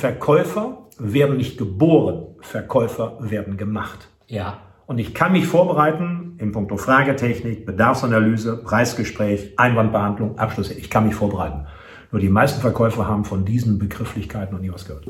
Verkäufer 0.00 0.86
werden 0.98 1.36
nicht 1.36 1.58
geboren, 1.58 2.34
Verkäufer 2.40 3.18
werden 3.20 3.58
gemacht. 3.58 4.08
Ja. 4.28 4.58
Und 4.86 4.98
ich 4.98 5.12
kann 5.12 5.32
mich 5.32 5.46
vorbereiten 5.46 6.36
in 6.38 6.52
puncto 6.52 6.78
Fragetechnik, 6.78 7.66
Bedarfsanalyse, 7.66 8.62
Preisgespräch, 8.64 9.52
Einwandbehandlung, 9.58 10.38
Abschlüsse. 10.38 10.72
Ich 10.72 10.88
kann 10.88 11.04
mich 11.04 11.14
vorbereiten. 11.14 11.66
Nur 12.12 12.20
die 12.20 12.30
meisten 12.30 12.62
Verkäufer 12.62 13.06
haben 13.06 13.26
von 13.26 13.44
diesen 13.44 13.78
Begrifflichkeiten 13.78 14.54
noch 14.54 14.62
nie 14.62 14.72
was 14.72 14.86
gehört. 14.86 15.06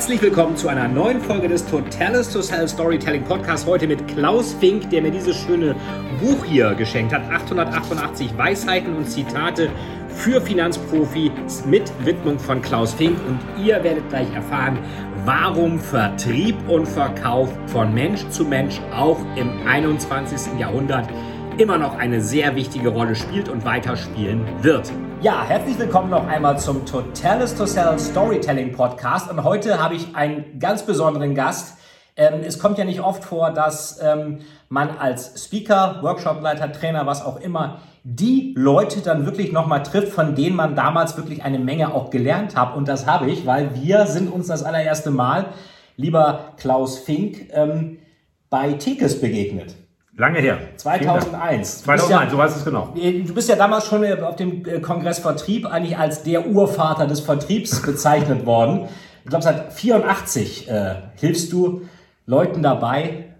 Herzlich 0.00 0.22
willkommen 0.22 0.56
zu 0.56 0.68
einer 0.68 0.88
neuen 0.88 1.20
Folge 1.20 1.46
des 1.46 1.66
Totalis 1.66 2.30
to 2.30 2.40
Sell 2.40 2.66
Storytelling 2.66 3.22
Podcast. 3.22 3.66
Heute 3.66 3.86
mit 3.86 4.08
Klaus 4.08 4.54
Fink, 4.54 4.88
der 4.88 5.02
mir 5.02 5.10
dieses 5.10 5.36
schöne 5.36 5.76
Buch 6.18 6.42
hier 6.42 6.74
geschenkt 6.74 7.12
hat. 7.12 7.30
888 7.30 8.34
Weisheiten 8.38 8.96
und 8.96 9.10
Zitate 9.10 9.68
für 10.08 10.40
Finanzprofis 10.40 11.66
mit 11.66 11.92
Widmung 12.02 12.38
von 12.38 12.62
Klaus 12.62 12.94
Fink. 12.94 13.18
Und 13.28 13.40
ihr 13.62 13.84
werdet 13.84 14.08
gleich 14.08 14.32
erfahren, 14.32 14.78
warum 15.26 15.78
Vertrieb 15.78 16.56
und 16.66 16.88
Verkauf 16.88 17.50
von 17.66 17.92
Mensch 17.92 18.26
zu 18.30 18.46
Mensch 18.46 18.80
auch 18.96 19.18
im 19.36 19.50
21. 19.66 20.58
Jahrhundert 20.58 21.10
immer 21.58 21.76
noch 21.76 21.98
eine 21.98 22.22
sehr 22.22 22.56
wichtige 22.56 22.88
Rolle 22.88 23.14
spielt 23.14 23.50
und 23.50 23.66
weiterspielen 23.66 24.46
wird. 24.62 24.90
Ja, 25.22 25.44
herzlich 25.44 25.78
willkommen 25.78 26.08
noch 26.08 26.26
einmal 26.26 26.58
zum 26.58 26.86
Totalis 26.86 27.54
to 27.54 27.66
Sell 27.66 27.98
Storytelling 27.98 28.72
Podcast. 28.72 29.30
Und 29.30 29.44
heute 29.44 29.78
habe 29.78 29.94
ich 29.94 30.16
einen 30.16 30.58
ganz 30.58 30.86
besonderen 30.86 31.34
Gast. 31.34 31.76
Ähm, 32.16 32.40
es 32.42 32.58
kommt 32.58 32.78
ja 32.78 32.86
nicht 32.86 33.02
oft 33.02 33.22
vor, 33.22 33.50
dass 33.50 34.00
ähm, 34.02 34.38
man 34.70 34.96
als 34.96 35.44
Speaker, 35.44 35.98
Workshopleiter, 36.00 36.72
Trainer, 36.72 37.04
was 37.04 37.22
auch 37.22 37.38
immer, 37.38 37.82
die 38.02 38.54
Leute 38.56 39.02
dann 39.02 39.26
wirklich 39.26 39.52
nochmal 39.52 39.82
trifft, 39.82 40.10
von 40.10 40.34
denen 40.34 40.56
man 40.56 40.74
damals 40.74 41.18
wirklich 41.18 41.44
eine 41.44 41.58
Menge 41.58 41.92
auch 41.92 42.08
gelernt 42.08 42.56
hat. 42.56 42.74
Und 42.74 42.88
das 42.88 43.06
habe 43.06 43.30
ich, 43.30 43.44
weil 43.44 43.74
wir 43.74 44.06
sind 44.06 44.32
uns 44.32 44.46
das 44.46 44.62
allererste 44.62 45.10
Mal, 45.10 45.48
lieber 45.98 46.54
Klaus 46.56 46.98
Fink, 46.98 47.50
ähm, 47.52 47.98
bei 48.48 48.72
Tekes 48.72 49.20
begegnet. 49.20 49.74
Lange 50.20 50.40
her. 50.40 50.58
2001. 50.76 51.84
2001, 51.84 52.10
ja, 52.10 52.30
du 52.30 52.36
weißt 52.36 52.58
es 52.58 52.64
genau. 52.64 52.92
Du 52.94 53.32
bist 53.32 53.48
ja 53.48 53.56
damals 53.56 53.86
schon 53.86 54.04
auf 54.22 54.36
dem 54.36 54.66
äh, 54.66 54.78
Kongress 54.80 55.18
Vertrieb 55.18 55.64
eigentlich 55.64 55.96
als 55.96 56.22
der 56.22 56.46
Urvater 56.46 57.06
des 57.06 57.20
Vertriebs 57.20 57.80
bezeichnet 57.86 58.44
worden. 58.44 58.86
Ich 59.24 59.30
glaube, 59.30 59.42
seit 59.42 59.72
84 59.72 60.68
äh, 60.68 60.96
hilfst 61.16 61.50
du 61.54 61.88
Leuten 62.26 62.62
dabei, 62.62 63.32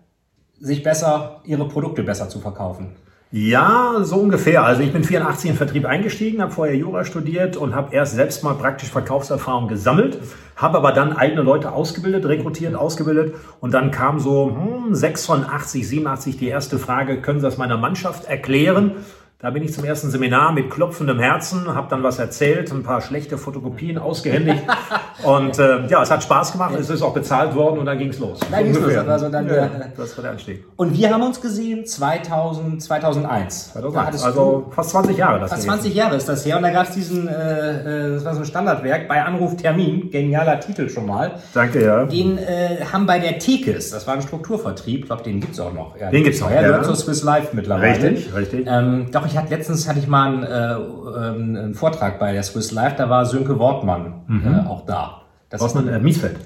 sich 0.58 0.82
besser, 0.82 1.42
ihre 1.44 1.68
Produkte 1.68 2.02
besser 2.02 2.30
zu 2.30 2.40
verkaufen. 2.40 2.96
Ja, 3.32 3.98
so 4.02 4.16
ungefähr. 4.16 4.64
Also 4.64 4.82
ich 4.82 4.92
bin 4.92 5.04
84 5.04 5.50
in 5.50 5.56
Vertrieb 5.56 5.86
eingestiegen, 5.86 6.42
habe 6.42 6.50
vorher 6.50 6.74
Jura 6.74 7.04
studiert 7.04 7.56
und 7.56 7.76
habe 7.76 7.94
erst 7.94 8.16
selbst 8.16 8.42
mal 8.42 8.54
praktisch 8.54 8.90
Verkaufserfahrung 8.90 9.68
gesammelt, 9.68 10.18
habe 10.56 10.78
aber 10.78 10.90
dann 10.90 11.12
eigene 11.12 11.42
Leute 11.42 11.70
ausgebildet, 11.70 12.26
rekrutiert, 12.26 12.74
ausgebildet 12.74 13.36
und 13.60 13.72
dann 13.72 13.92
kam 13.92 14.18
so 14.18 14.56
hm, 14.56 14.96
86, 14.96 15.86
87 15.86 16.38
die 16.38 16.48
erste 16.48 16.80
Frage, 16.80 17.22
können 17.22 17.38
Sie 17.38 17.46
das 17.46 17.56
meiner 17.56 17.76
Mannschaft 17.76 18.24
erklären? 18.24 18.96
Da 19.42 19.48
bin 19.48 19.62
ich 19.62 19.72
zum 19.72 19.84
ersten 19.84 20.10
Seminar 20.10 20.52
mit 20.52 20.68
klopfendem 20.68 21.18
Herzen, 21.18 21.74
habe 21.74 21.86
dann 21.88 22.02
was 22.02 22.18
erzählt, 22.18 22.70
ein 22.70 22.82
paar 22.82 23.00
schlechte 23.00 23.38
Fotokopien 23.38 23.96
ausgehändigt 23.96 24.62
und 25.24 25.58
äh, 25.58 25.86
ja, 25.86 26.02
es 26.02 26.10
hat 26.10 26.22
Spaß 26.22 26.52
gemacht, 26.52 26.74
es 26.78 26.90
ist 26.90 27.00
auch 27.00 27.14
bezahlt 27.14 27.54
worden 27.54 27.78
und 27.78 27.86
dann 27.86 27.96
ging 27.96 28.10
es 28.10 28.18
los. 28.18 28.38
Dann 28.50 28.64
ging 28.64 28.74
es 28.74 28.80
los. 28.82 28.94
Also 29.08 29.30
dann 29.30 29.48
ja, 29.48 29.70
das 29.96 30.14
war 30.18 30.22
der 30.24 30.32
Anstieg. 30.32 30.62
Und 30.76 30.94
wir 30.94 31.10
haben 31.10 31.22
uns 31.22 31.40
gesehen 31.40 31.86
2000, 31.86 32.82
2001. 32.82 33.72
2001 33.72 34.24
also 34.24 34.70
fast 34.72 34.90
20 34.90 35.16
Jahre. 35.16 35.40
Das 35.40 35.48
fast 35.48 35.62
20 35.62 35.94
Jahre 35.94 36.16
ist 36.16 36.28
das 36.28 36.44
her 36.44 36.58
und 36.58 36.62
da 36.62 36.70
gab 36.70 36.88
es 36.88 36.94
diesen, 36.96 37.26
äh, 37.26 37.30
äh, 37.30 38.14
das 38.16 38.24
war 38.26 38.34
so 38.34 38.40
ein 38.40 38.44
Standardwerk, 38.44 39.08
bei 39.08 39.24
Anruf 39.24 39.56
Termin, 39.56 40.10
genialer 40.10 40.60
Titel 40.60 40.90
schon 40.90 41.06
mal. 41.06 41.36
Danke, 41.54 41.82
ja. 41.82 42.04
Den 42.04 42.36
äh, 42.36 42.84
haben 42.92 43.06
bei 43.06 43.18
der 43.18 43.38
Tekes, 43.38 43.90
das 43.90 44.06
war 44.06 44.12
ein 44.12 44.22
Strukturvertrieb, 44.22 45.00
ich 45.00 45.06
glaube, 45.06 45.22
den 45.22 45.40
gibt 45.40 45.54
es 45.54 45.60
auch 45.60 45.72
noch. 45.72 45.98
Ja, 45.98 46.10
den 46.10 46.24
gibt 46.24 46.34
es 46.34 46.42
noch, 46.42 46.50
ja. 46.50 46.60
Der 46.60 46.68
gehört 46.68 46.84
zur 46.84 46.96
Swiss 46.96 47.22
Life 47.22 47.56
mittlerweile. 47.56 48.10
Richtig, 48.10 48.34
richtig. 48.34 48.66
Ähm, 48.68 49.06
doch, 49.10 49.29
ich 49.30 49.38
hatte 49.38 49.54
letztens 49.54 49.88
hatte 49.88 49.98
ich 49.98 50.08
mal 50.08 50.32
einen, 50.32 50.42
äh, 50.42 50.74
ähm, 50.74 51.56
einen 51.56 51.74
Vortrag 51.74 52.18
bei 52.18 52.32
der 52.32 52.42
Swiss 52.42 52.72
Life, 52.72 52.96
da 52.98 53.08
war 53.08 53.24
Sönke 53.26 53.58
Wortmann 53.58 54.22
mhm. 54.26 54.54
äh, 54.54 54.68
auch 54.68 54.84
da. 54.86 55.22
Das 55.48 55.60
Wortmann 55.60 55.88
äh, 55.88 55.98
Miesfeld. 55.98 56.36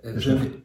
Äh, 0.00 0.20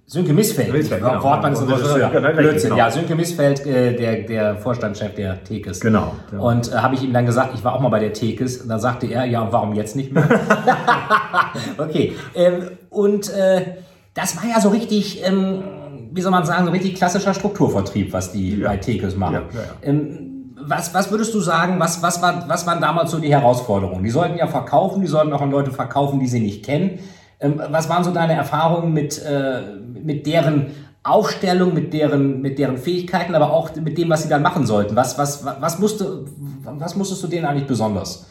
Sönke 0.06 0.34
Missfeld. 0.34 0.72
Missfeld 0.72 1.02
genau. 1.02 1.24
Wortmann 1.24 1.54
ist 1.54 1.62
ein 1.62 1.70
Regisseur. 1.70 2.09
Blödsinn. 2.09 2.70
Genau. 2.70 2.78
Ja, 2.78 2.92
Sönke 2.92 3.16
Missfeld, 3.16 3.66
äh, 3.66 3.96
der, 3.96 4.22
der 4.24 4.58
Vorstandschef 4.58 5.16
der 5.16 5.44
Tekes. 5.44 5.80
Genau. 5.80 6.14
Ja. 6.31 6.40
Und 6.40 6.72
äh, 6.72 6.76
habe 6.76 6.94
ich 6.94 7.04
ihm 7.04 7.14
dann 7.14 7.26
gesagt, 7.26 7.56
ich 7.56 7.64
war 7.64 7.74
auch 7.74 7.80
mal 7.80 7.90
bei 7.90 8.00
der 8.00 8.14
Tekes. 8.14 8.58
Und 8.58 8.70
da 8.70 8.78
sagte 8.78 9.08
er, 9.08 9.25
ja, 9.25 9.52
warum 9.52 9.74
jetzt 9.74 9.96
nicht 9.96 10.14
mehr? 10.14 10.28
okay. 11.80 12.14
Ähm, 12.36 12.72
und 12.92 13.30
äh, 13.34 13.78
das 14.14 14.38
war 14.38 14.48
ja 14.48 14.62
so 14.62 14.70
richtig, 14.70 15.25
ähm, 15.25 15.64
wie 16.12 16.22
soll 16.22 16.31
man 16.31 16.46
sagen, 16.46 16.66
so 16.66 16.72
richtig 16.72 16.94
klassischer 16.94 17.34
Strukturvertrieb, 17.34 18.14
was 18.14 18.34
die 18.34 18.60
ja. 18.60 18.70
bei 18.70 18.78
Tekes 18.78 19.16
machen. 19.16 19.46
Ja, 19.52 19.60
ähm, 19.81 20.32
was, 20.68 20.94
was 20.94 21.12
würdest 21.12 21.34
du 21.34 21.40
sagen, 21.40 21.79
was, 21.79 22.01
was, 22.01 22.22
war, 22.22 22.47
was 22.47 22.66
waren 22.66 22.81
damals 22.81 23.12
so 23.12 23.19
die 23.19 23.31
Herausforderungen? 23.31 24.03
Die 24.03 24.09
sollten 24.09 24.38
ja 24.38 24.47
verkaufen, 24.47 25.01
die 25.01 25.07
sollten 25.07 25.34
auch 25.34 25.41
an 25.41 25.51
Leute 25.51 25.72
verkaufen, 25.72 26.19
die 26.19 26.28
sie 26.28 26.40
nicht 26.40 26.63
kennen. 26.66 27.00
Ähm, 27.40 27.62
was 27.69 27.90
waren 27.90 28.03
so 28.03 28.12
deine 28.12 28.34
Erfahrungen 28.34 28.94
mit, 28.94 29.22
äh, 29.24 29.62
mit 30.01 30.25
deren 30.25 30.68
Aufstellung, 31.03 31.74
mit 31.74 31.94
deren, 31.94 32.41
mit 32.41 32.57
deren 32.57 32.78
Fähigkeiten, 32.78 33.35
aber 33.35 33.51
auch 33.51 33.75
mit 33.75 33.97
dem, 33.97 34.09
was 34.09 34.24
sie 34.24 34.29
dann 34.29 34.41
machen 34.41 34.66
sollten? 34.66 34.96
Was, 34.96 35.18
was, 35.18 35.46
was, 35.46 35.79
musste, 35.79 36.25
was 36.63 36.95
musstest 36.95 37.24
du 37.24 37.28
denen 37.28 37.45
eigentlich 37.45 37.68
besonders 37.68 38.28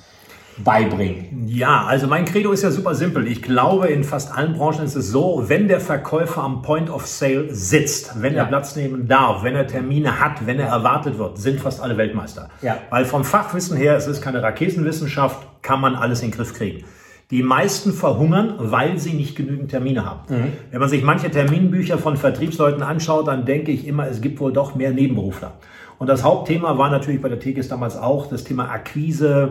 beibringen? 0.58 1.46
Ja, 1.46 1.84
also 1.84 2.06
mein 2.06 2.24
Credo 2.24 2.52
ist 2.52 2.62
ja 2.62 2.70
super 2.70 2.94
simpel. 2.94 3.26
Ich 3.26 3.42
glaube, 3.42 3.88
in 3.88 4.04
fast 4.04 4.36
allen 4.36 4.54
Branchen 4.54 4.84
ist 4.84 4.96
es 4.96 5.10
so, 5.10 5.44
wenn 5.46 5.68
der 5.68 5.80
Verkäufer 5.80 6.42
am 6.42 6.62
Point 6.62 6.90
of 6.90 7.06
Sale 7.06 7.54
sitzt, 7.54 8.20
wenn 8.20 8.34
ja. 8.34 8.42
er 8.42 8.46
Platz 8.46 8.76
nehmen 8.76 9.08
darf, 9.08 9.42
wenn 9.42 9.54
er 9.54 9.66
Termine 9.66 10.20
hat, 10.20 10.46
wenn 10.46 10.58
er 10.58 10.68
erwartet 10.68 11.18
wird, 11.18 11.38
sind 11.38 11.60
fast 11.60 11.80
alle 11.80 11.96
Weltmeister. 11.96 12.48
Ja. 12.60 12.78
Weil 12.90 13.04
vom 13.04 13.24
Fachwissen 13.24 13.76
her, 13.76 13.96
es 13.96 14.06
ist 14.06 14.20
keine 14.20 14.42
Raketenwissenschaft, 14.42 15.46
kann 15.62 15.80
man 15.80 15.94
alles 15.94 16.22
in 16.22 16.30
den 16.30 16.36
Griff 16.36 16.54
kriegen. 16.54 16.84
Die 17.30 17.42
meisten 17.42 17.94
verhungern, 17.94 18.54
weil 18.58 18.98
sie 18.98 19.14
nicht 19.14 19.36
genügend 19.36 19.70
Termine 19.70 20.04
haben. 20.04 20.20
Mhm. 20.28 20.52
Wenn 20.70 20.80
man 20.80 20.88
sich 20.90 21.02
manche 21.02 21.30
Terminbücher 21.30 21.96
von 21.96 22.18
Vertriebsleuten 22.18 22.82
anschaut, 22.82 23.26
dann 23.26 23.46
denke 23.46 23.72
ich 23.72 23.86
immer, 23.86 24.06
es 24.06 24.20
gibt 24.20 24.38
wohl 24.38 24.52
doch 24.52 24.74
mehr 24.74 24.90
Nebenberufler. 24.90 25.54
Und 25.98 26.08
das 26.08 26.24
Hauptthema 26.24 26.76
war 26.78 26.90
natürlich 26.90 27.22
bei 27.22 27.28
der 27.28 27.38
Tekis 27.38 27.68
damals 27.68 27.96
auch 27.96 28.26
das 28.26 28.44
Thema 28.44 28.68
Akquise, 28.68 29.50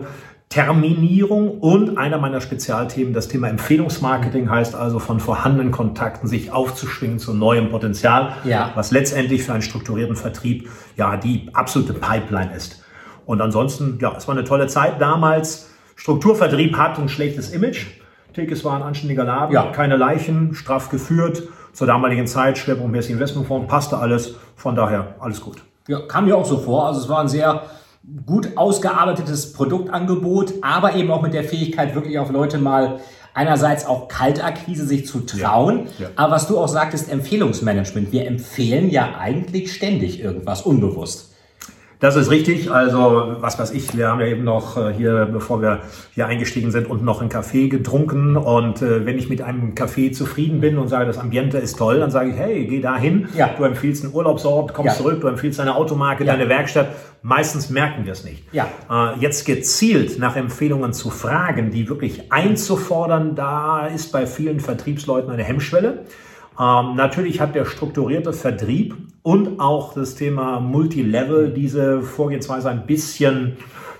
Terminierung 0.52 1.60
und 1.60 1.96
einer 1.96 2.18
meiner 2.18 2.42
Spezialthemen, 2.42 3.14
das 3.14 3.26
Thema 3.26 3.48
Empfehlungsmarketing 3.48 4.50
heißt 4.50 4.74
also 4.74 4.98
von 4.98 5.18
vorhandenen 5.18 5.70
Kontakten 5.70 6.28
sich 6.28 6.52
aufzuschwingen 6.52 7.18
zu 7.18 7.32
neuem 7.32 7.70
Potenzial, 7.70 8.36
ja. 8.44 8.70
was 8.74 8.90
letztendlich 8.90 9.44
für 9.44 9.54
einen 9.54 9.62
strukturierten 9.62 10.14
Vertrieb 10.14 10.68
ja 10.98 11.16
die 11.16 11.48
absolute 11.54 11.94
Pipeline 11.94 12.54
ist. 12.54 12.84
Und 13.24 13.40
ansonsten, 13.40 13.96
ja, 13.98 14.12
es 14.14 14.28
war 14.28 14.34
eine 14.34 14.44
tolle 14.44 14.66
Zeit 14.66 15.00
damals. 15.00 15.70
Strukturvertrieb 15.96 16.76
hat 16.76 16.98
ein 16.98 17.08
schlechtes 17.08 17.48
Image. 17.48 17.86
Tekes 18.34 18.62
war 18.62 18.76
ein 18.76 18.82
anständiger 18.82 19.24
Laden, 19.24 19.54
ja. 19.54 19.72
keine 19.72 19.96
Leichen, 19.96 20.54
straff 20.54 20.90
geführt. 20.90 21.44
Zur 21.72 21.86
damaligen 21.86 22.26
Zeit, 22.26 22.58
schwerpunktmäßig 22.58 23.12
Investmentfonds, 23.12 23.68
passte 23.68 23.96
alles. 23.96 24.34
Von 24.56 24.76
daher 24.76 25.14
alles 25.18 25.40
gut. 25.40 25.62
Ja, 25.88 26.00
kam 26.00 26.26
mir 26.26 26.36
auch 26.36 26.44
so 26.44 26.58
vor. 26.58 26.88
Also 26.88 27.00
es 27.00 27.08
war 27.08 27.20
ein 27.20 27.28
sehr 27.28 27.62
gut 28.26 28.56
ausgearbeitetes 28.56 29.52
Produktangebot, 29.52 30.54
aber 30.62 30.94
eben 30.94 31.10
auch 31.10 31.22
mit 31.22 31.34
der 31.34 31.44
Fähigkeit, 31.44 31.94
wirklich 31.94 32.18
auf 32.18 32.30
Leute 32.30 32.58
mal 32.58 33.00
einerseits 33.34 33.86
auch 33.86 34.08
Kaltakquise 34.08 34.86
sich 34.86 35.06
zu 35.06 35.20
trauen, 35.20 35.86
ja, 35.98 36.06
ja. 36.06 36.10
aber 36.16 36.34
was 36.34 36.48
du 36.48 36.58
auch 36.58 36.68
sagtest, 36.68 37.10
Empfehlungsmanagement. 37.10 38.12
Wir 38.12 38.26
empfehlen 38.26 38.90
ja 38.90 39.16
eigentlich 39.18 39.72
ständig 39.72 40.20
irgendwas 40.20 40.62
unbewusst. 40.62 41.31
Das 42.02 42.16
ist 42.16 42.32
richtig. 42.32 42.68
Also, 42.68 43.36
was 43.38 43.60
weiß 43.60 43.70
ich, 43.70 43.96
wir 43.96 44.08
haben 44.08 44.18
ja 44.18 44.26
eben 44.26 44.42
noch 44.42 44.76
äh, 44.76 44.92
hier, 44.92 45.28
bevor 45.32 45.62
wir 45.62 45.82
hier 46.16 46.26
eingestiegen 46.26 46.72
sind, 46.72 46.90
unten 46.90 47.04
noch 47.04 47.20
einen 47.20 47.30
Kaffee 47.30 47.68
getrunken. 47.68 48.36
Und 48.36 48.82
äh, 48.82 49.06
wenn 49.06 49.18
ich 49.18 49.28
mit 49.28 49.40
einem 49.40 49.76
Kaffee 49.76 50.10
zufrieden 50.10 50.60
bin 50.60 50.78
und 50.78 50.88
sage, 50.88 51.06
das 51.06 51.16
Ambiente 51.16 51.58
ist 51.58 51.78
toll, 51.78 52.00
dann 52.00 52.10
sage 52.10 52.30
ich, 52.30 52.36
hey, 52.36 52.66
geh 52.66 52.80
da 52.80 52.96
hin. 52.96 53.28
Ja. 53.36 53.50
Du 53.56 53.62
empfiehlst 53.62 54.02
einen 54.02 54.12
Urlaubsort, 54.12 54.74
kommst 54.74 54.96
ja. 54.96 55.00
zurück, 55.00 55.20
du 55.20 55.28
empfiehlst 55.28 55.60
deine 55.60 55.76
Automarke, 55.76 56.24
ja. 56.24 56.32
deine 56.32 56.48
Werkstatt. 56.48 56.88
Meistens 57.22 57.70
merken 57.70 58.04
wir 58.04 58.14
es 58.14 58.24
nicht. 58.24 58.42
Ja. 58.52 58.66
Äh, 58.90 59.20
jetzt 59.20 59.46
gezielt 59.46 60.18
nach 60.18 60.34
Empfehlungen 60.34 60.92
zu 60.92 61.08
fragen, 61.08 61.70
die 61.70 61.88
wirklich 61.88 62.32
einzufordern, 62.32 63.36
da 63.36 63.86
ist 63.86 64.10
bei 64.10 64.26
vielen 64.26 64.58
Vertriebsleuten 64.58 65.30
eine 65.30 65.44
Hemmschwelle. 65.44 66.00
Ähm, 66.58 66.96
natürlich 66.96 67.40
hat 67.40 67.54
der 67.54 67.64
strukturierte 67.64 68.32
Vertrieb 68.32 68.96
und 69.22 69.60
auch 69.60 69.94
das 69.94 70.14
Thema 70.14 70.60
Multilevel 70.60 71.52
diese 71.52 72.02
Vorgehensweise 72.02 72.70
ein 72.70 72.86
bisschen 72.86 73.56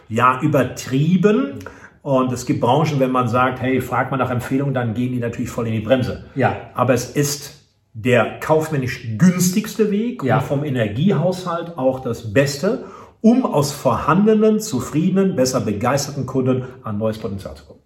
ja, 0.08 0.40
übertrieben. 0.42 1.60
Und 2.02 2.32
es 2.32 2.46
gibt 2.46 2.60
Branchen, 2.60 2.98
wenn 3.00 3.12
man 3.12 3.28
sagt, 3.28 3.60
hey, 3.60 3.80
frag 3.80 4.10
mal 4.10 4.16
nach 4.16 4.30
Empfehlungen, 4.30 4.74
dann 4.74 4.94
gehen 4.94 5.12
die 5.12 5.20
natürlich 5.20 5.50
voll 5.50 5.68
in 5.68 5.74
die 5.74 5.80
Bremse. 5.80 6.24
Ja. 6.34 6.56
Aber 6.74 6.94
es 6.94 7.10
ist 7.10 7.62
der 7.94 8.40
kaufmännisch 8.40 9.16
günstigste 9.18 9.90
Weg 9.90 10.22
ja. 10.24 10.38
und 10.38 10.44
vom 10.44 10.64
Energiehaushalt 10.64 11.78
auch 11.78 12.00
das 12.00 12.32
Beste. 12.32 12.84
um 13.22 13.46
aus 13.46 13.70
vorhandenen, 13.72 14.58
zufriedenen, 14.58 15.36
besser 15.36 15.60
begeisterten 15.60 16.26
Kunden 16.26 16.64
an 16.82 16.98
neues 16.98 17.18
Potenzial 17.18 17.54
zu 17.54 17.64
kommen. 17.64 17.78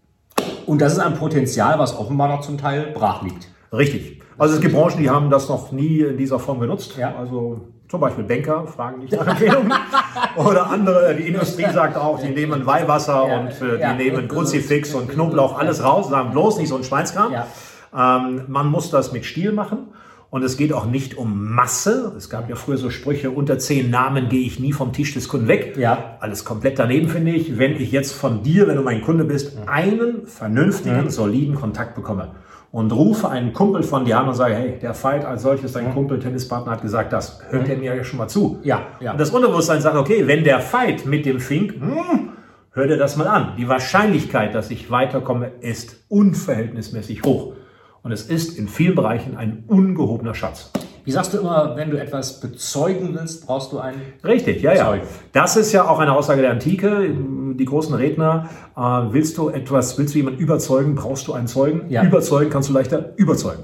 Und 0.65 0.81
das 0.81 0.95
ist 0.95 0.99
ein 0.99 1.15
Potenzial, 1.15 1.79
was 1.79 1.97
offenbar 1.97 2.29
noch 2.29 2.41
zum 2.41 2.57
Teil 2.59 2.93
brach 2.95 3.23
liegt. 3.23 3.49
Richtig. 3.73 4.23
Also 4.39 4.55
es 4.55 4.61
gibt 4.61 4.75
Branchen, 4.75 4.99
die 4.99 5.11
haben 5.11 5.31
das 5.31 5.49
noch 5.49 5.73
nie 5.73 6.01
in 6.01 6.17
dieser 6.17 6.39
Form 6.39 6.61
genutzt. 6.61 6.97
Ja. 6.97 7.15
Also 7.17 7.69
zum 7.89 8.01
Beispiel 8.01 8.25
Banker 8.25 8.67
fragen 8.67 9.01
nicht 9.01 9.13
nach 9.13 9.27
Empfehlungen. 9.27 9.73
Oder 10.37 10.71
andere, 10.71 11.15
die 11.15 11.29
Industrie 11.29 11.67
sagt 11.73 11.97
auch, 11.97 12.21
die 12.21 12.29
nehmen 12.29 12.67
Weihwasser 12.67 13.27
Ja, 13.29 13.41
und 13.41 13.49
äh, 13.49 13.77
die 13.77 13.81
ja. 13.81 13.95
nehmen 13.95 14.29
Kruzifix 14.29 14.93
und 14.95 15.09
Knoblauch, 15.09 15.59
alles 15.59 15.83
raus, 15.83 16.11
sagen 16.11 16.33
bloß 16.33 16.59
nicht 16.59 16.69
so 16.69 16.77
ein 16.77 16.85
Schweinskram. 16.85 17.33
Ja. 17.33 17.47
Ähm, 17.95 18.43
man 18.49 18.67
muss 18.67 18.91
das 18.91 19.13
mit 19.13 19.25
Stil 19.25 19.53
machen. 19.53 19.89
Und 20.29 20.43
es 20.43 20.57
geht 20.57 20.73
auch 20.73 20.87
nicht 20.87 21.17
um 21.17 21.55
Masse. 21.55 22.13
Es 22.17 22.29
gab 22.29 22.51
ja 22.51 22.57
früher 22.57 22.77
so 22.77 22.91
Sprüche, 22.91 23.31
unter 23.31 23.59
zehn 23.59 23.91
Namen 23.91 24.29
gehe 24.29 24.45
ich 24.45 24.59
nie 24.59 24.73
vom 24.73 24.93
Tisch 24.93 25.15
des 25.15 25.29
Kunden 25.29 25.47
weg. 25.47 25.77
Ja. 25.79 26.17
Alles 26.19 26.45
komplett 26.45 26.81
daneben, 26.81 27.09
finde 27.09 27.31
ich. 27.31 27.59
Wenn 27.59 27.81
ich 27.81 27.93
jetzt 27.93 28.13
von 28.13 28.43
dir, 28.43 28.67
wenn 28.67 28.77
du 28.77 28.83
mein 28.83 29.03
Kunde 29.03 29.25
bist, 29.25 29.57
einen 29.69 30.27
vernünftigen, 30.27 31.11
soliden 31.11 31.55
Kontakt 31.55 31.95
bekomme 31.95 32.33
und 32.77 32.93
rufe 32.93 33.31
einen 33.31 33.55
Kumpel 33.55 33.83
von 33.83 34.05
dir 34.05 34.19
an 34.19 34.29
und 34.29 34.35
sage, 34.35 34.55
hey, 34.55 34.79
der 34.79 34.93
Fight 34.93 35.25
als 35.25 35.41
solches, 35.41 35.73
dein 35.73 35.95
Kumpel, 35.95 36.19
Tennispartner 36.19 36.73
hat 36.73 36.83
gesagt 36.83 37.11
das, 37.11 37.41
hört 37.49 37.71
er 37.71 37.79
mir 37.79 37.97
ja 37.97 38.05
schon 38.05 38.19
mal 38.19 38.29
zu. 38.29 38.59
Ja, 38.65 38.89
ja. 39.01 39.13
Und 39.13 39.19
das 39.19 39.31
Unterbewusstsein 39.31 39.81
sagt, 39.81 39.97
okay, 39.97 40.27
wenn 40.27 40.45
der 40.45 40.61
Fight 40.61 41.07
mit 41.07 41.25
dem 41.25 41.41
Fink, 41.41 41.73
hm, 41.73 42.33
hör 42.73 42.87
dir 42.87 42.99
das 42.99 43.17
mal 43.17 43.29
an. 43.29 43.55
Die 43.57 43.67
Wahrscheinlichkeit, 43.67 44.55
dass 44.55 44.71
ich 44.71 44.91
weiterkomme, 44.91 45.53
ist 45.61 46.05
unverhältnismäßig 46.11 47.23
hoch. 47.23 47.55
Und 48.03 48.13
es 48.13 48.25
ist 48.29 48.59
in 48.59 48.69
vielen 48.69 48.95
Bereichen 48.95 49.39
ein 49.39 49.65
ungehobener 49.69 50.35
Schatz. 50.35 50.71
Wie 51.07 51.13
sagst 51.13 51.33
du 51.33 51.39
immer, 51.39 51.75
wenn 51.77 51.91
du 51.91 51.97
etwas 51.99 52.41
bezeugen 52.41 53.11
willst, 53.15 53.47
brauchst 53.47 53.73
du 53.73 53.79
einen. 53.79 54.03
Richtig, 54.25 54.61
ja, 54.61 54.75
ja. 54.75 54.87
Zeugen. 54.87 55.07
Das 55.33 55.57
ist 55.57 55.73
ja 55.73 55.89
auch 55.89 56.01
eine 56.01 56.13
Aussage 56.13 56.43
der 56.43 56.51
Antike. 56.51 57.09
Die 57.55 57.65
großen 57.65 57.95
Redner, 57.95 58.49
äh, 58.77 58.81
willst 58.81 59.39
du 59.39 59.49
etwas, 59.49 59.97
willst 59.99 60.15
du 60.15 60.19
jemanden 60.19 60.41
überzeugen, 60.41 60.97
brauchst 60.97 61.29
du 61.29 61.33
einen 61.33 61.47
Zeugen. 61.47 61.89
Ja. 61.91 62.03
Überzeugen 62.05 62.51
kannst 62.51 62.69
du 62.69 62.73
leichter 62.73 63.13
überzeugen. 63.17 63.63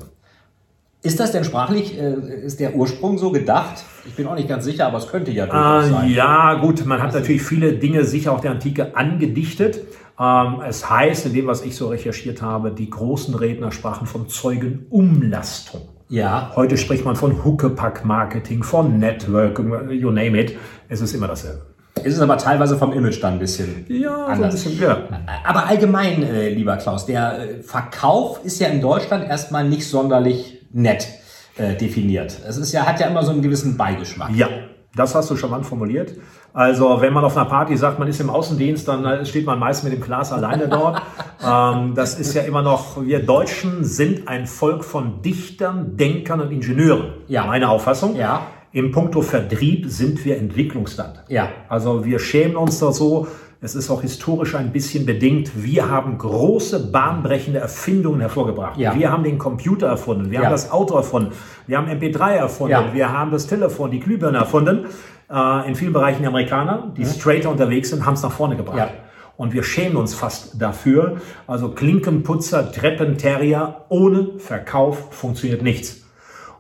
Ist 1.03 1.19
das 1.19 1.33
denn 1.33 1.43
sprachlich, 1.43 1.99
äh, 1.99 2.15
ist 2.45 2.61
der 2.61 2.77
Ursprung 2.77 3.19
so 3.19 3.33
gedacht? 3.33 3.83
Ich 4.07 4.15
bin 4.15 4.25
auch 4.29 4.37
nicht 4.37 4.49
ganz 4.49 4.65
sicher, 4.65 4.87
aber 4.87 4.99
es 4.99 5.09
könnte 5.09 5.33
ja 5.33 5.47
durchaus 5.47 5.87
Äh, 5.87 5.91
sein. 5.91 6.11
ja, 6.11 6.55
gut, 6.55 6.87
man 6.87 7.03
hat 7.03 7.13
natürlich 7.13 7.43
viele 7.43 7.73
Dinge 7.73 8.05
sicher 8.05 8.31
auch 8.33 8.41
der 8.41 8.53
Antike 8.53 8.97
angedichtet. 8.97 9.81
Ähm, 10.21 10.61
es 10.69 10.89
heißt, 10.89 11.27
in 11.27 11.33
dem, 11.33 11.49
was 11.49 11.65
ich 11.65 11.75
so 11.75 11.89
recherchiert 11.89 12.41
habe, 12.41 12.71
die 12.71 12.89
großen 12.89 13.35
Redner 13.35 13.73
sprachen 13.73 14.07
von 14.07 14.29
Zeugenumlastung. 14.29 15.83
Ja. 16.13 16.53
Heute 16.57 16.77
spricht 16.77 17.07
man 17.07 17.17
von 17.17 17.43
Huckepack-Marketing, 17.43 18.63
von 18.63 18.99
Network, 18.99 19.59
you 19.91 20.11
name 20.11 20.39
it. 20.39 20.59
Es 20.91 21.01
ist 21.01 21.15
immer 21.15 21.27
dasselbe. 21.27 21.63
Ist 22.05 22.17
es 22.17 22.21
aber 22.21 22.37
teilweise 22.37 22.77
vom 22.77 22.93
Image 22.93 23.23
dann 23.23 23.35
ein 23.35 23.39
bisschen 23.39 23.87
Ja, 23.89 24.27
anders. 24.27 24.63
so 24.63 24.69
ein 24.69 24.73
bisschen, 24.75 24.89
ja. 24.89 25.09
Aber 25.43 25.67
allgemein, 25.67 26.23
äh, 26.23 26.51
lieber 26.51 26.77
Klaus, 26.77 27.07
der 27.07 27.39
äh, 27.39 27.63
Verkauf 27.63 28.45
ist 28.45 28.61
ja 28.61 28.69
in 28.69 28.83
Deutschland 28.83 29.27
erstmal 29.27 29.67
nicht 29.67 29.89
sonderlich 29.89 30.67
nett 30.71 31.09
äh, 31.57 31.77
definiert. 31.77 32.39
Es 32.47 32.59
ist 32.59 32.73
ja, 32.73 32.85
hat 32.85 33.01
ja 33.01 33.07
immer 33.07 33.23
so 33.23 33.31
einen 33.33 33.41
gewissen 33.41 33.79
Beigeschmack. 33.79 34.33
Ja, 34.35 34.49
das 34.95 35.15
hast 35.15 35.31
du 35.31 35.37
charmant 35.37 35.65
formuliert. 35.65 36.13
Also 36.55 37.01
wenn 37.01 37.13
man 37.15 37.25
auf 37.25 37.37
einer 37.37 37.47
Party 37.47 37.77
sagt, 37.77 37.99
man 37.99 38.09
ist 38.09 38.21
im 38.21 38.29
Außendienst, 38.29 38.87
dann 38.87 39.05
äh, 39.05 39.25
steht 39.25 39.47
man 39.47 39.59
meist 39.59 39.85
mit 39.85 39.93
dem 39.93 40.01
Glas 40.03 40.33
alleine 40.33 40.69
dort. 40.69 41.01
ähm, 41.47 41.95
das 41.95 42.19
ist 42.19 42.35
ja 42.35 42.43
immer 42.43 42.63
noch, 42.63 43.03
wir 43.03 43.25
Deutschen 43.25 43.85
sind 43.85 44.29
ein 44.29 44.47
Volk 44.47 44.85
von 44.85 45.23
Dichtern, 45.23 45.97
Denkern 45.97 46.41
und 46.41 46.51
Ingenieuren. 46.53 47.15
Ja. 47.29 47.47
Meine 47.47 47.71
Auffassung. 47.71 48.17
Ja. 48.17 48.43
Im 48.73 48.91
Puncto 48.91 49.23
Vertrieb 49.23 49.87
sind 49.89 50.25
wir 50.25 50.39
Entwicklungsland. 50.39 51.23
Ja. 51.29 51.49
Also 51.69 52.05
wir 52.05 52.19
schämen 52.19 52.57
uns 52.57 52.79
da 52.79 52.93
so. 52.93 53.27
Es 53.65 53.77
ist 53.77 53.91
auch 53.91 54.03
historisch 54.03 54.57
ein 54.57 54.73
bisschen 54.73 55.07
bedingt. 55.07 55.53
Wir 55.55 55.89
haben 55.89 56.19
große 56.19 56.91
bahnbrechende 56.91 57.61
Erfindungen 57.61 58.21
hervorgebracht. 58.21 58.77
Ja. 58.77 58.93
Wir 58.97 59.13
haben 59.13 59.23
den 59.23 59.39
Computer 59.39 59.87
erfunden. 59.87 60.33
Wir 60.33 60.41
Ja. 60.41 60.45
haben 60.47 60.51
das 60.53 60.73
Auto 60.73 60.97
erfunden. 60.97 61.31
Wir 61.69 61.79
haben 61.79 61.87
MP3 61.87 62.33
erfunden. 62.35 62.73
Ja. 62.73 62.93
Wir 62.93 63.13
haben 63.13 63.31
das 63.31 63.47
Telefon, 63.47 63.93
die 63.93 64.01
Glühbirne 64.01 64.39
erfunden. 64.39 64.87
Äh, 65.31 65.69
in 65.69 65.75
vielen 65.75 65.93
Bereichen 65.93 66.23
die 66.23 66.29
Amerikaner, 66.29 66.93
die 66.97 67.05
straighter 67.05 67.51
unterwegs 67.51 67.91
sind, 67.91 68.05
haben 68.07 68.15
es 68.15 68.23
nach 68.23 68.33
vorne 68.33 68.57
gebracht. 68.57 68.79
Ja. 68.79 68.91
Und 69.37 69.53
wir 69.55 69.63
schämen 69.63 69.97
uns 69.97 70.15
fast 70.15 70.61
dafür. 70.61 71.17
Also 71.47 71.71
Klinkenputzer, 71.71 72.71
Treppenterrier, 72.71 73.85
ohne 73.89 74.39
Verkauf 74.39 75.13
funktioniert 75.15 75.63
nichts. 75.63 76.03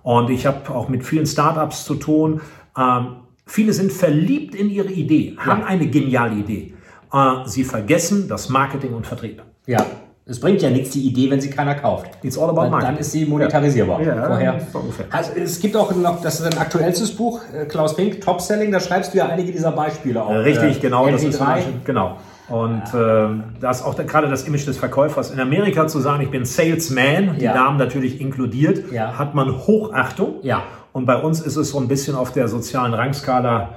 Und 0.02 0.30
ich 0.30 0.46
habe 0.46 0.70
auch 0.74 0.88
mit 0.88 1.04
vielen 1.04 1.26
Startups 1.26 1.84
zu 1.84 1.94
tun. 1.94 2.40
Ähm, 2.76 3.16
viele 3.46 3.72
sind 3.72 3.92
verliebt 3.92 4.54
in 4.54 4.68
ihre 4.70 4.90
Idee, 4.90 5.36
haben 5.38 5.62
eine 5.62 5.86
geniale 5.86 6.34
Idee. 6.36 6.74
Äh, 7.12 7.46
sie 7.46 7.64
vergessen 7.64 8.28
das 8.28 8.48
Marketing 8.48 8.94
und 8.94 9.06
Vertrieb. 9.06 9.42
Ja. 9.66 9.84
Es 10.32 10.40
bringt 10.40 10.62
ja 10.62 10.70
nichts, 10.70 10.90
die 10.90 11.02
Idee, 11.06 11.30
wenn 11.30 11.42
sie 11.42 11.50
keiner 11.50 11.74
kauft. 11.74 12.06
It's 12.22 12.38
all 12.38 12.48
about 12.48 12.62
Dann, 12.62 12.70
marketing. 12.70 12.94
dann 12.94 13.00
ist 13.02 13.12
sie 13.12 13.26
monetarisierbar. 13.26 14.00
Ja, 14.02 14.26
Vorher. 14.28 14.60
so 14.72 14.78
ungefähr. 14.78 15.04
Also, 15.10 15.32
es 15.36 15.60
gibt 15.60 15.76
auch 15.76 15.94
noch, 15.94 16.22
das 16.22 16.40
ist 16.40 16.46
ein 16.46 16.58
aktuellstes 16.58 17.14
Buch, 17.14 17.40
äh, 17.54 17.66
Klaus 17.66 17.92
Fink, 17.92 18.22
Top 18.22 18.40
Selling, 18.40 18.72
da 18.72 18.80
schreibst 18.80 19.12
du 19.12 19.18
ja 19.18 19.26
einige 19.26 19.52
dieser 19.52 19.72
Beispiele 19.72 20.22
auf. 20.22 20.34
Richtig, 20.34 20.78
Äh, 20.78 20.80
genau. 20.80 21.06
Das 21.10 21.22
ist 21.22 21.38
MP3. 21.40 21.60
genau. 21.84 22.16
Und 22.48 22.82
äh, 22.94 23.28
das 23.60 23.84
auch 23.84 23.94
da, 23.94 24.04
gerade 24.04 24.28
das 24.30 24.44
Image 24.48 24.66
des 24.66 24.78
Verkäufers 24.78 25.30
in 25.32 25.38
Amerika 25.38 25.86
zu 25.86 26.00
sagen, 26.00 26.22
ich 26.22 26.30
bin 26.30 26.46
Salesman, 26.46 27.36
die 27.38 27.44
Ja. 27.44 27.52
Damen 27.52 27.76
natürlich 27.76 28.18
inkludiert, 28.18 28.90
Ja. 28.90 29.18
hat 29.18 29.34
man 29.34 29.54
Hochachtung. 29.66 30.36
Ja. 30.42 30.62
Und 30.94 31.04
bei 31.04 31.16
uns 31.16 31.40
ist 31.42 31.56
es 31.56 31.68
so 31.70 31.78
ein 31.78 31.88
bisschen 31.88 32.16
auf 32.16 32.32
der 32.32 32.48
sozialen 32.48 32.94
Rangskala 32.94 33.68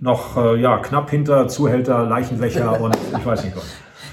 noch 0.00 0.36
äh, 0.36 0.60
ja, 0.60 0.78
knapp 0.78 1.10
hinter 1.10 1.48
Zuhälter, 1.48 2.04
Leichenwächer 2.04 2.80
und 2.80 2.96
ich 3.18 3.26
weiß 3.26 3.44
nicht 3.44 3.56
was. 3.56 3.64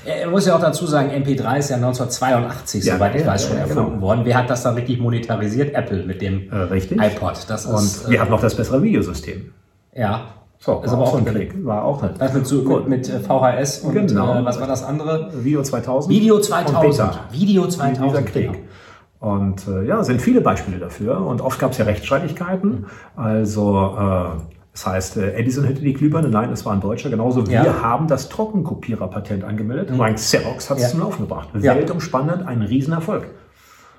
Er 0.06 0.30
muss 0.30 0.46
ja 0.48 0.56
auch 0.56 0.60
dazu 0.62 0.86
sagen, 0.88 1.10
MP3 1.12 1.58
ist 1.60 1.70
ja 1.70 1.76
1982, 1.78 2.84
Ja, 2.86 2.96
soweit 2.96 3.16
ich 3.16 3.26
weiß, 3.26 3.48
schon 3.48 3.58
erfunden 3.58 3.90
genau. 3.92 4.02
worden. 4.02 4.22
Wer 4.24 4.38
hat 4.38 4.50
das 4.50 4.64
dann 4.64 4.76
richtig 4.76 5.00
monetarisiert? 5.00 5.76
Apple 5.76 6.04
mit 6.06 6.22
dem 6.22 6.50
Äh, 6.52 6.78
iPod. 6.78 7.46
Das 7.48 7.66
Und 7.66 7.76
ist, 7.76 8.10
wir 8.10 8.20
hatten 8.20 8.32
noch 8.32 8.42
das 8.42 8.56
bessere 8.56 8.82
Videosystem. 8.82 9.52
äh, 9.94 10.02
ja. 10.02 10.22
So, 10.64 10.80
ist 10.86 10.92
aber 10.94 11.04
auch 11.04 11.18
ein 11.18 11.26
Klick. 11.26 11.66
War 11.66 11.84
auch 11.84 12.04
nicht. 12.04 12.22
Das 12.22 12.34
mit, 12.34 12.46
so, 12.46 12.62
mit, 12.62 12.88
mit 12.88 13.10
äh, 13.10 13.20
VHS 13.20 13.80
und 13.80 13.94
Genau. 13.96 14.42
äh, 14.42 14.46
was 14.46 14.60
war 14.60 14.68
das 14.68 14.84
andere? 14.84 15.32
Video 15.44 15.64
2000. 15.64 16.14
Video 16.14 16.36
Und 16.36 16.44
2000. 16.46 16.82
Beta. 16.82 17.20
Video 17.32 17.66
Dieser 17.66 17.78
2000. 17.80 18.26
Krieg. 18.28 18.52
genau. 18.52 19.34
Und 19.36 19.68
äh, 19.68 19.86
ja, 19.88 20.04
sind 20.04 20.22
viele 20.22 20.42
Beispiele 20.42 20.78
dafür. 20.78 21.20
Und 21.26 21.42
oft 21.42 21.60
gab 21.60 21.72
es 21.72 21.78
ja 21.80 21.86
Rechtsstreitigkeiten. 21.86 22.86
Also 23.16 23.96
äh, 24.00 24.26
das 24.84 24.94
heißt, 24.94 25.18
äh, 25.18 25.34
Edison 25.36 25.64
hätte 25.66 25.82
die 25.82 25.94
Glühbirne, 25.94 26.30
nein, 26.30 26.52
es 26.52 26.66
war 26.66 26.74
ein 26.74 26.82
Deutscher. 26.82 27.10
Genauso 27.10 27.46
wir 27.48 27.54
Ja. 27.54 27.64
Mhm. 27.64 27.82
haben 27.84 28.08
das 28.08 28.30
Trockenkopierer-Patent 28.30 29.44
angemeldet. 29.44 29.96
Mein 29.96 30.16
Xerox 30.16 30.70
hat 30.70 30.78
es 30.78 30.84
Ja. 30.84 30.90
zum 30.90 31.00
Laufen 31.02 31.22
gebracht. 31.28 31.50
Ja. 31.60 31.76
Weltumspannend, 31.76 32.48
ein 32.48 32.62
Riesenerfolg. 32.64 33.28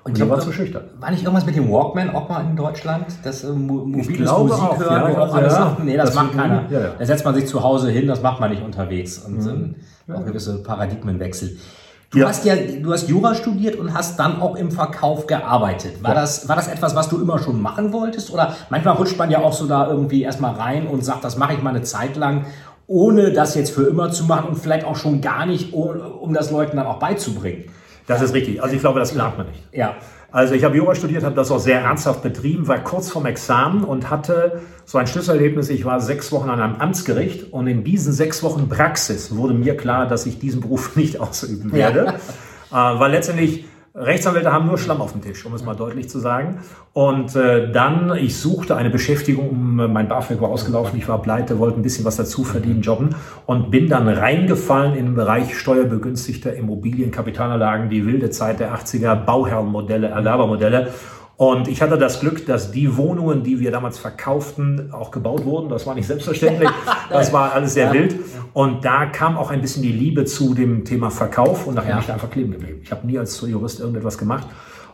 Und 0.03 0.17
ich 0.17 0.21
die 0.23 0.29
war 0.29 0.39
zu 0.41 0.51
schüchtern. 0.51 0.83
War 0.99 1.11
nicht 1.11 1.23
irgendwas 1.23 1.45
mit 1.45 1.55
dem 1.55 1.71
Walkman 1.71 2.09
auch 2.09 2.27
mal 2.27 2.41
in 2.43 2.57
Deutschland? 2.57 3.05
Das 3.23 3.45
äh, 3.45 3.47
mo 3.53 3.85
mobiles 3.85 4.07
glaube 4.17 4.49
Musik 4.49 4.63
auch, 4.63 4.77
hören, 4.77 4.93
ja, 4.93 5.03
auch 5.21 5.27
ja, 5.29 5.33
alle 5.33 5.47
ja. 5.47 5.77
nee, 5.81 5.95
das, 5.95 6.07
Das 6.07 6.15
macht 6.15 6.33
keiner. 6.35 6.63
ja, 6.69 6.79
ja. 6.81 6.87
Da 6.99 7.05
setzt 7.05 7.23
man 7.23 7.33
sich 7.35 7.45
zu 7.47 7.63
Hause 7.63 7.89
hin, 7.89 8.07
das 8.07 8.21
macht 8.21 8.41
man 8.41 8.49
nicht 8.51 8.61
unterwegs. 8.63 9.19
Und 9.19 9.37
Mhm. 9.41 9.75
ähm, 10.09 10.13
auch 10.15 10.25
gewisse 10.25 10.61
Paradigmenwechsel. 10.61 11.57
Du 12.13 12.19
Ja. 12.19 12.27
hast 12.27 12.45
ja, 12.45 12.55
du 12.55 12.93
hast 12.93 13.09
Jura 13.09 13.33
studiert 13.33 13.75
und 13.75 13.93
hast 13.93 14.19
dann 14.19 14.39
auch 14.39 14.55
im 14.55 14.71
Verkauf 14.71 15.25
gearbeitet. 15.25 16.03
War, 16.03 16.13
das, 16.13 16.47
war 16.47 16.55
das 16.55 16.67
etwas, 16.67 16.95
was 16.95 17.09
du 17.09 17.19
immer 17.19 17.39
schon 17.39 17.59
machen 17.59 17.91
wolltest? 17.91 18.31
Oder 18.31 18.55
manchmal 18.69 18.95
rutscht 18.95 19.17
man 19.17 19.31
ja 19.31 19.39
auch 19.39 19.53
so 19.53 19.65
da 19.65 19.89
irgendwie 19.89 20.21
erstmal 20.21 20.53
rein 20.53 20.85
und 20.85 21.03
sagt, 21.03 21.23
das 21.23 21.37
mache 21.37 21.53
ich 21.53 21.63
mal 21.63 21.71
eine 21.71 21.81
Zeit 21.81 22.15
lang, 22.15 22.45
ohne 22.85 23.31
das 23.31 23.55
jetzt 23.55 23.71
für 23.71 23.83
immer 23.87 24.11
zu 24.11 24.25
machen 24.25 24.49
und 24.49 24.59
vielleicht 24.59 24.85
auch 24.85 24.95
schon 24.95 25.21
gar 25.21 25.47
nicht, 25.47 25.73
um, 25.73 25.89
um 26.21 26.33
das 26.33 26.51
Leuten 26.51 26.77
dann 26.77 26.85
auch 26.85 26.99
beizubringen. 26.99 27.65
Das 28.05 28.21
ist 28.21 28.33
richtig. 28.35 28.61
Also 28.61 28.75
ich 28.75 28.81
glaube, 28.81 28.99
das 28.99 29.13
lernt 29.15 29.37
man 29.37 29.47
nicht. 29.47 29.63
Ja. 29.71 29.95
Also 30.33 30.55
ich 30.55 30.63
habe 30.63 30.75
Jura 30.75 30.95
studiert, 30.95 31.23
habe 31.23 31.35
das 31.35 31.51
auch 31.51 31.59
sehr 31.59 31.81
ernsthaft 31.81 32.23
betrieben, 32.23 32.67
war 32.67 32.79
kurz 32.79 33.11
vorm 33.11 33.27
Examen 33.27 33.83
und 33.83 34.09
hatte 34.09 34.61
so 34.83 34.97
ein 34.97 35.05
Schlüsselerlebnis. 35.05 35.69
Ich 35.69 35.85
war 35.85 36.01
sechs 36.01 36.31
Wochen 36.31 36.49
an 36.49 36.59
einem 36.59 36.77
Amtsgericht 36.77 37.53
und 37.53 37.67
in 37.67 37.83
diesen 37.83 38.13
sechs 38.13 38.41
Wochen 38.41 38.67
Praxis 38.67 39.35
wurde 39.35 39.53
mir 39.53 39.77
klar, 39.77 40.07
dass 40.07 40.25
ich 40.25 40.39
diesen 40.39 40.61
Beruf 40.61 40.95
nicht 40.95 41.19
ausüben 41.19 41.71
werde. 41.71 42.15
Äh, 42.71 42.75
weil 42.75 43.11
letztendlich 43.11 43.65
Rechtsanwälte 43.95 44.51
haben 44.51 44.65
nur 44.65 44.79
Schlamm 44.79 45.01
auf 45.01 45.11
dem 45.11 45.21
Tisch, 45.21 45.45
um 45.45 45.53
es 45.53 45.63
mal 45.63 45.75
deutlich 45.75 46.09
zu 46.09 46.17
sagen. 46.17 46.61
Und 46.93 47.35
äh, 47.35 47.71
dann, 47.71 48.15
ich 48.15 48.37
suchte 48.37 48.75
eine 48.75 48.89
Beschäftigung, 48.89 49.77
äh, 49.77 49.87
mein 49.87 50.07
BAföG 50.07 50.41
war 50.41 50.49
ausgelaufen, 50.49 50.97
ich 50.97 51.07
war 51.07 51.21
pleite, 51.21 51.59
wollte 51.59 51.79
ein 51.79 51.83
bisschen 51.83 52.03
was 52.03 52.15
dazu 52.15 52.43
verdienen, 52.43 52.81
jobben 52.81 53.15
und 53.45 53.69
bin 53.69 53.89
dann 53.89 54.07
reingefallen 54.07 54.95
in 54.95 55.05
den 55.05 55.15
Bereich 55.15 55.55
steuerbegünstigter 55.55 56.55
Immobilienkapitalanlagen, 56.55 57.91
die 57.91 58.03
wilde 58.07 58.31
Zeit 58.31 58.59
der 58.59 58.73
80er, 58.75 59.13
Bauherrenmodelle, 59.13 60.07
Erwerbermodelle. 60.07 60.91
Und 61.35 61.67
ich 61.67 61.81
hatte 61.81 61.97
das 61.97 62.19
Glück, 62.19 62.45
dass 62.45 62.71
die 62.71 62.95
Wohnungen, 62.95 63.43
die 63.43 63.59
wir 63.59 63.71
damals 63.71 63.97
verkauften, 63.97 64.91
auch 64.93 65.09
gebaut 65.11 65.45
wurden. 65.45 65.67
Das 65.69 65.85
war 65.87 65.95
nicht 65.95 66.07
selbstverständlich. 66.07 66.69
Das 67.09 67.33
war 67.33 67.53
alles 67.53 67.73
sehr 67.73 67.87
Ja. 67.87 67.93
wild. 67.93 68.15
Und 68.53 68.85
da 68.85 69.05
kam 69.07 69.37
auch 69.37 69.49
ein 69.51 69.61
bisschen 69.61 69.81
die 69.83 69.91
Liebe 69.91 70.25
zu 70.25 70.53
dem 70.53 70.85
Thema 70.85 71.09
Verkauf 71.09 71.67
und 71.67 71.75
nachher 71.75 71.89
Ja. 71.89 71.95
bin 71.95 72.01
ich 72.01 72.07
da 72.07 72.13
einfach 72.13 72.29
kleben 72.29 72.51
geblieben. 72.51 72.79
Ich 72.83 72.91
habe 72.91 73.05
nie 73.05 73.17
als 73.19 73.39
Jurist 73.41 73.79
irgendetwas 73.79 74.17
gemacht 74.17 74.47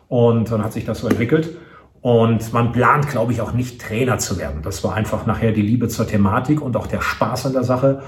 und 0.07 0.51
dann 0.51 0.63
hat 0.63 0.73
sich 0.73 0.85
das 0.85 0.99
so 0.99 1.07
entwickelt. 1.07 1.57
Und 2.01 2.53
man 2.53 2.71
plant, 2.71 3.09
glaube 3.09 3.33
ich, 3.33 3.41
auch 3.41 3.51
nicht 3.51 3.81
Trainer 3.81 4.17
zu 4.17 4.37
werden. 4.39 4.61
Das 4.63 4.81
war 4.85 4.93
einfach 4.95 5.25
nachher 5.25 5.51
die 5.51 5.61
Liebe 5.61 5.89
zur 5.89 6.07
Thematik 6.07 6.61
und 6.61 6.77
auch 6.77 6.87
der 6.87 7.01
Spaß 7.01 7.47
an 7.47 7.53
der 7.53 7.63
Sache. 7.65 8.01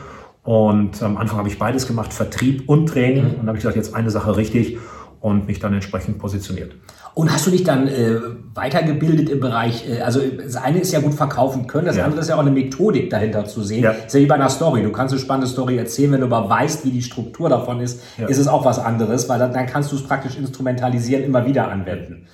Und 0.43 1.03
am 1.03 1.17
Anfang 1.17 1.38
habe 1.39 1.50
ich 1.50 1.59
beides 1.59 1.88
gemacht, 1.88 2.13
Vertrieb 2.13 2.67
und 2.69 2.88
Training. 2.88 3.25
Und 3.25 3.38
dann 3.39 3.47
habe 3.47 3.57
ich 3.57 3.63
gesagt, 3.63 3.75
jetzt 3.75 3.93
eine 3.93 4.09
Sache 4.09 4.38
richtig 4.38 4.77
und 5.19 5.47
mich 5.47 5.59
dann 5.59 5.73
entsprechend 5.73 6.17
positioniert. 6.19 6.73
Und 7.13 7.32
hast 7.32 7.46
du 7.46 7.51
dich 7.51 7.63
dann 7.63 7.88
äh, 7.88 8.20
weitergebildet 8.53 9.30
im 9.30 9.39
Bereich, 9.39 9.88
äh, 9.89 10.01
also 10.01 10.22
das 10.22 10.56
eine 10.56 10.80
ist 10.80 10.91
ja 10.94 11.00
gut 11.01 11.13
verkaufen 11.13 11.68
können, 11.68 11.86
das 11.86 11.98
ja. 11.98 12.06
andere 12.06 12.22
ist 12.22 12.30
ja 12.30 12.36
auch 12.36 12.39
eine 12.39 12.51
Methodik 12.51 13.10
dahinter 13.10 13.46
zu 13.46 13.63
sehen. 13.63 13.84
Ja. 13.84 13.91
ist 13.91 14.13
ja 14.13 14.22
wie 14.22 14.25
bei 14.25 14.36
einer 14.36 14.50
Story. 14.50 14.82
Du 14.82 14.91
kannst 14.91 15.13
eine 15.13 15.22
spannende 15.22 15.48
Story 15.48 15.77
erzählen, 15.77 16.13
wenn 16.13 16.22
du 16.22 16.27
aber 16.27 16.50
weißt, 16.50 16.86
wie 16.86 16.91
die 16.91 17.01
Struktur 17.01 17.50
davon 17.50 17.82
ist, 17.82 18.01
ja. 18.18 18.27
ist 18.27 18.38
es 18.38 18.48
auch 18.48 18.63
was 18.63 18.80
anderes, 18.80 19.27
weil 19.27 19.39
dann, 19.39 19.53
dann 19.53 19.65
kannst 19.65 19.91
du 19.91 19.98
es 19.98 20.03
praktisch 20.03 20.38
instrumentalisieren, 20.38 21.24
immer 21.24 21.46
wieder 21.46 21.70
anwenden. 21.70 22.27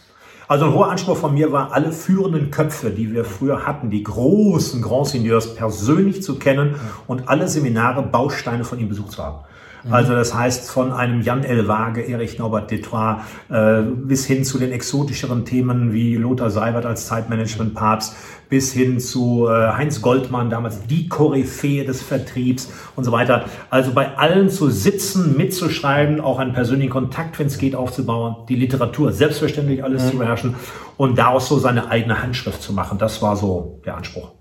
Also 0.49 0.65
ein 0.65 0.73
hoher 0.73 0.89
Anspruch 0.89 1.17
von 1.17 1.33
mir 1.33 1.51
war, 1.51 1.73
alle 1.73 1.91
führenden 1.91 2.51
Köpfe, 2.51 2.89
die 2.91 3.11
wir 3.11 3.25
früher 3.25 3.67
hatten, 3.67 3.89
die 3.89 4.03
großen 4.03 4.81
Grand 4.81 5.07
Seigneurs 5.07 5.55
persönlich 5.55 6.23
zu 6.23 6.39
kennen 6.39 6.75
und 7.05 7.27
alle 7.27 7.49
Seminare, 7.49 8.01
Bausteine 8.01 8.63
von 8.63 8.79
ihm 8.79 8.87
besucht 8.87 9.11
zu 9.11 9.23
haben. 9.23 9.39
Mhm. 9.83 9.93
Also 9.93 10.13
das 10.13 10.33
heißt 10.33 10.69
von 10.69 10.91
einem 10.91 11.21
Jan 11.21 11.43
L. 11.43 11.67
Waage, 11.67 12.01
Erich 12.01 12.39
Norbert 12.39 12.71
Detroit 12.71 13.17
äh, 13.49 13.81
bis 13.81 14.25
hin 14.25 14.43
zu 14.43 14.57
den 14.57 14.71
exotischeren 14.71 15.45
Themen 15.45 15.93
wie 15.93 16.15
Lothar 16.15 16.49
Seibert 16.49 16.85
als 16.85 17.07
Zeitmanagement-Papst 17.07 18.15
bis 18.49 18.71
hin 18.71 18.99
zu 18.99 19.47
äh, 19.47 19.71
Heinz 19.73 20.01
Goldmann, 20.01 20.49
damals 20.49 20.87
die 20.87 21.09
Koryphäe 21.09 21.85
des 21.85 22.01
Vertriebs 22.01 22.71
und 22.95 23.03
so 23.03 23.11
weiter. 23.11 23.45
Also 23.69 23.91
bei 23.93 24.17
allen 24.17 24.49
zu 24.49 24.69
sitzen, 24.69 25.35
mitzuschreiben, 25.37 26.21
auch 26.21 26.39
einen 26.39 26.53
persönlichen 26.53 26.91
Kontakt, 26.91 27.37
wenn 27.39 27.47
es 27.47 27.57
geht, 27.57 27.75
aufzubauen, 27.75 28.37
die 28.47 28.55
Literatur 28.55 29.11
selbstverständlich 29.11 29.83
alles 29.83 30.05
mhm. 30.05 30.11
zu 30.11 30.17
beherrschen 30.17 30.55
und 30.95 31.17
daraus 31.17 31.49
so 31.49 31.59
seine 31.59 31.89
eigene 31.89 32.21
Handschrift 32.21 32.61
zu 32.61 32.73
machen. 32.73 32.97
Das 32.97 33.21
war 33.21 33.35
so 33.35 33.79
der 33.85 33.97
Anspruch. 33.97 34.31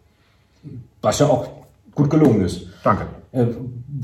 Was 1.03 1.19
ja 1.19 1.27
auch 1.27 1.49
gut 1.95 2.11
gelungen 2.11 2.43
ist. 2.43 2.67
Danke. 2.83 3.07
Äh, 3.33 3.47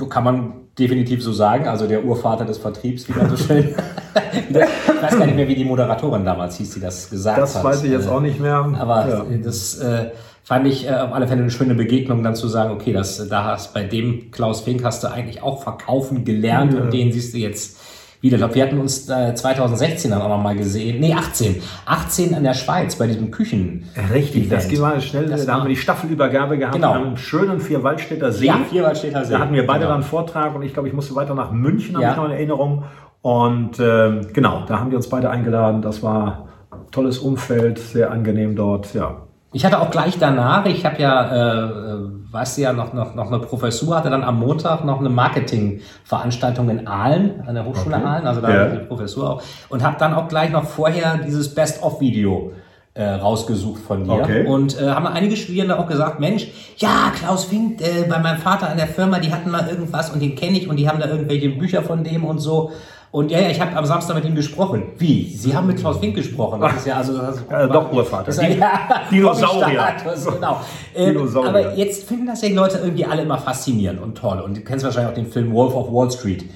kann 0.09 0.25
man 0.25 0.53
definitiv 0.79 1.23
so 1.23 1.33
sagen. 1.33 1.69
Also 1.69 1.87
der 1.87 2.05
Urvater 2.05 2.45
des 2.45 2.59
Vertriebs, 2.59 3.09
wie 3.09 3.12
man 3.12 3.29
so 3.31 3.37
schön. 3.37 3.75
ich 4.33 4.55
weiß 4.55 5.19
gar 5.19 5.26
nicht 5.26 5.37
mehr, 5.37 5.49
wie 5.49 5.55
die 5.55 5.64
Moderatorin 5.64 6.25
damals 6.25 6.57
hieß, 6.57 6.75
die 6.75 6.81
das 6.81 7.11
gesagt 7.11 7.38
das 7.38 7.55
hat. 7.55 7.64
Das 7.64 7.73
weiß 7.73 7.85
ich 7.85 7.91
jetzt 7.91 8.09
auch 8.09 8.21
nicht 8.21 8.41
mehr. 8.41 8.73
Aber 8.79 9.09
ja. 9.09 9.25
das 9.43 9.79
äh, 9.79 10.11
fand 10.45 10.67
ich 10.67 10.87
äh, 10.87 10.93
auf 10.93 11.12
alle 11.12 11.29
Fälle 11.29 11.43
eine 11.43 11.50
schöne 11.50 11.75
Begegnung, 11.75 12.23
dann 12.23 12.35
zu 12.35 12.49
sagen, 12.49 12.73
okay, 12.73 12.93
das, 12.93 13.29
da 13.29 13.45
hast 13.45 13.75
bei 13.75 13.85
dem 13.85 14.31
Klaus 14.31 14.62
Fink 14.62 14.85
hast 14.85 15.05
du 15.05 15.09
eigentlich 15.09 15.43
auch 15.43 15.62
verkaufen 15.62 16.25
gelernt 16.25 16.75
ja. 16.75 16.81
und 16.81 16.93
den 16.93 17.12
siehst 17.12 17.35
du 17.35 17.38
jetzt 17.38 17.79
wieder. 18.23 18.37
Ich 18.37 18.41
glaube, 18.41 18.55
wir 18.55 18.62
hatten 18.62 18.79
uns 18.79 19.09
äh, 19.09 19.35
2016 19.35 20.11
dann 20.11 20.23
auch 20.23 20.29
nochmal 20.29 20.57
gesehen. 20.57 21.00
Nee, 21.00 21.12
18. 21.12 21.61
18 21.85 22.33
in 22.33 22.45
der 22.45 22.55
Schweiz 22.55 22.97
bei 22.97 23.07
diesem 23.07 23.31
Küchen. 23.31 23.85
Richtig, 24.12 24.49
das 24.49 24.69
ging 24.69 24.81
mal 24.81 25.00
schnell. 25.00 25.26
Das 25.26 25.45
da 25.45 25.55
haben 25.55 25.64
wir 25.64 25.69
die 25.69 25.76
Staffelübergabe 25.76 26.57
gehabt 26.57 26.76
genau. 26.76 26.95
am 26.95 27.17
schönen 27.17 27.61
Vierwaldstätter 27.61 28.33
See. 28.33 28.47
Ja, 28.47 28.61
Vierwaldstätter 28.71 29.25
See. 29.25 29.33
Da 29.33 29.41
hatten 29.41 29.55
wir 29.55 29.67
beide 29.67 29.81
genau. 29.81 29.91
dann 29.91 30.02
einen 30.02 30.09
Vortrag 30.09 30.55
und 30.55 30.62
ich 30.62 30.73
glaube, 30.73 30.88
ich 30.88 30.95
musste 30.95 31.14
weiter 31.14 31.35
nach 31.35 31.50
München, 31.50 31.97
habe 31.97 32.05
ja. 32.05 32.11
ich 32.12 32.17
noch 32.17 32.25
in 32.26 32.33
Erinnerung. 32.33 32.85
Und 33.21 33.79
äh, 33.79 34.21
genau, 34.33 34.64
da 34.67 34.81
haben 34.81 34.91
wir 34.91 34.97
uns 34.97 35.09
beide 35.09 35.29
eingeladen. 35.29 35.83
Das 35.83 36.02
war 36.02 36.49
tolles 36.91 37.19
Umfeld, 37.19 37.79
sehr 37.79 38.11
angenehm 38.11 38.57
dort. 38.57 38.95
Ja, 38.95 39.23
ich 39.52 39.64
hatte 39.64 39.81
auch 39.81 39.91
gleich 39.91 40.19
danach, 40.19 40.64
ich 40.67 40.85
habe 40.85 41.00
ja, 41.00 41.31
äh, 41.31 41.95
äh, 41.95 42.09
weißt 42.33 42.57
du 42.57 42.62
ja, 42.62 42.73
noch, 42.73 42.93
noch, 42.95 43.15
noch 43.15 43.29
eine 43.29 43.39
Professur, 43.41 43.97
hatte 43.97 44.11
dann 44.11 44.25
am 44.25 44.41
Montag 44.41 44.85
noch 44.85 45.01
eine 45.01 45.11
Marketingveranstaltung 45.11 46.71
in 46.71 46.87
Aalen, 46.87 47.43
an 47.47 47.55
der 47.55 47.65
Hochschule 47.65 47.97
okay. 47.97 48.05
Aalen, 48.05 48.27
also 48.27 48.41
da 48.41 48.51
ja. 48.51 48.65
eine 48.65 48.81
Professur 48.81 49.31
auch, 49.31 49.43
und 49.69 49.83
habe 49.83 49.97
dann 49.99 50.15
auch 50.15 50.29
gleich 50.29 50.51
noch 50.51 50.65
vorher 50.65 51.19
dieses 51.19 51.55
Best-of-Video 51.55 52.53
äh, 52.95 53.05
rausgesucht 53.05 53.83
von 53.83 54.05
dir. 54.05 54.12
Okay. 54.12 54.47
Und 54.47 54.81
äh, 54.81 54.89
haben 54.89 55.07
einige 55.07 55.37
Studierende 55.37 55.79
auch 55.79 55.87
gesagt, 55.87 56.21
Mensch, 56.21 56.49
ja, 56.77 57.12
Klaus 57.15 57.45
Fink, 57.45 57.81
äh, 57.81 58.05
bei 58.09 58.19
meinem 58.19 58.39
Vater 58.39 58.69
an 58.69 58.77
der 58.77 58.87
Firma, 58.87 59.19
die 59.19 59.33
hatten 59.33 59.51
mal 59.51 59.69
irgendwas 59.69 60.11
und 60.11 60.21
den 60.21 60.35
kenne 60.35 60.59
ich 60.59 60.69
und 60.69 60.77
die 60.77 60.89
haben 60.89 61.01
da 61.01 61.09
irgendwelche 61.09 61.51
Bücher 61.51 61.83
von 61.83 62.05
dem 62.05 62.25
und 62.25 62.39
so. 62.39 62.73
Und 63.12 63.31
ja, 63.31 63.40
ja, 63.40 63.50
ich 63.50 63.61
habe 63.61 63.76
am 63.76 63.85
Samstag 63.85 64.14
mit 64.14 64.25
ihm 64.25 64.35
gesprochen. 64.35 64.85
Wie? 64.97 65.28
Sie 65.37 65.54
haben 65.54 65.66
mit 65.66 65.78
Klaus 65.78 65.99
Fink 65.99 66.14
gesprochen. 66.14 66.62
Das 66.62 66.76
ist 66.76 66.87
ja 66.87 66.97
also 66.97 67.19
das 67.19 67.37
ist, 67.37 67.52
äh, 67.52 67.69
doch 67.69 67.92
Urvater. 67.92 68.33
Ja, 68.42 69.02
Dinosaurier. 69.11 69.97
genau. 70.02 70.61
Ähm, 70.95 71.14
Dinosaurier. 71.14 71.49
Aber 71.50 71.75
jetzt 71.75 72.09
finden 72.09 72.26
das 72.26 72.40
ja 72.40 72.49
die 72.49 72.54
Leute 72.54 72.78
irgendwie 72.78 73.04
alle 73.04 73.23
immer 73.23 73.37
faszinierend 73.37 74.00
und 74.00 74.16
toll. 74.16 74.40
Und 74.40 74.57
du 74.57 74.61
kennst 74.62 74.83
wahrscheinlich 74.85 75.11
auch 75.11 75.14
den 75.14 75.26
Film 75.26 75.52
Wolf 75.52 75.75
of 75.75 75.92
Wall 75.92 76.11
Street. 76.11 76.47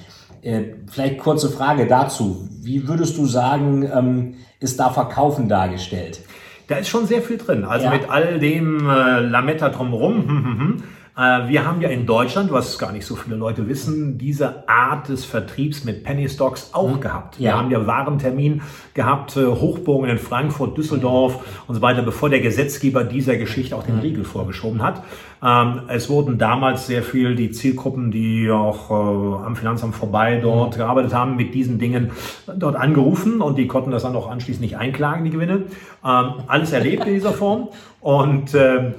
Äh, 0.41 0.63
vielleicht 0.89 1.19
kurze 1.19 1.49
Frage 1.49 1.85
dazu. 1.85 2.47
Wie 2.61 2.87
würdest 2.87 3.17
du 3.19 3.27
sagen, 3.27 3.87
ähm, 3.93 4.33
ist 4.59 4.79
da 4.79 4.89
Verkaufen 4.89 5.47
dargestellt? 5.47 6.21
Da 6.67 6.77
ist 6.77 6.87
schon 6.87 7.05
sehr 7.05 7.21
viel 7.21 7.37
drin. 7.37 7.65
Also 7.65 7.85
ja. 7.85 7.91
mit 7.91 8.09
all 8.09 8.39
dem 8.39 8.79
äh, 8.89 9.19
Lametta 9.19 9.69
drumherum. 9.69 10.83
Äh, 11.17 11.47
wir 11.47 11.65
haben 11.65 11.81
ja 11.81 11.89
in 11.89 12.05
Deutschland, 12.05 12.51
was 12.51 12.77
gar 12.77 12.91
nicht 12.91 13.05
so 13.05 13.15
viele 13.15 13.35
Leute 13.35 13.67
wissen, 13.67 14.19
diese 14.19 14.69
Art 14.69 15.09
des 15.09 15.25
Vertriebs 15.25 15.83
mit 15.83 16.03
Penny 16.03 16.29
Stocks 16.29 16.69
auch 16.73 16.95
mhm. 16.95 17.01
gehabt. 17.01 17.39
Wir 17.39 17.57
haben 17.57 17.71
ja 17.71 17.87
Warentermin 17.87 18.61
gehabt, 18.93 19.35
äh, 19.35 19.45
Hochbogen 19.45 20.09
in 20.09 20.19
Frankfurt, 20.19 20.77
Düsseldorf 20.77 21.63
und 21.67 21.73
so 21.73 21.81
weiter, 21.81 22.03
bevor 22.03 22.29
der 22.29 22.39
Gesetzgeber 22.39 23.03
dieser 23.03 23.37
Geschichte 23.37 23.75
auch 23.75 23.83
den 23.83 23.95
mhm. 23.95 24.01
Riegel 24.01 24.23
vorgeschoben 24.25 24.83
hat. 24.83 25.01
Ähm, 25.43 25.81
es 25.87 26.07
wurden 26.07 26.37
damals 26.37 26.85
sehr 26.85 27.01
viel 27.01 27.35
die 27.35 27.49
Zielgruppen, 27.49 28.11
die 28.11 28.51
auch 28.51 28.91
äh, 28.91 29.45
am 29.45 29.55
Finanzamt 29.55 29.95
vorbei 29.95 30.39
dort 30.39 30.75
mhm. 30.75 30.79
gearbeitet 30.79 31.15
haben, 31.15 31.35
mit 31.35 31.55
diesen 31.55 31.79
Dingen 31.79 32.11
dort 32.55 32.75
angerufen 32.75 33.41
und 33.41 33.57
die 33.57 33.65
konnten 33.65 33.89
das 33.89 34.03
dann 34.03 34.15
auch 34.15 34.29
anschließend 34.29 34.61
nicht 34.61 34.77
einklagen, 34.77 35.25
die 35.25 35.31
Gewinne. 35.31 35.63
Ähm, 36.05 36.33
alles 36.45 36.73
erlebt 36.73 37.07
in 37.07 37.15
dieser 37.15 37.33
Form 37.33 37.69
und 38.01 38.53
ähm, 38.53 38.93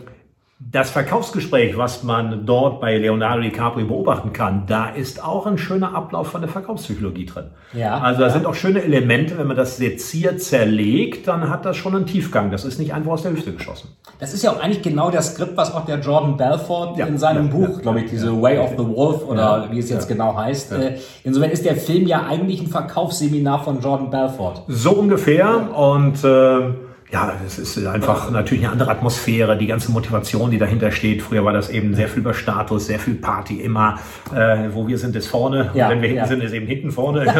das 0.60 0.90
Verkaufsgespräch, 0.90 1.78
was 1.78 2.02
man 2.02 2.44
dort 2.44 2.80
bei 2.80 2.98
Leonardo 2.98 3.42
DiCaprio 3.42 3.86
beobachten 3.86 4.32
kann, 4.32 4.64
da 4.66 4.88
ist 4.88 5.22
auch 5.22 5.46
ein 5.46 5.56
schöner 5.56 5.94
Ablauf 5.94 6.32
von 6.32 6.40
der 6.40 6.50
Verkaufspsychologie 6.50 7.26
drin. 7.26 7.44
Ja, 7.72 7.98
also 7.98 8.20
da 8.20 8.26
ja. 8.26 8.32
sind 8.32 8.44
auch 8.44 8.56
schöne 8.56 8.82
Elemente, 8.82 9.38
wenn 9.38 9.46
man 9.46 9.56
das 9.56 9.76
seziert, 9.76 10.42
zerlegt, 10.42 11.28
dann 11.28 11.48
hat 11.48 11.64
das 11.64 11.76
schon 11.76 11.94
einen 11.94 12.06
Tiefgang. 12.06 12.50
Das 12.50 12.64
ist 12.64 12.80
nicht 12.80 12.92
einfach 12.92 13.12
aus 13.12 13.22
der 13.22 13.32
Hüfte 13.32 13.52
geschossen. 13.52 13.90
Das 14.18 14.34
ist 14.34 14.42
ja 14.42 14.50
auch 14.50 14.60
eigentlich 14.60 14.82
genau 14.82 15.12
das 15.12 15.34
Skript, 15.34 15.56
was 15.56 15.72
auch 15.72 15.84
der 15.84 16.00
Jordan 16.00 16.36
Belfort 16.36 16.98
ja, 16.98 17.06
in 17.06 17.18
seinem 17.18 17.50
Buch, 17.50 17.80
glaube 17.80 18.00
ich, 18.00 18.10
diese 18.10 18.42
Way 18.42 18.58
of 18.58 18.70
the 18.70 18.84
Wolf 18.84 19.24
oder 19.28 19.68
wie 19.70 19.78
es 19.78 19.88
jetzt 19.90 20.08
genau 20.08 20.36
heißt. 20.36 20.72
Äh, 20.72 20.96
insofern 21.22 21.50
ist 21.50 21.64
der 21.64 21.76
Film 21.76 22.08
ja 22.08 22.26
eigentlich 22.26 22.60
ein 22.60 22.66
Verkaufsseminar 22.66 23.62
von 23.62 23.80
Jordan 23.80 24.10
Belfort. 24.10 24.64
So 24.66 24.90
ungefähr 24.90 25.72
und 25.72 26.24
äh, 26.24 26.87
ja, 27.10 27.32
es 27.46 27.58
ist 27.58 27.86
einfach 27.86 28.30
natürlich 28.30 28.64
eine 28.64 28.72
andere 28.72 28.90
Atmosphäre, 28.90 29.56
die 29.56 29.66
ganze 29.66 29.90
Motivation, 29.90 30.50
die 30.50 30.58
dahinter 30.58 30.90
steht. 30.90 31.22
Früher 31.22 31.42
war 31.44 31.54
das 31.54 31.70
eben 31.70 31.94
sehr 31.94 32.08
viel 32.08 32.20
über 32.20 32.34
Status, 32.34 32.86
sehr 32.86 32.98
viel 32.98 33.14
Party 33.14 33.60
immer. 33.60 33.98
Äh, 34.34 34.68
wo 34.72 34.86
wir 34.86 34.98
sind, 34.98 35.16
ist 35.16 35.26
vorne. 35.26 35.70
Ja, 35.72 35.86
und 35.86 35.92
wenn 35.92 36.02
wir 36.02 36.08
hinten 36.08 36.22
ja. 36.22 36.26
sind, 36.26 36.42
ist 36.42 36.52
eben 36.52 36.66
hinten 36.66 36.90
vorne. 36.90 37.24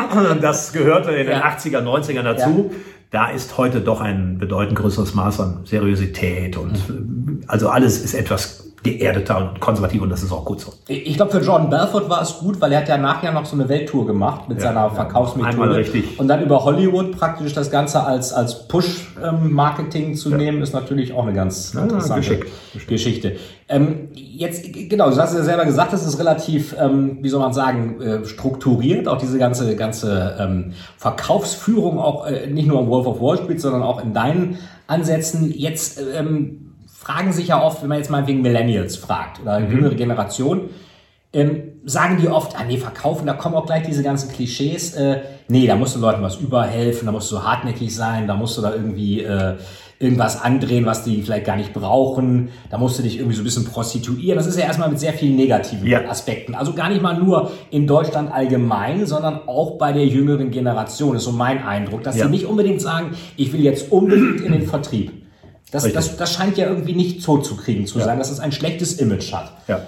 das 0.40 0.72
gehörte 0.72 1.10
in 1.10 1.26
den 1.26 1.38
ja. 1.38 1.44
80er, 1.44 1.82
90ern 1.82 2.22
dazu. 2.22 2.72
Da 3.10 3.30
ist 3.30 3.58
heute 3.58 3.80
doch 3.80 4.00
ein 4.00 4.38
bedeutend 4.38 4.76
größeres 4.78 5.14
Maß 5.14 5.40
an 5.40 5.60
Seriosität 5.64 6.56
und 6.56 6.88
mhm. 6.88 7.42
also 7.46 7.68
alles 7.68 8.02
ist 8.02 8.14
etwas 8.14 8.73
geerdeter 8.84 9.38
und 9.38 9.60
konservativ 9.60 10.02
und 10.02 10.10
das 10.10 10.22
ist 10.22 10.30
auch 10.30 10.44
gut 10.44 10.60
so. 10.60 10.72
Ich 10.86 11.16
glaube, 11.16 11.32
für 11.32 11.40
Jordan 11.40 11.70
Belfort 11.70 12.08
war 12.08 12.22
es 12.22 12.38
gut, 12.38 12.60
weil 12.60 12.70
er 12.70 12.80
hat 12.80 12.88
ja 12.88 12.98
nachher 12.98 13.32
noch 13.32 13.46
so 13.46 13.56
eine 13.56 13.68
Welttour 13.68 14.06
gemacht 14.06 14.48
mit 14.48 14.58
ja, 14.58 14.64
seiner 14.64 14.90
Verkaufsmethode. 14.90 15.54
Einmal 15.54 15.72
richtig. 15.72 16.20
Und 16.20 16.28
dann 16.28 16.42
über 16.42 16.64
Hollywood 16.64 17.12
praktisch 17.12 17.54
das 17.54 17.70
Ganze 17.70 18.04
als, 18.04 18.32
als 18.32 18.68
Push-Marketing 18.68 20.14
zu 20.14 20.30
ja. 20.30 20.36
nehmen, 20.36 20.62
ist 20.62 20.74
natürlich 20.74 21.14
auch 21.14 21.24
eine 21.24 21.32
ganz 21.32 21.72
ja, 21.72 21.82
interessante 21.82 22.40
Geschichte. 22.86 23.36
Ähm, 23.68 24.10
jetzt, 24.12 24.70
genau, 24.74 25.08
du 25.08 25.16
hast 25.16 25.34
ja 25.34 25.42
selber 25.42 25.64
gesagt, 25.64 25.94
es 25.94 26.06
ist 26.06 26.18
relativ, 26.18 26.76
ähm, 26.78 27.18
wie 27.22 27.30
soll 27.30 27.40
man 27.40 27.54
sagen, 27.54 28.00
äh, 28.02 28.24
strukturiert, 28.26 29.08
auch 29.08 29.16
diese 29.16 29.38
ganze, 29.38 29.74
ganze 29.76 30.36
ähm, 30.38 30.74
Verkaufsführung, 30.98 31.98
auch 31.98 32.26
äh, 32.26 32.46
nicht 32.48 32.68
nur 32.68 32.80
im 32.80 32.88
Wolf 32.88 33.06
of 33.06 33.22
Wall 33.22 33.38
Street, 33.38 33.62
sondern 33.62 33.82
auch 33.82 34.02
in 34.04 34.12
deinen 34.12 34.58
Ansätzen. 34.86 35.50
Jetzt 35.50 35.98
ähm, 36.14 36.63
fragen 37.04 37.32
sich 37.32 37.48
ja 37.48 37.62
oft, 37.62 37.82
wenn 37.82 37.88
man 37.88 37.98
jetzt 37.98 38.10
mal 38.10 38.26
wegen 38.26 38.40
Millennials 38.42 38.96
fragt 38.96 39.40
oder 39.42 39.60
mhm. 39.60 39.70
jüngere 39.70 39.94
Generation, 39.94 40.70
ähm, 41.32 41.72
sagen 41.84 42.18
die 42.20 42.28
oft, 42.28 42.56
ah 42.56 42.64
nee, 42.66 42.78
verkaufen, 42.78 43.26
da 43.26 43.34
kommen 43.34 43.54
auch 43.56 43.66
gleich 43.66 43.84
diese 43.84 44.02
ganzen 44.02 44.32
Klischees. 44.32 44.94
Äh, 44.94 45.20
nee, 45.48 45.66
da 45.66 45.76
musst 45.76 45.96
du 45.96 46.00
Leuten 46.00 46.22
was 46.22 46.36
überhelfen, 46.36 47.06
da 47.06 47.12
musst 47.12 47.30
du 47.30 47.42
hartnäckig 47.42 47.94
sein, 47.94 48.26
da 48.26 48.36
musst 48.36 48.56
du 48.56 48.62
da 48.62 48.72
irgendwie 48.72 49.22
äh, 49.22 49.56
irgendwas 49.98 50.40
andrehen, 50.40 50.86
was 50.86 51.04
die 51.04 51.22
vielleicht 51.22 51.44
gar 51.44 51.56
nicht 51.56 51.72
brauchen. 51.72 52.50
Da 52.70 52.78
musst 52.78 52.98
du 52.98 53.02
dich 53.02 53.18
irgendwie 53.18 53.34
so 53.34 53.42
ein 53.42 53.44
bisschen 53.44 53.64
prostituieren. 53.64 54.36
Das 54.36 54.46
ist 54.46 54.58
ja 54.58 54.64
erstmal 54.64 54.88
mit 54.88 55.00
sehr 55.00 55.12
vielen 55.12 55.36
negativen 55.36 55.86
ja. 55.86 56.08
Aspekten. 56.08 56.54
Also 56.54 56.72
gar 56.72 56.88
nicht 56.88 57.02
mal 57.02 57.18
nur 57.18 57.50
in 57.70 57.86
Deutschland 57.86 58.32
allgemein, 58.32 59.06
sondern 59.06 59.40
auch 59.46 59.76
bei 59.76 59.92
der 59.92 60.06
jüngeren 60.06 60.50
Generation 60.50 61.16
ist 61.16 61.24
so 61.24 61.32
mein 61.32 61.62
Eindruck, 61.62 62.02
dass 62.02 62.16
ja. 62.16 62.24
sie 62.24 62.30
nicht 62.30 62.46
unbedingt 62.46 62.80
sagen, 62.80 63.10
ich 63.36 63.52
will 63.52 63.60
jetzt 63.60 63.92
unbedingt 63.92 64.40
in 64.40 64.52
den 64.52 64.66
Vertrieb. 64.66 65.23
Das, 65.74 65.92
das, 65.92 66.16
das 66.16 66.32
scheint 66.32 66.56
ja 66.56 66.68
irgendwie 66.68 66.94
nicht 66.94 67.20
so 67.20 67.38
zu 67.38 67.56
kriegen 67.56 67.86
zu 67.86 67.98
ja. 67.98 68.04
sein, 68.04 68.18
dass 68.18 68.30
es 68.30 68.40
ein 68.40 68.52
schlechtes 68.52 68.94
Image 68.94 69.32
hat. 69.32 69.52
Ja. 69.68 69.80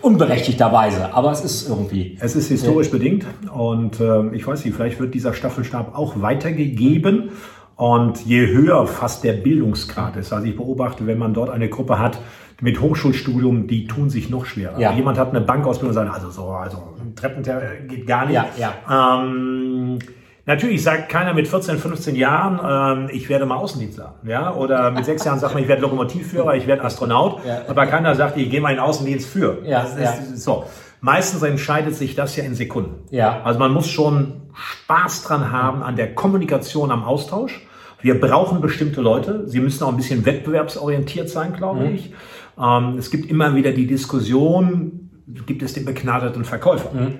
Unberechtigterweise, 0.00 1.14
aber 1.14 1.30
es 1.30 1.44
ist 1.44 1.68
irgendwie. 1.68 2.18
Es 2.20 2.34
ist 2.34 2.48
historisch 2.48 2.88
ja. 2.88 2.92
bedingt 2.94 3.26
und 3.54 4.00
äh, 4.00 4.34
ich 4.34 4.44
weiß 4.44 4.64
nicht, 4.64 4.74
vielleicht 4.74 4.98
wird 4.98 5.14
dieser 5.14 5.32
Staffelstab 5.34 5.96
auch 5.96 6.20
weitergegeben 6.20 7.30
Und 7.76 8.24
je 8.26 8.46
höher 8.46 8.86
fast 8.86 9.24
der 9.24 9.32
Bildungsgrad 9.32 10.16
ist, 10.16 10.32
also 10.32 10.46
ich 10.46 10.56
beobachte, 10.56 11.06
wenn 11.06 11.18
man 11.18 11.34
dort 11.34 11.50
eine 11.50 11.68
Gruppe 11.68 11.98
hat 11.98 12.18
mit 12.60 12.80
Hochschulstudium, 12.80 13.66
die 13.66 13.86
tun 13.86 14.08
sich 14.08 14.30
noch 14.30 14.46
schwerer. 14.46 14.78
Ja. 14.78 14.92
Jemand 14.92 15.18
hat 15.18 15.30
eine 15.30 15.40
Bankausbildung 15.40 15.88
und 15.88 15.94
sagt, 15.94 16.14
also 16.14 16.30
so, 16.30 16.48
also 16.50 16.94
Treppen 17.16 17.42
geht 17.88 18.06
gar 18.06 18.26
nicht. 18.26 18.34
Ja, 18.34 18.46
ja. 18.56 19.24
Ähm, 19.24 19.98
Natürlich 20.44 20.82
sagt 20.82 21.08
keiner 21.08 21.34
mit 21.34 21.46
14, 21.46 21.78
15 21.78 22.16
Jahren, 22.16 23.04
ähm, 23.06 23.10
ich 23.12 23.28
werde 23.28 23.46
mal 23.46 23.56
Außendienstler. 23.56 24.14
Ja? 24.24 24.52
Oder 24.54 24.90
mit 24.90 25.04
sechs 25.04 25.24
Jahren 25.24 25.38
sagt 25.38 25.54
man, 25.54 25.62
ich 25.62 25.68
werde 25.68 25.82
Lokomotivführer, 25.82 26.56
ich 26.56 26.66
werde 26.66 26.82
Astronaut. 26.82 27.44
Ja. 27.46 27.62
Aber 27.68 27.86
keiner 27.86 28.14
sagt, 28.16 28.36
ich 28.36 28.50
gehe 28.50 28.60
mal 28.60 28.70
in 28.70 28.76
den 28.76 28.82
Außendienst 28.84 29.28
für. 29.28 29.58
Ja, 29.64 29.82
ist, 29.82 29.98
ja. 29.98 30.12
So. 30.34 30.64
Meistens 31.00 31.42
entscheidet 31.42 31.94
sich 31.94 32.14
das 32.16 32.34
ja 32.36 32.42
in 32.44 32.54
Sekunden. 32.56 33.04
Ja. 33.10 33.40
Also 33.44 33.58
man 33.60 33.72
muss 33.72 33.88
schon 33.88 34.42
Spaß 34.54 35.22
dran 35.24 35.52
haben 35.52 35.82
an 35.82 35.94
der 35.96 36.14
Kommunikation, 36.14 36.90
am 36.90 37.04
Austausch. 37.04 37.64
Wir 38.00 38.20
brauchen 38.20 38.60
bestimmte 38.60 39.00
Leute. 39.00 39.48
Sie 39.48 39.60
müssen 39.60 39.84
auch 39.84 39.88
ein 39.90 39.96
bisschen 39.96 40.26
wettbewerbsorientiert 40.26 41.28
sein, 41.28 41.52
glaube 41.52 41.80
Mhm. 41.88 41.94
ich. 41.94 42.12
Ähm, 42.60 42.96
es 42.98 43.10
gibt 43.12 43.30
immer 43.30 43.54
wieder 43.54 43.70
die 43.70 43.86
Diskussion, 43.86 45.10
gibt 45.46 45.62
es 45.62 45.72
den 45.72 45.84
begnadeten 45.84 46.44
Verkäufer? 46.44 46.90
Mhm. 46.92 47.14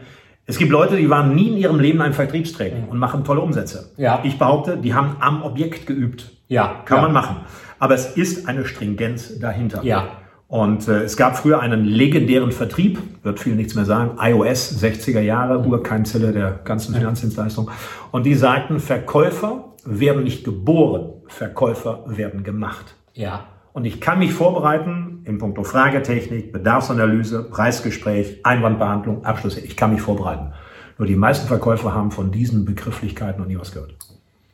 Es 0.47 0.59
gibt 0.59 0.71
Leute, 0.73 0.97
die 0.97 1.09
waren 1.09 1.35
nie 1.35 1.49
in 1.49 1.57
ihrem 1.57 1.79
Leben 1.79 2.01
ein 2.03 2.13
Vertriebsträger 2.13 2.77
und 2.91 2.99
machen 2.99 3.25
tolle 3.25 3.41
Umsätze. 3.41 3.93
Ja. 3.97 4.21
Ich 4.25 4.39
behaupte, 4.39 4.77
die 4.77 4.93
haben 4.95 5.17
am 5.21 5.43
Objekt 5.43 5.87
geübt. 5.87 6.31
Ja, 6.49 6.83
Kann 6.85 6.99
ja. 6.99 7.03
man 7.05 7.13
machen. 7.13 7.37
Aber 7.79 7.95
es 7.95 8.17
ist 8.17 8.49
eine 8.49 8.65
Stringenz 8.65 9.39
dahinter. 9.39 9.83
Ja. 9.85 10.09
Und 10.49 10.87
äh, 10.89 11.03
es 11.05 11.17
gab 11.17 11.37
früher 11.39 11.61
einen 11.61 11.85
legendären 11.85 12.53
Vertrieb, 12.53 12.99
wird 13.23 13.41
viel 13.41 13.55
nichts 13.55 13.75
mehr 13.75 13.85
sagen, 13.87 14.19
iOS, 14.21 14.83
60er 14.83 15.21
Jahre, 15.21 15.61
Mhm. 15.61 15.73
Urkeimzelle 15.73 16.33
der 16.33 16.61
ganzen 16.65 16.95
Finanzdienstleistung. 16.95 17.71
Und 18.11 18.27
die 18.27 18.35
sagten, 18.35 18.79
Verkäufer 18.79 19.73
werden 19.87 20.25
nicht 20.25 20.45
geboren, 20.45 21.13
Verkäufer 21.29 22.05
werden 22.07 22.43
gemacht. 22.45 22.97
Ja. 23.15 23.45
Und 23.73 23.85
ich 23.87 24.01
kann 24.01 24.19
mich 24.19 24.33
vorbereiten 24.35 25.12
in 25.25 25.39
puncto 25.39 25.65
Fragetechnik, 25.65 26.53
Bedarfsanalyse, 26.53 27.45
Preisgespräch, 27.45 28.41
Einwandbehandlung, 28.45 29.25
Abschlüsse. 29.25 29.61
Ich 29.61 29.77
kann 29.77 29.93
mich 29.93 30.01
vorbereiten. 30.01 30.53
Nur 30.99 31.07
die 31.07 31.17
meisten 31.17 31.47
Verkäufer 31.47 31.95
haben 31.95 32.11
von 32.11 32.31
diesen 32.31 32.65
Begrifflichkeiten 32.65 33.41
noch 33.41 33.49
nie 33.49 33.59
was 33.59 33.73
gehört. 33.73 33.95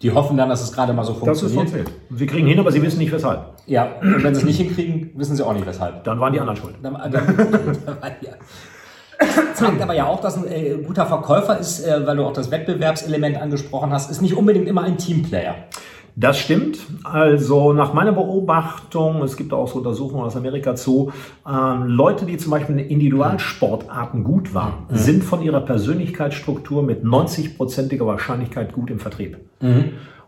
Die 0.02 0.12
hoffen 0.12 0.36
dann, 0.36 0.48
dass 0.48 0.62
es 0.62 0.72
gerade 0.72 0.92
mal 0.92 1.02
so 1.02 1.12
Das 1.24 1.42
ist 1.42 1.54
funktioniert. 1.54 1.90
Sie 2.10 2.26
kriegen 2.26 2.46
hin, 2.46 2.60
aber 2.60 2.70
sie 2.70 2.80
wissen 2.80 2.98
nicht 2.98 3.12
weshalb. 3.12 3.40
Ja, 3.66 3.96
und 4.00 4.22
wenn 4.22 4.34
sie 4.34 4.42
es 4.42 4.46
nicht 4.46 4.58
hinkriegen, 4.58 5.10
wissen 5.14 5.34
sie 5.34 5.44
auch 5.44 5.52
nicht 5.52 5.66
weshalb. 5.66 6.04
Dann 6.04 6.20
waren 6.20 6.32
die 6.32 6.38
anderen 6.38 6.56
schuld. 6.56 6.76
Dann, 6.82 6.94
dann, 6.94 7.12
ja. 8.20 8.30
Zeigt 9.54 9.82
aber 9.82 9.94
ja 9.94 10.06
auch, 10.06 10.20
dass 10.20 10.36
ein 10.36 10.46
äh, 10.46 10.76
guter 10.86 11.04
Verkäufer 11.04 11.58
ist, 11.58 11.84
äh, 11.84 12.06
weil 12.06 12.16
du 12.16 12.24
auch 12.24 12.32
das 12.32 12.52
Wettbewerbselement 12.52 13.36
angesprochen 13.36 13.92
hast, 13.92 14.10
ist 14.10 14.22
nicht 14.22 14.36
unbedingt 14.36 14.68
immer 14.68 14.84
ein 14.84 14.96
Teamplayer. 14.96 15.56
Das 16.20 16.36
stimmt. 16.40 16.78
Also 17.04 17.72
nach 17.72 17.94
meiner 17.94 18.10
Beobachtung, 18.10 19.22
es 19.22 19.36
gibt 19.36 19.52
auch 19.52 19.68
so 19.68 19.78
Untersuchungen 19.78 20.24
aus 20.24 20.34
Amerika 20.34 20.74
zu, 20.74 21.12
ähm, 21.48 21.84
Leute, 21.86 22.26
die 22.26 22.36
zum 22.38 22.50
Beispiel 22.50 22.76
in 22.80 22.88
Individualsportarten 22.88 24.24
gut 24.24 24.52
waren, 24.52 24.86
sind 24.90 25.22
von 25.22 25.42
ihrer 25.42 25.60
Persönlichkeitsstruktur 25.60 26.82
mit 26.82 27.04
90-prozentiger 27.04 28.04
Wahrscheinlichkeit 28.04 28.72
gut 28.72 28.90
im 28.90 28.98
Vertrieb. 28.98 29.36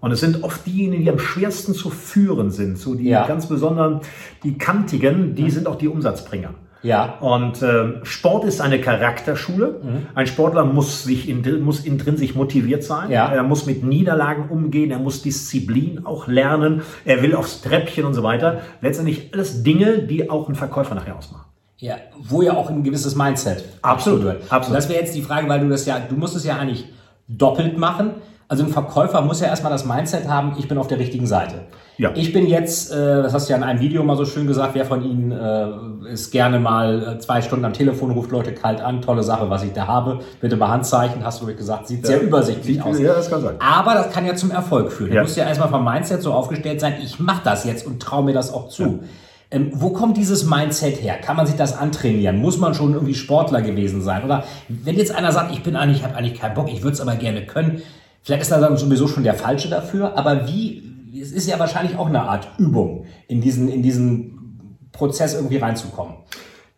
Und 0.00 0.12
es 0.12 0.20
sind 0.20 0.44
oft 0.44 0.64
diejenigen, 0.64 1.02
die 1.02 1.10
am 1.10 1.18
schwersten 1.18 1.74
zu 1.74 1.90
führen 1.90 2.50
sind, 2.52 2.78
so 2.78 2.94
die 2.94 3.08
Ja. 3.08 3.26
ganz 3.26 3.46
besonderen, 3.46 4.00
die 4.44 4.56
kantigen, 4.58 5.34
die 5.34 5.50
sind 5.50 5.66
auch 5.66 5.76
die 5.76 5.88
Umsatzbringer. 5.88 6.50
Ja. 6.82 7.18
Und 7.20 7.62
äh, 7.62 8.04
Sport 8.04 8.44
ist 8.44 8.60
eine 8.60 8.80
Charakterschule. 8.80 9.80
Ein 10.14 10.26
Sportler 10.26 10.64
muss 10.64 11.04
sich 11.04 11.28
in, 11.28 11.62
muss 11.62 11.84
intrinsisch 11.84 12.34
motiviert 12.34 12.84
sein. 12.84 13.10
Ja. 13.10 13.30
Er 13.32 13.42
muss 13.42 13.66
mit 13.66 13.84
Niederlagen 13.84 14.48
umgehen. 14.48 14.90
Er 14.90 14.98
muss 14.98 15.22
Disziplin 15.22 16.06
auch 16.06 16.26
lernen. 16.26 16.82
Er 17.04 17.22
will 17.22 17.34
aufs 17.34 17.60
Treppchen 17.62 18.04
und 18.04 18.14
so 18.14 18.22
weiter. 18.22 18.60
Letztendlich 18.80 19.32
alles 19.32 19.62
Dinge, 19.62 19.98
die 19.98 20.30
auch 20.30 20.46
einen 20.46 20.56
Verkäufer 20.56 20.94
nachher 20.94 21.16
ausmachen. 21.16 21.44
Ja, 21.78 21.96
wo 22.18 22.42
ja 22.42 22.54
auch 22.54 22.68
ein 22.68 22.82
gewisses 22.84 23.16
Mindset 23.16 23.64
Absolut, 23.80 24.36
absolut. 24.50 24.66
Und 24.68 24.74
das 24.74 24.88
wäre 24.90 25.00
jetzt 25.00 25.14
die 25.14 25.22
Frage, 25.22 25.48
weil 25.48 25.60
du 25.60 25.68
das 25.70 25.86
ja, 25.86 25.98
du 25.98 26.14
musst 26.14 26.36
es 26.36 26.44
ja 26.44 26.58
eigentlich 26.58 26.86
doppelt 27.26 27.78
machen. 27.78 28.10
Also 28.50 28.64
ein 28.64 28.70
Verkäufer 28.70 29.20
muss 29.22 29.38
ja 29.40 29.46
erstmal 29.46 29.70
das 29.70 29.84
Mindset 29.84 30.26
haben, 30.26 30.54
ich 30.58 30.66
bin 30.66 30.76
auf 30.76 30.88
der 30.88 30.98
richtigen 30.98 31.24
Seite. 31.24 31.66
Ja. 31.98 32.10
Ich 32.16 32.32
bin 32.32 32.48
jetzt, 32.48 32.90
äh, 32.90 33.22
das 33.22 33.32
hast 33.32 33.48
du 33.48 33.52
ja 33.52 33.56
in 33.56 33.62
einem 33.62 33.78
Video 33.78 34.02
mal 34.02 34.16
so 34.16 34.24
schön 34.24 34.48
gesagt, 34.48 34.74
wer 34.74 34.84
von 34.84 35.04
Ihnen 35.04 35.30
äh, 35.30 36.12
ist 36.12 36.32
gerne 36.32 36.58
mal 36.58 37.00
äh, 37.14 37.18
zwei 37.20 37.42
Stunden 37.42 37.64
am 37.64 37.72
Telefon, 37.72 38.10
ruft 38.10 38.32
Leute 38.32 38.52
kalt 38.52 38.80
an, 38.80 39.02
tolle 39.02 39.22
Sache, 39.22 39.48
was 39.50 39.62
ich 39.62 39.72
da 39.72 39.86
habe, 39.86 40.18
bitte 40.40 40.56
mal 40.56 40.66
Handzeichen, 40.68 41.24
hast 41.24 41.38
du 41.40 41.42
wirklich 41.44 41.58
gesagt, 41.58 41.86
sieht 41.86 42.04
sehr 42.04 42.20
übersichtlich 42.20 42.82
aus. 42.82 42.98
Ja, 42.98 43.14
das 43.14 43.30
kann 43.30 43.40
sein. 43.40 43.54
Aber 43.60 43.94
das 43.94 44.10
kann 44.10 44.26
ja 44.26 44.34
zum 44.34 44.50
Erfolg 44.50 44.90
führen. 44.90 45.10
Du 45.10 45.16
Ja. 45.16 45.22
musst 45.22 45.36
ja 45.36 45.44
erstmal 45.46 45.68
vom 45.68 45.84
Mindset 45.84 46.20
so 46.20 46.32
aufgestellt 46.32 46.80
sein, 46.80 46.94
ich 47.00 47.20
mache 47.20 47.42
das 47.44 47.64
jetzt 47.64 47.86
und 47.86 48.02
traue 48.02 48.24
mir 48.24 48.32
das 48.34 48.52
auch 48.52 48.68
zu. 48.68 49.04
Ähm, 49.52 49.70
wo 49.74 49.90
kommt 49.90 50.16
dieses 50.16 50.44
Mindset 50.44 51.00
her? 51.00 51.18
Kann 51.18 51.36
man 51.36 51.46
sich 51.46 51.54
das 51.54 51.76
antrainieren? 51.78 52.38
Muss 52.38 52.58
man 52.58 52.74
schon 52.74 52.94
irgendwie 52.94 53.14
Sportler 53.14 53.62
gewesen 53.62 54.02
sein? 54.02 54.24
Oder 54.24 54.42
wenn 54.68 54.96
jetzt 54.96 55.14
einer 55.14 55.30
sagt, 55.30 55.52
ich 55.52 55.62
bin 55.62 55.76
eigentlich, 55.76 55.98
ich 55.98 56.04
habe 56.04 56.16
eigentlich 56.16 56.40
keinen 56.40 56.54
Bock, 56.54 56.68
ich 56.72 56.82
würde 56.82 56.94
es 56.94 57.00
aber 57.00 57.14
gerne 57.14 57.44
können, 57.46 57.82
vielleicht 58.22 58.42
ist 58.42 58.50
er 58.50 58.60
dann 58.60 58.76
sowieso 58.76 59.06
schon 59.08 59.24
der 59.24 59.34
Falsche 59.34 59.68
dafür. 59.68 60.16
Aber 60.16 60.46
wie? 60.46 60.82
Es 61.20 61.32
ist 61.32 61.48
ja 61.48 61.58
wahrscheinlich 61.58 61.96
auch 61.96 62.06
eine 62.06 62.22
Art 62.22 62.48
Übung, 62.58 63.06
in 63.26 63.40
diesen, 63.40 63.68
in 63.68 63.82
diesen 63.82 64.78
Prozess 64.92 65.34
irgendwie 65.34 65.56
reinzukommen. 65.56 66.14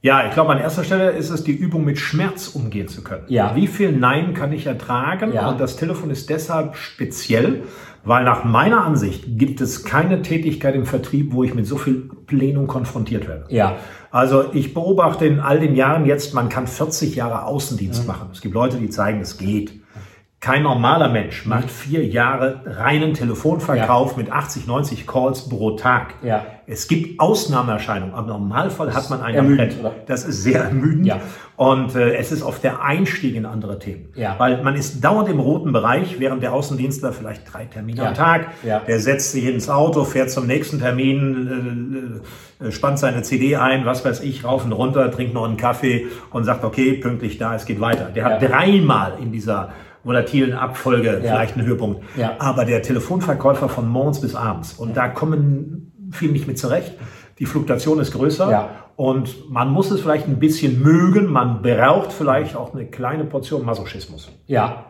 Ja, 0.01 0.27
ich 0.27 0.33
glaube, 0.33 0.51
an 0.51 0.59
erster 0.59 0.83
Stelle 0.83 1.11
ist 1.11 1.31
es 1.31 1.45
die 1.45 1.53
Übung, 1.53 1.85
mit 1.85 1.97
Schmerz 1.97 2.49
umgehen 2.49 2.89
zu 2.89 3.05
können. 3.05 3.25
Ja. 3.29 3.55
Wie 3.55 3.69
viel 3.69 3.93
Nein 3.93 4.35
kann 4.35 4.53
ich 4.53 4.67
ertragen? 4.67 5.33
Ja. 5.33 5.51
Und 5.51 5.61
das 5.61 5.77
Telefon 5.77 6.11
ist 6.11 6.29
deshalb 6.29 6.75
speziell, 6.75 7.63
weil 8.03 8.25
nach 8.25 8.43
meiner 8.43 8.85
Ansicht 8.85 9.39
gibt 9.39 9.61
es 9.61 9.85
keine 9.85 10.23
Tätigkeit 10.23 10.75
im 10.75 10.87
Vertrieb, 10.87 11.33
wo 11.33 11.45
ich 11.45 11.55
mit 11.55 11.69
so 11.69 11.77
viel 11.77 12.11
Plenum 12.27 12.67
konfrontiert 12.67 13.29
werde. 13.29 13.45
Ja. 13.51 13.77
Also 14.11 14.53
ich 14.53 14.75
beobachte 14.75 15.25
in 15.25 15.39
all 15.39 15.61
den 15.61 15.77
Jahren 15.77 16.05
jetzt, 16.05 16.35
man 16.35 16.49
kann 16.49 16.67
40 16.67 17.15
Jahre 17.15 17.45
Außendienst 17.45 18.07
machen. 18.09 18.31
Es 18.33 18.41
gibt 18.41 18.55
Leute, 18.55 18.79
die 18.79 18.91
zeigen, 18.91 19.21
es 19.21 19.39
geht. 19.39 19.82
Kein 20.43 20.65
normaler 20.65 21.09
Mensch 21.09 21.47
macht 21.47 21.71
vier 21.71 22.05
Jahre 22.05 22.63
reinen 22.67 23.15
Telefonverkauf 23.15 24.17
mit 24.17 24.33
80, 24.33 24.67
90 24.67 25.07
Calls 25.07 25.49
pro 25.49 25.77
Tag. 25.77 26.15
Ja. 26.21 26.45
Es 26.67 26.89
gibt 26.89 27.21
Ausnahmeerscheinungen. 27.21 28.13
Am 28.13 28.27
Normalfall 28.27 28.93
hat 28.93 29.09
man 29.09 29.23
ein 29.23 29.37
ermüdend, 29.37 29.81
Brett. 29.81 29.93
Das 30.09 30.25
ist 30.25 30.43
sehr 30.43 30.65
ermüdend. 30.65 31.07
Ja. 31.07 31.21
Und 31.55 31.95
äh, 31.95 32.15
es 32.17 32.33
ist 32.33 32.43
oft 32.43 32.65
der 32.65 32.83
Einstieg 32.83 33.37
in 33.37 33.47
andere 33.47 33.79
Themen. 33.79 34.07
Ja. 34.17 34.35
Weil 34.39 34.61
man 34.65 34.75
ist 34.75 35.05
dauernd 35.05 35.29
im 35.29 35.39
roten 35.39 35.71
Bereich, 35.73 36.19
während 36.19 36.43
der 36.43 36.53
Außendienstler 36.55 37.13
vielleicht 37.13 37.43
drei 37.55 37.67
Termine 37.67 37.99
Ja. 38.03 38.09
am 38.09 38.15
Tag. 38.15 38.49
Ja. 38.65 38.81
Der 38.81 38.99
setzt 38.99 39.31
sich 39.31 39.45
ins 39.47 39.69
Auto, 39.71 40.03
fährt 40.03 40.33
zum 40.33 40.49
nächsten 40.49 40.81
Termin, 40.81 42.21
äh, 42.61 42.65
äh, 42.67 42.73
spannt 42.73 42.99
seine 42.99 43.23
CD 43.23 43.55
ein, 43.55 43.87
was 43.87 44.05
weiß 44.05 44.23
ich, 44.23 44.43
rauf 44.43 44.65
und 44.65 44.73
runter, 44.73 45.09
trinkt 45.13 45.35
noch 45.35 45.45
einen 45.45 45.57
Kaffee 45.57 46.07
und 46.33 46.43
sagt, 46.43 46.65
okay, 46.65 46.95
pünktlich 46.95 47.39
da, 47.39 47.55
es 47.55 47.65
geht 47.65 47.79
weiter. 47.81 48.07
Der 48.07 48.25
hat 48.25 48.43
Ja. 48.43 48.49
dreimal 48.49 49.19
in 49.23 49.31
dieser 49.31 49.71
volatilen 50.05 50.53
Abfolge 50.55 51.19
vielleicht 51.23 51.57
einen 51.57 51.67
Höhepunkt. 51.67 52.03
Ja. 52.17 52.33
Aber 52.39 52.65
der 52.65 52.83
Telefonverkäufer 52.83 53.69
von 53.69 53.89
morgens 53.89 54.21
bis 54.21 54.35
abends, 54.35 54.73
und 54.75 54.97
da 54.97 55.09
kommen 55.09 55.93
viele 56.13 56.33
nicht 56.33 56.47
mit 56.47 56.59
zurecht. 56.59 56.95
Die 57.39 57.47
Fluktuation 57.47 57.99
ist 58.01 58.13
größer 58.13 58.51
Ja. 58.51 58.69
und 58.97 59.51
man 59.51 59.71
muss 59.71 59.91
es 59.91 60.01
vielleicht 60.01 60.27
ein 60.29 60.39
bisschen 60.39 60.83
mögen. 60.83 61.27
Man 61.33 61.63
braucht 61.63 62.13
vielleicht 62.13 62.55
auch 62.57 62.75
eine 62.75 62.87
kleine 62.87 63.25
Portion 63.25 63.65
Masochismus. 63.65 64.29
Ja. 64.47 64.85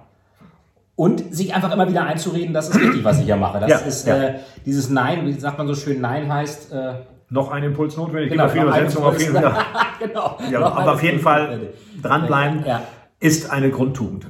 Und 0.95 1.35
sich 1.35 1.55
einfach 1.55 1.73
immer 1.73 1.89
wieder 1.89 2.05
einzureden, 2.05 2.53
das 2.53 2.69
ist 2.69 2.79
richtig, 2.81 3.03
was 3.05 3.19
ich 3.19 3.25
hier 3.25 3.37
mache. 3.37 3.61
Das 3.61 3.71
Ja, 3.71 3.77
ist 3.79 4.07
ja. 4.07 4.23
Äh, 4.23 4.35
dieses 4.67 4.91
Nein, 4.91 5.25
wie 5.27 5.33
sagt 5.33 5.57
man 5.59 5.67
so 5.67 5.75
schön, 5.75 6.01
Nein 6.01 6.33
heißt. 6.33 6.73
Äh, 6.73 6.95
Noch 7.31 7.51
ein 7.51 7.63
Impuls 7.63 7.97
notwendig. 7.97 8.31
Genau, 8.33 8.45
ein 8.45 8.57
Übersetzungen 8.63 9.07
auf 9.09 9.19
jeden 9.21 9.35
Fall. 9.35 9.55
genau. 9.99 10.39
Ja, 10.51 10.61
aber 10.67 10.93
auf 10.93 11.03
jeden 11.03 11.21
Fall 11.21 11.61
dranbleiben 12.03 12.65
Ja. 12.67 12.83
ist 13.21 13.51
eine 13.51 13.71
Grundtugend. 13.71 14.27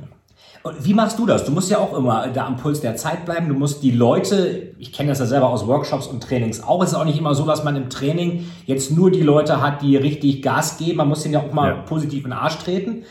Und 0.63 0.85
wie 0.85 0.95
machst 0.95 1.19
du 1.19 1.27
das? 1.27 1.45
Du 1.45 1.51
musst 1.51 1.71
ja 1.71 1.79
auch 1.79 1.97
immer 1.97 2.29
da 2.29 2.47
am 2.47 2.57
Puls 2.57 2.81
der 2.81 2.95
Zeit 2.95 3.25
bleiben. 3.25 3.49
Du 3.49 3.55
musst 3.55 3.83
die 3.83 3.91
Leute, 3.91 4.69
ich 4.79 4.93
kenne 4.93 5.09
das 5.09 5.19
ja 5.19 5.27
selber 5.27 5.49
aus 5.51 5.67
Workshops 5.67 6.07
und 6.07 6.23
Trainings 6.23 6.63
auch, 6.63 6.83
es 6.85 6.91
ist 6.91 6.95
auch 6.95 7.05
nicht 7.05 7.19
immer 7.19 7.35
so, 7.35 7.45
dass 7.45 7.65
man 7.65 7.75
im 7.75 7.91
Training 7.91 8.47
jetzt 8.67 8.93
nur 8.93 9.11
die 9.11 9.23
Leute 9.23 9.61
hat, 9.61 9.83
die 9.83 9.97
richtig 9.97 10.41
Gas 10.41 10.79
geben. 10.79 10.99
Man 10.99 11.09
muss 11.09 11.23
denen 11.23 11.35
ja 11.35 11.41
auch 11.41 11.53
mal 11.53 11.69
Ja. 11.71 11.75
positiv 11.83 12.19
in 12.25 12.31
den 12.31 12.39
Arsch 12.39 12.59
treten. 12.59 13.03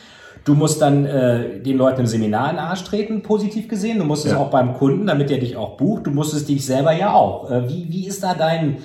Du 0.45 0.55
musst 0.55 0.81
dann 0.81 1.05
äh, 1.05 1.59
den 1.59 1.77
Leuten 1.77 1.99
im 1.99 2.07
Seminar 2.07 2.49
in 2.51 2.55
den 2.55 2.63
Arsch 2.65 2.83
treten, 2.85 3.21
positiv 3.21 3.67
gesehen. 3.67 3.99
Du 3.99 4.05
musst 4.05 4.25
es 4.25 4.31
Ja. 4.31 4.37
auch 4.39 4.49
beim 4.49 4.73
Kunden, 4.73 5.05
damit 5.05 5.29
er 5.29 5.37
dich 5.37 5.57
auch 5.57 5.75
bucht. 5.77 6.07
Du 6.07 6.11
musst 6.11 6.33
es 6.33 6.45
dich 6.45 6.65
selber 6.65 6.93
ja 6.93 7.13
auch. 7.13 7.51
Äh, 7.51 7.67
wie, 7.69 7.85
wie 7.89 8.07
ist 8.07 8.23
da 8.23 8.33
dein, 8.33 8.77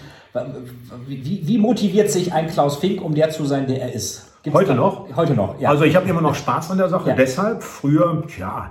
wie, 1.07 1.40
wie 1.46 1.59
motiviert 1.59 2.11
sich 2.11 2.33
ein 2.33 2.48
Klaus 2.48 2.76
Fink, 2.76 3.00
um 3.02 3.14
der 3.14 3.31
zu 3.31 3.44
sein, 3.46 3.66
der 3.68 3.81
er 3.81 3.92
ist? 3.94 4.25
Gibt's 4.46 4.61
Heute 4.61 4.74
noch? 4.76 5.09
Heute 5.16 5.35
noch, 5.35 5.59
ja. 5.59 5.70
Also 5.70 5.82
ich 5.82 5.96
habe 5.96 6.09
immer 6.09 6.20
noch 6.20 6.37
Spaß 6.37 6.70
an 6.70 6.78
der 6.78 6.88
Sache. 6.88 7.09
Ja. 7.09 7.16
Deshalb 7.16 7.64
früher, 7.64 8.22
ja, 8.38 8.70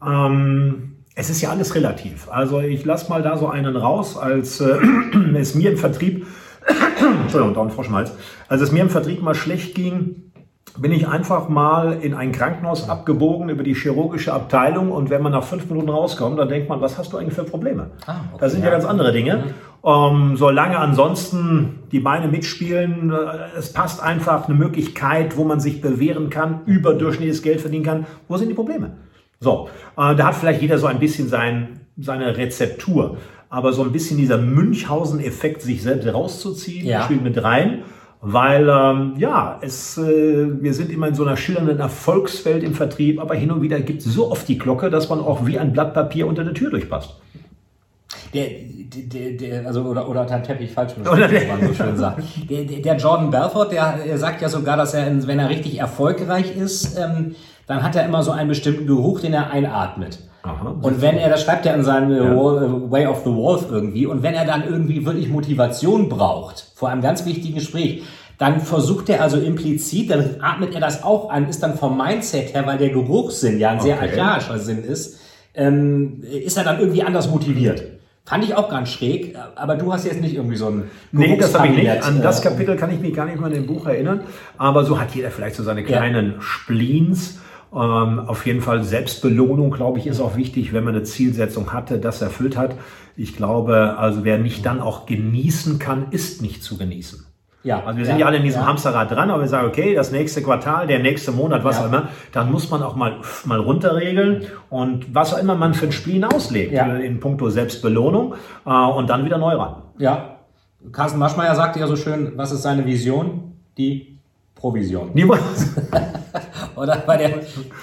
ähm, 0.00 0.98
es 1.16 1.30
ist 1.30 1.40
ja 1.40 1.50
alles 1.50 1.74
relativ. 1.74 2.28
Also 2.30 2.60
ich 2.60 2.84
lasse 2.84 3.10
mal 3.10 3.22
da 3.22 3.36
so 3.36 3.48
einen 3.48 3.74
raus, 3.74 4.16
als 4.16 4.60
äh, 4.60 4.78
es 5.36 5.56
mir 5.56 5.72
im 5.72 5.78
Vertrieb, 5.78 6.28
Entschuldigung, 7.22 7.54
da 7.54 7.62
ein 7.62 7.70
Frosch 7.70 7.88
im 7.88 7.96
Hals. 7.96 8.12
als 8.46 8.60
es 8.60 8.70
mir 8.70 8.82
im 8.82 8.88
Vertrieb 8.88 9.20
mal 9.20 9.34
schlecht 9.34 9.74
ging, 9.74 10.30
bin 10.78 10.92
ich 10.92 11.08
einfach 11.08 11.48
mal 11.48 11.94
in 11.94 12.14
ein 12.14 12.30
Krankenhaus 12.30 12.88
abgebogen 12.88 13.48
über 13.48 13.64
die 13.64 13.74
chirurgische 13.74 14.32
Abteilung 14.32 14.92
und 14.92 15.10
wenn 15.10 15.22
man 15.22 15.32
nach 15.32 15.42
fünf 15.42 15.68
Minuten 15.68 15.88
rauskommt, 15.88 16.38
dann 16.38 16.48
denkt 16.48 16.68
man, 16.68 16.80
was 16.80 16.98
hast 16.98 17.12
du 17.12 17.16
eigentlich 17.16 17.34
für 17.34 17.42
Probleme? 17.42 17.90
Ah, 18.06 18.16
okay, 18.30 18.38
das 18.38 18.52
sind 18.52 18.60
ja, 18.60 18.66
ja 18.66 18.72
ganz 18.72 18.84
andere 18.84 19.12
Dinge. 19.12 19.54
Ähm, 19.86 20.36
solange 20.36 20.78
ansonsten 20.78 21.84
die 21.92 22.00
Beine 22.00 22.26
mitspielen, 22.26 23.12
äh, 23.12 23.56
es 23.56 23.72
passt 23.72 24.02
einfach 24.02 24.48
eine 24.48 24.58
Möglichkeit, 24.58 25.36
wo 25.36 25.44
man 25.44 25.60
sich 25.60 25.80
bewähren 25.80 26.28
kann, 26.28 26.62
überdurchschnittliches 26.66 27.42
Geld 27.42 27.60
verdienen 27.60 27.84
kann. 27.84 28.06
Wo 28.26 28.36
sind 28.36 28.48
die 28.48 28.54
Probleme? 28.54 28.96
So, 29.38 29.68
äh, 29.96 30.16
da 30.16 30.26
hat 30.26 30.34
vielleicht 30.34 30.60
jeder 30.60 30.78
so 30.78 30.88
ein 30.88 30.98
bisschen 30.98 31.28
sein, 31.28 31.80
seine 31.96 32.36
Rezeptur. 32.36 33.18
Aber 33.48 33.72
so 33.72 33.84
ein 33.84 33.92
bisschen 33.92 34.16
dieser 34.16 34.38
Münchhausen-Effekt, 34.38 35.62
sich 35.62 35.82
selbst 35.82 36.12
rauszuziehen, 36.12 36.84
ja. 36.84 37.02
spielt 37.02 37.22
mit 37.22 37.40
rein. 37.40 37.84
Weil 38.20 38.68
ähm, 38.68 39.12
ja, 39.18 39.60
es, 39.60 39.98
äh, 39.98 40.48
wir 40.60 40.74
sind 40.74 40.90
immer 40.90 41.06
in 41.06 41.14
so 41.14 41.24
einer 41.24 41.36
schillernden 41.36 41.78
Erfolgswelt 41.78 42.64
im 42.64 42.74
Vertrieb, 42.74 43.20
aber 43.20 43.36
hin 43.36 43.52
und 43.52 43.62
wieder 43.62 43.78
gibt 43.78 44.00
es 44.00 44.06
so 44.06 44.32
oft 44.32 44.48
die 44.48 44.58
Glocke, 44.58 44.90
dass 44.90 45.08
man 45.08 45.20
auch 45.20 45.46
wie 45.46 45.60
ein 45.60 45.72
Blatt 45.72 45.94
Papier 45.94 46.26
unter 46.26 46.42
der 46.42 46.54
Tür 46.54 46.70
durchpasst. 46.70 47.20
Der, 48.34 48.46
der, 48.48 49.32
der, 49.32 49.66
also 49.66 49.82
oder, 49.82 50.08
oder 50.08 50.22
unter 50.22 50.42
Teppich 50.42 50.72
falsch 50.72 50.94
oder 50.98 51.28
der, 51.28 51.46
man 51.48 51.66
so 51.66 51.74
schön 51.74 51.96
sagt. 51.96 52.22
Der, 52.48 52.64
der 52.64 52.96
Jordan 52.96 53.30
Belfort, 53.30 53.70
der, 53.72 53.98
der 54.06 54.18
sagt 54.18 54.42
ja 54.42 54.48
sogar, 54.48 54.76
dass 54.76 54.94
er, 54.94 55.26
wenn 55.26 55.38
er 55.38 55.48
richtig 55.48 55.78
erfolgreich 55.78 56.56
ist, 56.56 56.98
ähm, 56.98 57.34
dann 57.66 57.82
hat 57.82 57.96
er 57.96 58.04
immer 58.04 58.22
so 58.22 58.30
einen 58.30 58.48
bestimmten 58.48 58.86
Geruch, 58.86 59.20
den 59.20 59.34
er 59.34 59.50
einatmet. 59.50 60.18
Aha, 60.42 60.76
und 60.80 61.02
wenn 61.02 61.16
er, 61.16 61.28
das 61.28 61.42
schreibt 61.42 61.66
er 61.66 61.74
in 61.74 61.82
seinem 61.82 62.10
ja. 62.12 62.32
Äh, 62.32 62.90
Way 62.90 63.06
of 63.06 63.22
the 63.24 63.34
Wolf 63.34 63.66
irgendwie, 63.70 64.06
und 64.06 64.22
wenn 64.22 64.34
er 64.34 64.44
dann 64.44 64.64
irgendwie 64.64 65.04
wirklich 65.04 65.28
Motivation 65.28 66.08
braucht, 66.08 66.70
vor 66.74 66.88
einem 66.88 67.02
ganz 67.02 67.26
wichtigen 67.26 67.56
Gespräch, 67.56 68.04
dann 68.38 68.60
versucht 68.60 69.08
er 69.08 69.22
also 69.22 69.38
implizit, 69.38 70.10
dann 70.10 70.36
atmet 70.40 70.74
er 70.74 70.80
das 70.80 71.02
auch 71.02 71.30
an, 71.30 71.48
ist 71.48 71.62
dann 71.62 71.76
vom 71.76 71.96
Mindset 71.96 72.54
her, 72.54 72.66
weil 72.66 72.78
der 72.78 72.90
Geruchssinn 72.90 73.58
ja 73.58 73.70
ein 73.70 73.80
sehr 73.80 73.96
okay. 73.96 74.20
archaischer 74.20 74.58
Sinn 74.58 74.84
ist, 74.84 75.18
ähm, 75.54 76.22
ist 76.22 76.56
er 76.56 76.64
dann 76.64 76.78
irgendwie 76.78 77.02
anders 77.02 77.30
motiviert. 77.30 77.82
Fand 78.26 78.42
ich 78.42 78.56
auch 78.56 78.68
ganz 78.68 78.90
schräg, 78.90 79.36
aber 79.54 79.76
du 79.76 79.92
hast 79.92 80.04
jetzt 80.04 80.20
nicht 80.20 80.34
irgendwie 80.34 80.56
so 80.56 80.66
ein 80.66 80.90
Nee, 81.12 81.36
das 81.36 81.56
habe 81.56 81.68
ich 81.68 81.76
nicht. 81.76 82.02
An 82.02 82.20
das 82.20 82.40
äh, 82.40 82.48
Kapitel 82.48 82.76
kann 82.76 82.90
ich 82.90 82.98
mich 82.98 83.14
gar 83.14 83.24
nicht 83.24 83.40
mal 83.40 83.52
in 83.52 83.62
dem 83.62 83.66
Buch 83.66 83.86
erinnern, 83.86 84.22
aber 84.58 84.84
so 84.84 85.00
hat 85.00 85.14
jeder 85.14 85.30
vielleicht 85.30 85.54
so 85.54 85.62
seine 85.62 85.84
kleinen 85.84 86.32
ja. 86.32 86.40
Spleens 86.40 87.38
ähm, 87.72 88.20
auf 88.20 88.46
jeden 88.46 88.62
Fall 88.62 88.82
Selbstbelohnung, 88.84 89.70
glaube 89.70 89.98
ich, 89.98 90.06
ist 90.06 90.20
auch 90.20 90.36
wichtig, 90.36 90.72
wenn 90.72 90.82
man 90.82 90.94
eine 90.94 91.04
Zielsetzung 91.04 91.72
hatte, 91.72 91.98
das 91.98 92.22
erfüllt 92.22 92.56
hat. 92.56 92.74
Ich 93.16 93.36
glaube, 93.36 93.96
also 93.98 94.24
wer 94.24 94.38
nicht 94.38 94.64
dann 94.64 94.80
auch 94.80 95.06
genießen 95.06 95.78
kann, 95.78 96.06
ist 96.10 96.42
nicht 96.42 96.62
zu 96.62 96.76
genießen. 96.78 97.26
Ja, 97.62 97.82
also 97.84 97.98
wir 97.98 98.06
sind 98.06 98.14
ja, 98.14 98.20
ja 98.20 98.26
alle 98.26 98.36
in 98.36 98.44
diesem 98.44 98.60
ja. 98.60 98.66
Hamsterrad 98.68 99.10
dran, 99.10 99.30
aber 99.30 99.42
wir 99.42 99.48
sagen, 99.48 99.66
okay, 99.66 99.94
das 99.94 100.12
nächste 100.12 100.42
Quartal, 100.42 100.86
der 100.86 101.00
nächste 101.00 101.32
Monat, 101.32 101.64
was 101.64 101.76
ja. 101.76 101.82
auch 101.82 101.88
immer, 101.88 102.08
dann 102.32 102.52
muss 102.52 102.70
man 102.70 102.82
auch 102.82 102.94
mal, 102.94 103.16
mal 103.44 103.58
runterregeln 103.58 104.46
und 104.70 105.14
was 105.14 105.34
auch 105.34 105.38
immer 105.38 105.56
man 105.56 105.74
für 105.74 105.86
ein 105.86 105.92
Spiel 105.92 106.24
auslegt, 106.24 106.72
ja. 106.72 106.86
in 106.96 107.18
puncto 107.18 107.50
Selbstbelohnung 107.50 108.34
äh, 108.64 108.70
und 108.70 109.10
dann 109.10 109.24
wieder 109.24 109.38
neu 109.38 109.54
ran. 109.54 109.82
Ja, 109.98 110.36
Carsten 110.92 111.18
Maschmeyer 111.18 111.54
sagte 111.54 111.80
ja 111.80 111.86
so 111.86 111.96
schön, 111.96 112.32
was 112.36 112.52
ist 112.52 112.62
seine 112.62 112.86
Vision? 112.86 113.54
Die 113.76 114.18
Provision. 114.54 115.10
Niemals. 115.14 115.74
Oder 116.76 116.96
bei 117.06 117.16
der 117.16 117.30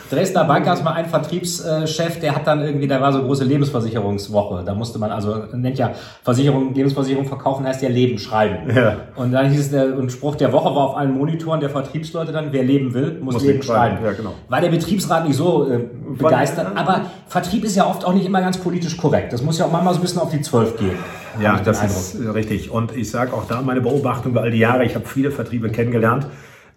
Dresdner 0.10 0.44
Bank 0.46 0.66
gab 0.66 0.78
es 0.78 0.84
mal 0.84 0.94
einen 0.94 1.10
Vertriebschef, 1.10 2.20
der 2.20 2.36
hat 2.36 2.48
dann 2.48 2.62
irgendwie, 2.62 2.88
da 2.88 3.02
war 3.02 3.12
so 3.12 3.24
große 3.24 3.44
Lebensversicherungswoche. 3.44 4.64
Da 4.66 4.74
musste 4.74 5.00
man 5.00 5.12
also, 5.12 5.44
nennt 5.54 5.78
ja 5.78 5.92
Versicherung, 6.24 6.74
Lebensversicherung 6.74 7.26
verkaufen, 7.26 7.66
heißt 7.66 7.82
ja 7.82 7.90
Leben 7.90 8.18
schreiben. 8.18 8.76
Ja. 8.76 8.98
Und 9.16 9.32
dann 9.32 9.50
hieß 9.50 9.60
es, 9.60 9.72
der 9.72 9.98
und 9.98 10.12
Spruch 10.12 10.36
der 10.36 10.52
Woche 10.52 10.76
war 10.76 10.90
auf 10.90 10.98
allen 10.98 11.18
Monitoren 11.18 11.60
der 11.60 11.70
Vertriebsleute 11.70 12.32
dann, 12.32 12.52
wer 12.52 12.64
leben 12.64 12.94
will, 12.94 13.20
muss, 13.22 13.36
muss 13.36 13.44
Leben 13.44 13.64
schreiben. 13.64 13.98
schreiben. 13.98 14.06
Ja, 14.06 14.12
genau. 14.14 14.34
War 14.50 14.62
der 14.62 14.70
Betriebsrat 14.70 15.28
nicht 15.28 15.38
so 15.38 15.70
äh, 15.70 15.80
begeistert. 16.18 16.68
Aber 16.76 17.02
Vertrieb 17.28 17.64
ist 17.64 17.76
ja 17.76 17.88
oft 17.88 18.06
auch 18.06 18.14
nicht 18.14 18.26
immer 18.26 18.42
ganz 18.42 18.58
politisch 18.58 18.98
korrekt. 18.98 19.34
Das 19.34 19.42
muss 19.42 19.58
ja 19.58 19.66
auch 19.66 19.72
manchmal 19.72 19.94
so 19.94 20.00
ein 20.00 20.04
bisschen 20.04 20.22
auf 20.22 20.30
die 20.30 20.42
Zwölf 20.42 20.78
gehen. 20.78 20.98
Ja, 21.42 21.60
das 21.60 21.84
ist 21.84 22.18
richtig. 22.34 22.70
Und 22.70 22.96
ich 22.96 23.10
sage 23.10 23.34
auch 23.34 23.46
da 23.48 23.62
meine 23.62 23.82
Beobachtung 23.82 24.32
über 24.32 24.42
all 24.42 24.52
die 24.52 24.60
Jahre, 24.60 24.86
ich 24.86 24.96
habe 24.96 25.06
viele 25.06 25.32
Vertriebe 25.32 25.70
kennengelernt. 25.70 26.28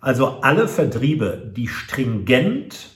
Also 0.06 0.36
alle 0.40 0.68
Vertriebe, 0.68 1.50
die 1.56 1.66
stringent 1.66 2.90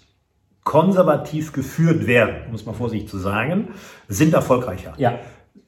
konservativ 0.62 1.52
geführt 1.52 2.06
werden, 2.06 2.36
um 2.48 2.54
es 2.54 2.66
mal 2.66 2.72
vorsichtig 2.72 3.10
zu 3.10 3.18
sagen, 3.18 3.70
sind 4.06 4.32
erfolgreicher. 4.32 4.92
Ja. 4.96 5.18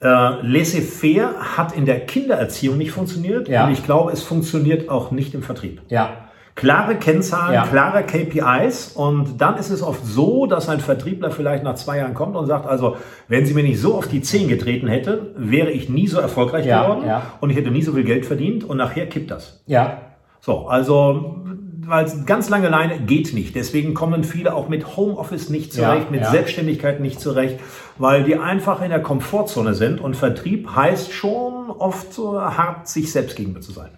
Äh, 0.01 0.47
Laissez-faire 0.47 1.57
hat 1.57 1.77
in 1.77 1.85
der 1.85 2.07
Kindererziehung 2.07 2.79
nicht 2.79 2.93
funktioniert 2.93 3.49
ja. 3.49 3.67
und 3.67 3.73
ich 3.73 3.85
glaube, 3.85 4.13
es 4.13 4.23
funktioniert 4.23 4.89
auch 4.89 5.11
nicht 5.11 5.35
im 5.35 5.43
Vertrieb. 5.43 5.83
Ja. 5.89 6.11
Klare 6.55 6.95
Kennzahlen, 6.95 7.55
ja. 7.55 7.67
klare 7.67 8.05
KPIs 8.05 8.93
und 8.93 9.41
dann 9.41 9.57
ist 9.57 9.71
es 9.71 9.83
oft 9.83 10.07
so, 10.07 10.47
dass 10.47 10.69
ein 10.69 10.79
Vertriebler 10.79 11.33
vielleicht 11.33 11.65
nach 11.65 11.75
zwei 11.75 11.97
Jahren 11.97 12.15
kommt 12.15 12.37
und 12.37 12.47
sagt, 12.47 12.67
also 12.69 12.99
wenn 13.27 13.47
sie 13.47 13.55
mir 13.55 13.65
nicht 13.65 13.81
so 13.81 13.97
auf 13.97 14.07
die 14.07 14.23
Zehen 14.23 14.47
getreten 14.47 14.87
hätte, 14.87 15.33
wäre 15.37 15.73
ich 15.73 15.89
nie 15.89 16.07
so 16.07 16.21
erfolgreich 16.21 16.67
ja, 16.67 16.83
geworden 16.83 17.05
ja. 17.05 17.23
und 17.41 17.51
ich 17.51 17.57
hätte 17.57 17.73
nie 17.73 17.83
so 17.83 17.95
viel 17.95 18.05
Geld 18.05 18.27
verdient 18.27 18.63
und 18.63 18.77
nachher 18.77 19.07
kippt 19.07 19.33
das. 19.33 19.65
Ja. 19.67 20.12
So, 20.45 20.67
also 20.67 21.37
weil 21.85 22.07
ganz 22.27 22.49
lange 22.49 22.69
Leine 22.69 22.99
geht 22.99 23.33
nicht. 23.33 23.55
Deswegen 23.55 23.95
kommen 23.95 24.25
viele 24.25 24.55
auch 24.55 24.69
mit 24.69 24.97
Homeoffice 24.97 25.51
nicht 25.51 25.73
zurecht, 25.73 26.07
ja, 26.07 26.11
mit 26.11 26.21
ja. 26.23 26.31
Selbstständigkeit 26.31 27.01
nicht 27.01 27.21
zurecht, 27.21 27.61
weil 27.99 28.25
die 28.25 28.37
einfach 28.37 28.83
in 28.83 28.91
der 28.91 29.03
Komfortzone 29.03 29.75
sind 29.75 30.01
und 30.01 30.17
Vertrieb 30.17 30.75
heißt 30.75 31.13
schon 31.13 31.71
oft 31.71 32.13
so 32.13 32.41
hart, 32.41 32.89
sich 32.89 33.13
selbst 33.13 33.37
gegenüber 33.37 33.61
zu 33.61 33.73
sein. 33.73 33.91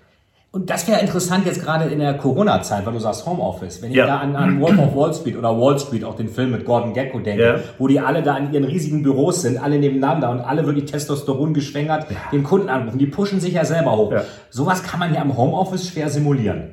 Und 0.55 0.71
das 0.71 0.87
wäre 0.87 1.01
interessant 1.01 1.47
jetzt 1.47 1.65
gerade 1.65 1.87
in 1.87 1.99
der 1.99 2.15
Corona-Zeit, 2.15 2.87
weil 2.87 2.93
du 2.93 3.01
sagst 3.01 3.27
Homeoffice. 3.27 3.83
Wenn 3.83 3.91
ja. 3.91 4.05
ich 4.05 4.09
da 4.09 4.19
an, 4.19 4.37
an 4.37 4.61
Wolf 4.61 4.79
of 4.79 4.95
Wall 4.95 5.13
Street 5.13 5.37
oder 5.37 5.61
Wall 5.61 5.81
Street, 5.81 6.05
auch 6.05 6.15
den 6.15 6.29
Film 6.29 6.53
mit 6.53 6.65
Gordon 6.65 6.93
Gecko 6.93 7.19
denke, 7.19 7.43
ja. 7.43 7.57
wo 7.77 7.89
die 7.89 7.99
alle 7.99 8.23
da 8.23 8.37
in 8.37 8.53
ihren 8.53 8.63
riesigen 8.63 9.03
Büros 9.03 9.43
sind, 9.43 9.61
alle 9.61 9.81
nebeneinander 9.81 10.31
und 10.31 10.43
alle 10.43 10.65
wirklich 10.65 10.85
Testosteron 10.85 11.55
geschwängert, 11.55 12.09
ja. 12.09 12.17
den 12.31 12.45
Kunden 12.45 12.69
anrufen. 12.69 12.99
Die 12.99 13.07
pushen 13.07 13.41
sich 13.41 13.55
ja 13.55 13.65
selber 13.65 13.97
hoch. 13.97 14.15
Sowas 14.49 14.85
kann 14.85 15.01
man 15.01 15.13
ja 15.13 15.23
im 15.23 15.37
Homeoffice 15.37 15.89
schwer 15.89 16.09
simulieren. 16.09 16.69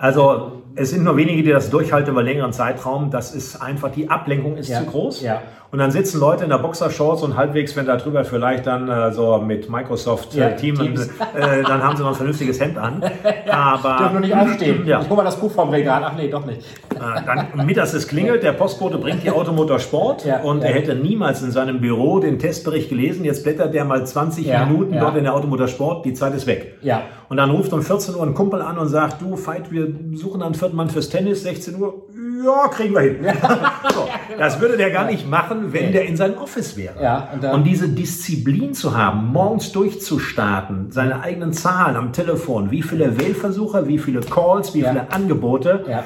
Also 0.00 0.62
es 0.76 0.90
sind 0.90 1.04
nur 1.04 1.14
wenige, 1.16 1.42
die 1.42 1.50
das 1.50 1.68
durchhalten 1.68 2.12
über 2.12 2.22
längeren 2.22 2.54
Zeitraum. 2.54 3.10
Das 3.10 3.34
ist 3.34 3.60
einfach, 3.60 3.92
die 3.92 4.08
Ablenkung 4.08 4.56
ist 4.56 4.74
zu 4.74 4.86
groß. 4.86 5.20
Ja. 5.20 5.42
Und 5.70 5.78
dann 5.78 5.90
sitzen 5.90 6.18
Leute 6.18 6.42
in 6.44 6.50
der 6.50 6.58
Boxershorts 6.58 7.22
und 7.22 7.36
halbwegs, 7.36 7.76
wenn 7.76 7.86
da 7.86 7.96
drüber 7.96 8.24
vielleicht 8.24 8.66
dann 8.66 8.88
äh, 8.88 9.12
so 9.12 9.38
mit 9.38 9.68
Microsoft 9.68 10.34
äh, 10.34 10.38
ja, 10.38 10.50
Team, 10.50 10.80
äh, 10.80 11.62
dann 11.62 11.84
haben 11.84 11.96
sie 11.96 12.02
noch 12.02 12.10
ein 12.10 12.16
vernünftiges 12.16 12.58
Hemd 12.60 12.78
an. 12.78 13.04
Aber 13.50 13.98
dürfen 13.98 14.12
nur 14.12 14.20
nicht 14.20 14.34
aufstehen. 14.34 14.86
Ja. 14.86 15.02
Ich 15.02 15.08
hol 15.08 15.16
mal 15.16 15.24
das 15.24 15.38
Buch 15.38 15.52
vom 15.52 15.68
Regal. 15.68 16.02
Ach 16.04 16.14
nee, 16.16 16.28
doch 16.28 16.44
nicht. 16.46 16.64
Äh, 17.00 17.22
dann 17.24 17.66
mittags 17.66 17.94
es 17.94 18.06
klingelt, 18.06 18.42
der 18.42 18.52
Postbote 18.52 18.98
bringt 18.98 19.22
die 19.22 19.30
Automotor 19.30 19.78
Sport 19.78 20.24
ja, 20.26 20.40
und 20.40 20.62
er 20.62 20.74
hätte 20.74 20.94
niemals 20.94 21.42
in 21.42 21.50
seinem 21.50 21.80
Büro 21.80 22.20
den 22.20 22.38
Testbericht 22.38 22.90
gelesen. 22.90 23.24
Jetzt 23.24 23.42
blättert 23.42 23.72
der 23.72 23.84
mal 23.84 24.06
20 24.06 24.46
Minuten 24.46 24.98
dort 24.98 25.16
in 25.16 25.24
der 25.24 25.34
Automotor 25.34 25.68
Sport, 25.68 26.04
die 26.04 26.12
Zeit 26.12 26.34
ist 26.34 26.46
weg. 26.46 26.78
Ja. 26.82 27.02
Und 27.30 27.36
dann 27.36 27.50
ruft 27.50 27.72
um 27.72 27.82
14 27.82 28.14
Uhr 28.16 28.22
ein 28.22 28.34
Kumpel 28.34 28.60
an 28.60 28.76
und 28.76 28.88
sagt, 28.88 29.22
du 29.22 29.36
Veit, 29.36 29.70
wir 29.70 29.88
suchen 30.14 30.42
einen 30.42 30.54
vierten 30.54 30.76
Mann 30.76 30.90
fürs 30.90 31.08
Tennis, 31.08 31.42
16 31.44 31.80
Uhr. 31.80 32.02
Ja, 32.44 32.68
kriegen 32.68 32.94
wir 32.94 33.02
hin. 33.02 33.18
so, 33.94 34.08
das 34.38 34.60
würde 34.60 34.76
der 34.76 34.90
gar 34.90 35.06
nicht 35.06 35.28
machen, 35.28 35.72
wenn 35.72 35.92
der 35.92 36.06
in 36.06 36.16
seinem 36.16 36.38
Office 36.38 36.76
wäre. 36.76 37.00
Ja, 37.02 37.28
und, 37.32 37.44
und, 37.44 37.64
diese 37.64 37.88
Disziplin 37.88 38.74
zu 38.74 38.96
haben, 38.96 39.26
morgens 39.26 39.72
durchzustarten, 39.72 40.90
seine 40.90 41.22
eigenen 41.22 41.52
Zahlen 41.52 41.96
am 41.96 42.12
Telefon, 42.12 42.70
wie 42.70 42.82
viele 42.82 43.18
Wählversuche, 43.18 43.86
wie 43.86 43.98
viele 43.98 44.20
Calls, 44.20 44.74
wie 44.74 44.80
ja. 44.80 44.88
viele 44.88 45.12
Angebote. 45.12 45.84
Ja. 45.88 46.04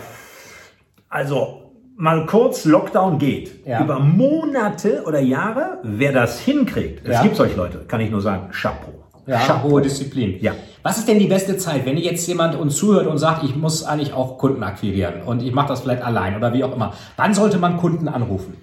Also 1.14 1.70
mal 1.96 2.26
kurz 2.26 2.64
Lockdown 2.64 3.18
geht. 3.18 3.64
Ja. 3.64 3.84
Über 3.84 4.00
Monate 4.00 5.04
oder 5.06 5.20
Jahre, 5.20 5.78
wer 5.84 6.12
das 6.12 6.40
hinkriegt, 6.40 7.06
es 7.06 7.22
gibt 7.22 7.36
solche 7.36 7.56
Leute, 7.56 7.84
kann 7.86 8.00
ich 8.00 8.10
nur 8.10 8.20
sagen, 8.20 8.50
Chapeau. 8.50 9.04
Ja, 9.24 9.38
Chapeau. 9.38 9.68
hohe 9.68 9.82
Disziplin. 9.82 10.38
Ja. 10.40 10.54
Was 10.82 10.98
ist 10.98 11.06
denn 11.06 11.20
die 11.20 11.28
beste 11.28 11.56
Zeit, 11.56 11.86
wenn 11.86 11.96
jetzt 11.98 12.26
jemand 12.26 12.56
uns 12.56 12.74
zuhört 12.74 13.06
und 13.06 13.18
sagt, 13.18 13.44
ich 13.44 13.54
muss 13.54 13.84
eigentlich 13.84 14.12
auch 14.12 14.38
Kunden 14.38 14.64
akquirieren 14.64 15.22
und 15.24 15.40
ich 15.40 15.52
mache 15.52 15.68
das 15.68 15.82
vielleicht 15.82 16.02
allein 16.02 16.36
oder 16.36 16.52
wie 16.52 16.64
auch 16.64 16.74
immer. 16.74 16.94
Wann 17.16 17.32
sollte 17.32 17.58
man 17.58 17.76
Kunden 17.76 18.08
anrufen? 18.08 18.56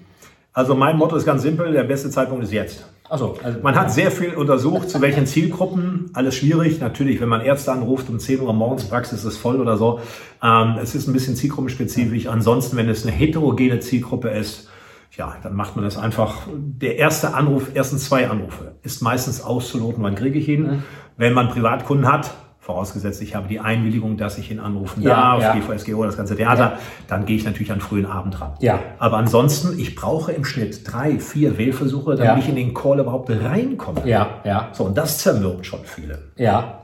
Also 0.52 0.74
mein 0.74 0.98
Motto 0.98 1.16
ist 1.16 1.24
ganz 1.24 1.40
simpel, 1.40 1.72
der 1.72 1.84
beste 1.84 2.10
Zeitpunkt 2.10 2.44
ist 2.44 2.52
jetzt. 2.52 2.86
Also, 3.12 3.36
also 3.42 3.58
man 3.62 3.74
hat 3.74 3.92
sehr 3.92 4.10
viel 4.10 4.32
untersucht, 4.32 4.88
zu 4.88 5.02
welchen 5.02 5.26
Zielgruppen. 5.26 6.08
Alles 6.14 6.34
schwierig. 6.34 6.80
Natürlich, 6.80 7.20
wenn 7.20 7.28
man 7.28 7.42
Ärzte 7.42 7.70
anruft 7.70 8.08
um 8.08 8.18
10 8.18 8.40
Uhr 8.40 8.54
morgens, 8.54 8.86
Praxis 8.86 9.22
ist 9.26 9.36
voll 9.36 9.60
oder 9.60 9.76
so. 9.76 10.00
Ähm, 10.42 10.76
es 10.80 10.94
ist 10.94 11.08
ein 11.08 11.12
bisschen 11.12 11.36
zielgruppenspezifisch. 11.36 12.26
Ansonsten, 12.26 12.78
wenn 12.78 12.88
es 12.88 13.04
eine 13.04 13.14
heterogene 13.14 13.80
Zielgruppe 13.80 14.30
ist, 14.30 14.70
ja, 15.14 15.36
dann 15.42 15.54
macht 15.54 15.76
man 15.76 15.84
das 15.84 15.98
einfach. 15.98 16.46
Der 16.56 16.96
erste 16.96 17.34
Anruf, 17.34 17.72
erstens 17.74 18.06
zwei 18.06 18.30
Anrufe, 18.30 18.76
ist 18.82 19.02
meistens 19.02 19.42
auszuloten, 19.42 20.02
wann 20.02 20.14
kriege 20.14 20.38
ich 20.38 20.48
ihn. 20.48 20.62
Mhm. 20.62 20.82
Wenn 21.18 21.34
man 21.34 21.50
Privatkunden 21.50 22.10
hat, 22.10 22.30
vorausgesetzt 22.62 23.20
ich 23.22 23.34
habe 23.34 23.48
die 23.48 23.58
Einwilligung, 23.58 24.16
dass 24.16 24.38
ich 24.38 24.52
ihn 24.52 24.60
anrufen 24.60 25.02
ja, 25.02 25.10
darf, 25.10 25.42
ja. 25.42 25.54
die 25.54 25.60
VSGO, 25.60 26.04
das 26.04 26.16
ganze 26.16 26.36
Theater, 26.36 26.62
ja. 26.62 26.78
dann 27.08 27.26
gehe 27.26 27.36
ich 27.36 27.44
natürlich 27.44 27.72
an 27.72 27.80
frühen 27.80 28.06
Abend 28.06 28.40
ran. 28.40 28.52
Ja. 28.60 28.78
Aber 28.98 29.16
ansonsten, 29.16 29.76
ich 29.80 29.96
brauche 29.96 30.30
im 30.30 30.44
Schnitt 30.44 30.80
drei, 30.90 31.18
vier 31.18 31.58
Wählversuche, 31.58 32.14
damit 32.14 32.24
ja. 32.24 32.38
ich 32.38 32.48
in 32.48 32.54
den 32.54 32.72
Call 32.72 33.00
überhaupt 33.00 33.30
reinkomme. 33.30 34.02
Ja, 34.04 34.40
ja. 34.44 34.68
So, 34.72 34.84
und 34.84 34.96
das 34.96 35.18
zermürbt 35.18 35.66
schon 35.66 35.80
viele. 35.82 36.30
Ja. 36.36 36.81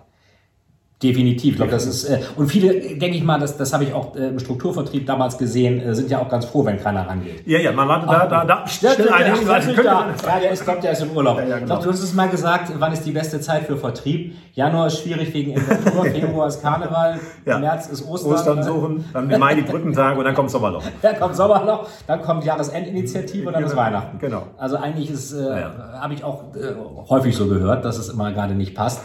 Definitiv. 1.02 1.52
Ich 1.52 1.56
glaube, 1.58 1.70
das 1.70 1.86
ist 1.86 2.06
äh, 2.06 2.18
und 2.34 2.48
viele, 2.48 2.72
denke 2.96 3.16
ich 3.16 3.22
mal, 3.22 3.38
das, 3.38 3.56
das 3.56 3.72
habe 3.72 3.84
ich 3.84 3.92
auch 3.92 4.16
äh, 4.16 4.28
im 4.30 4.38
Strukturvertrieb 4.40 5.06
damals 5.06 5.38
gesehen, 5.38 5.80
äh, 5.80 5.94
sind 5.94 6.10
ja 6.10 6.18
auch 6.18 6.28
ganz 6.28 6.44
froh, 6.46 6.64
wenn 6.64 6.80
keiner 6.82 7.06
rangeht. 7.06 7.46
Ja, 7.46 7.60
ja, 7.60 7.70
man 7.70 7.86
wartet 7.86 8.10
da, 8.10 8.26
da, 8.26 8.44
da, 8.44 8.66
Schnell 8.66 8.94
schnell 8.94 9.08
ein, 9.10 9.22
ein, 9.26 9.34
Hinweis, 9.38 9.64
könnte 9.66 9.84
man- 9.84 10.08
ja, 10.26 10.40
der 10.40 10.50
ist, 10.50 10.66
kommt, 10.66 10.82
der 10.82 10.90
ist 10.90 11.02
im 11.02 11.10
Urlaub. 11.12 11.38
Ja, 11.38 11.44
ja, 11.44 11.48
Ich 11.50 11.54
genau. 11.62 11.66
glaube, 11.66 11.84
du 11.84 11.90
hast 11.92 12.02
es 12.02 12.14
mal 12.14 12.28
gesagt, 12.28 12.72
wann 12.80 12.92
ist 12.92 13.04
die 13.06 13.12
beste 13.12 13.40
Zeit 13.40 13.62
für 13.66 13.76
Vertrieb? 13.76 14.34
Januar 14.54 14.88
ist 14.88 14.98
schwierig 15.00 15.32
wegen 15.32 15.52
Inventur, 15.52 16.04
Februar 16.12 16.48
ist 16.48 16.62
Karneval, 16.62 17.20
Ja. 17.46 17.58
März 17.60 17.86
ist 17.90 18.04
Ostern. 18.04 18.32
Ostern 18.32 18.62
suchen, 18.64 19.04
dann 19.12 19.30
im 19.30 19.38
Mai 19.38 19.54
die 19.54 19.62
Brückentage 19.62 20.18
und 20.18 20.24
dann 20.24 20.34
kommt 20.34 20.50
Sommerloch. 20.50 20.82
Dann 21.00 21.16
kommt 21.20 21.36
Sommerloch, 21.36 21.86
dann 22.08 22.22
kommt 22.22 22.44
Jahresendinitiative 22.44 23.46
und 23.46 23.52
dann 23.54 23.62
ist 23.62 23.70
Genau. 23.70 23.82
Weihnachten. 23.82 24.18
Genau. 24.18 24.42
Also 24.56 24.76
eigentlich 24.78 25.10
ist, 25.10 25.32
äh, 25.32 25.60
Ja. 25.60 25.72
habe 26.00 26.14
ich 26.14 26.24
auch 26.24 26.42
äh, 26.56 26.74
häufig 27.08 27.36
so 27.36 27.46
gehört, 27.46 27.84
dass 27.84 27.98
es 27.98 28.08
immer 28.08 28.32
gerade 28.32 28.54
nicht 28.56 28.74
passt. 28.74 29.00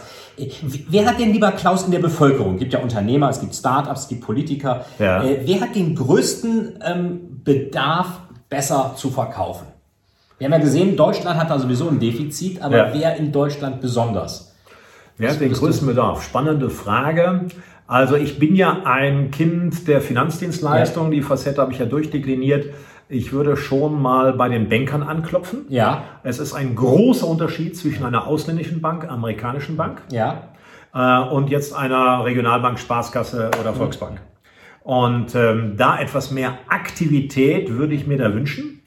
Wer 0.88 1.06
hat 1.06 1.20
denn 1.20 1.32
lieber 1.32 1.52
Klaus 1.52 1.84
in 1.84 1.92
der 1.92 2.00
Bevölkerung? 2.00 2.54
Es 2.54 2.60
gibt 2.60 2.72
ja 2.72 2.80
Unternehmer, 2.80 3.28
es 3.30 3.40
gibt 3.40 3.54
Startups, 3.54 4.02
es 4.02 4.08
gibt 4.08 4.22
Politiker. 4.22 4.84
Ja. 4.98 5.22
Äh, 5.22 5.40
wer 5.44 5.60
hat 5.60 5.74
den 5.74 5.94
größten 5.94 6.80
ähm, 6.84 7.20
Bedarf, 7.44 8.20
besser 8.48 8.94
zu 8.96 9.10
verkaufen? 9.10 9.66
Wir 10.38 10.46
haben 10.46 10.52
ja 10.52 10.58
gesehen, 10.58 10.96
Deutschland 10.96 11.38
hat 11.38 11.50
da 11.50 11.58
sowieso 11.58 11.88
ein 11.88 12.00
Defizit, 12.00 12.60
aber 12.60 12.76
Ja. 12.76 12.90
wer 12.92 13.16
in 13.16 13.30
Deutschland 13.30 13.80
besonders? 13.80 14.54
Wer 15.16 15.30
hat 15.30 15.40
den 15.40 15.52
größten 15.52 15.86
Bedarf? 15.86 16.22
Spannende 16.24 16.70
Frage. 16.70 17.46
Also 17.86 18.16
ich 18.16 18.38
bin 18.38 18.56
ja 18.56 18.82
ein 18.84 19.30
Kind 19.30 19.86
der 19.86 20.00
Finanzdienstleistung. 20.00 21.10
Die 21.10 21.22
Facette 21.22 21.60
habe 21.60 21.72
ich 21.72 21.78
ja 21.78 21.86
durchdekliniert. 21.86 22.66
Ich 23.14 23.32
würde 23.32 23.56
schon 23.56 24.02
mal 24.02 24.32
bei 24.32 24.48
den 24.48 24.68
Bankern 24.68 25.04
anklopfen. 25.04 25.66
Ja, 25.68 26.02
Es 26.24 26.40
ist 26.40 26.52
ein 26.52 26.74
großer 26.74 27.26
Unterschied 27.28 27.76
zwischen 27.76 28.04
einer 28.04 28.26
ausländischen 28.26 28.80
Bank, 28.80 29.08
amerikanischen 29.08 29.76
Bank, 29.76 30.02
ja, 30.10 30.48
äh, 30.92 31.20
und 31.28 31.48
jetzt 31.48 31.74
einer 31.74 32.24
Regionalbank, 32.24 32.76
Spaßkasse 32.76 33.52
oder 33.60 33.72
Volksbank. 33.72 34.20
Und 34.82 35.34
ähm, 35.36 35.76
da 35.76 35.98
etwas 36.00 36.32
mehr 36.32 36.58
Aktivität 36.68 37.70
würde 37.70 37.94
ich 37.94 38.06
mir 38.08 38.18
da 38.18 38.34
wünschen. 38.34 38.82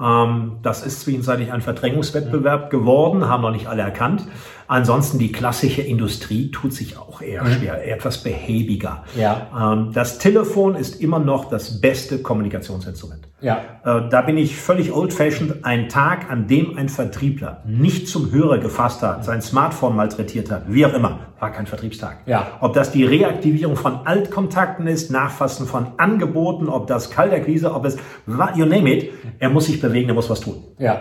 Ähm, 0.00 0.58
das 0.62 0.86
ist 0.86 1.00
zwischenzeitlich 1.00 1.52
ein 1.52 1.60
Verdrängungswettbewerb 1.60 2.70
geworden, 2.70 3.28
haben 3.28 3.42
noch 3.42 3.50
nicht 3.50 3.66
alle 3.66 3.82
erkannt. 3.82 4.26
Ansonsten 4.72 5.18
die 5.18 5.30
klassische 5.32 5.82
Industrie 5.82 6.50
tut 6.50 6.72
sich 6.72 6.96
auch 6.96 7.20
eher 7.20 7.44
schwer, 7.44 7.86
etwas 7.86 8.22
behäbiger. 8.22 9.04
Ja. 9.14 9.48
Ähm, 9.74 9.90
das 9.92 10.16
Telefon 10.18 10.76
ist 10.76 10.98
immer 11.02 11.18
noch 11.18 11.50
das 11.50 11.78
beste 11.82 12.22
Kommunikationsinstrument. 12.22 13.28
ja. 13.42 13.60
Äh, 13.84 14.08
Da 14.08 14.22
bin 14.22 14.38
ich 14.38 14.56
völlig 14.56 14.90
old-fashioned. 14.90 15.62
Ein 15.64 15.90
Tag, 15.90 16.30
an 16.30 16.46
dem 16.46 16.78
ein 16.78 16.88
Vertriebler 16.88 17.62
nicht 17.66 18.08
zum 18.08 18.30
Hörer 18.32 18.56
gefasst 18.58 19.02
hat, 19.02 19.26
sein 19.26 19.42
Smartphone 19.42 19.94
malträtiert 19.94 20.50
hat, 20.50 20.62
wie 20.68 20.86
auch 20.86 20.94
immer, 20.94 21.18
war 21.38 21.52
kein 21.52 21.66
Vertriebstag. 21.66 22.20
Ja. 22.24 22.46
Ob 22.60 22.72
das 22.72 22.92
die 22.92 23.04
Reaktivierung 23.04 23.76
von 23.76 24.06
Altkontakten 24.06 24.86
ist, 24.86 25.10
Nachfassen 25.10 25.66
von 25.66 25.88
Angeboten, 25.98 26.70
ob 26.70 26.86
das 26.86 27.10
Kaltakquise, 27.10 27.74
ob 27.74 27.84
es, 27.84 27.98
you 28.56 28.64
name 28.64 28.90
it, 28.90 29.12
er 29.38 29.50
muss 29.50 29.66
sich 29.66 29.82
bewegen, 29.82 30.08
er 30.08 30.14
muss 30.14 30.30
was 30.30 30.40
tun. 30.40 30.64
ja. 30.78 30.98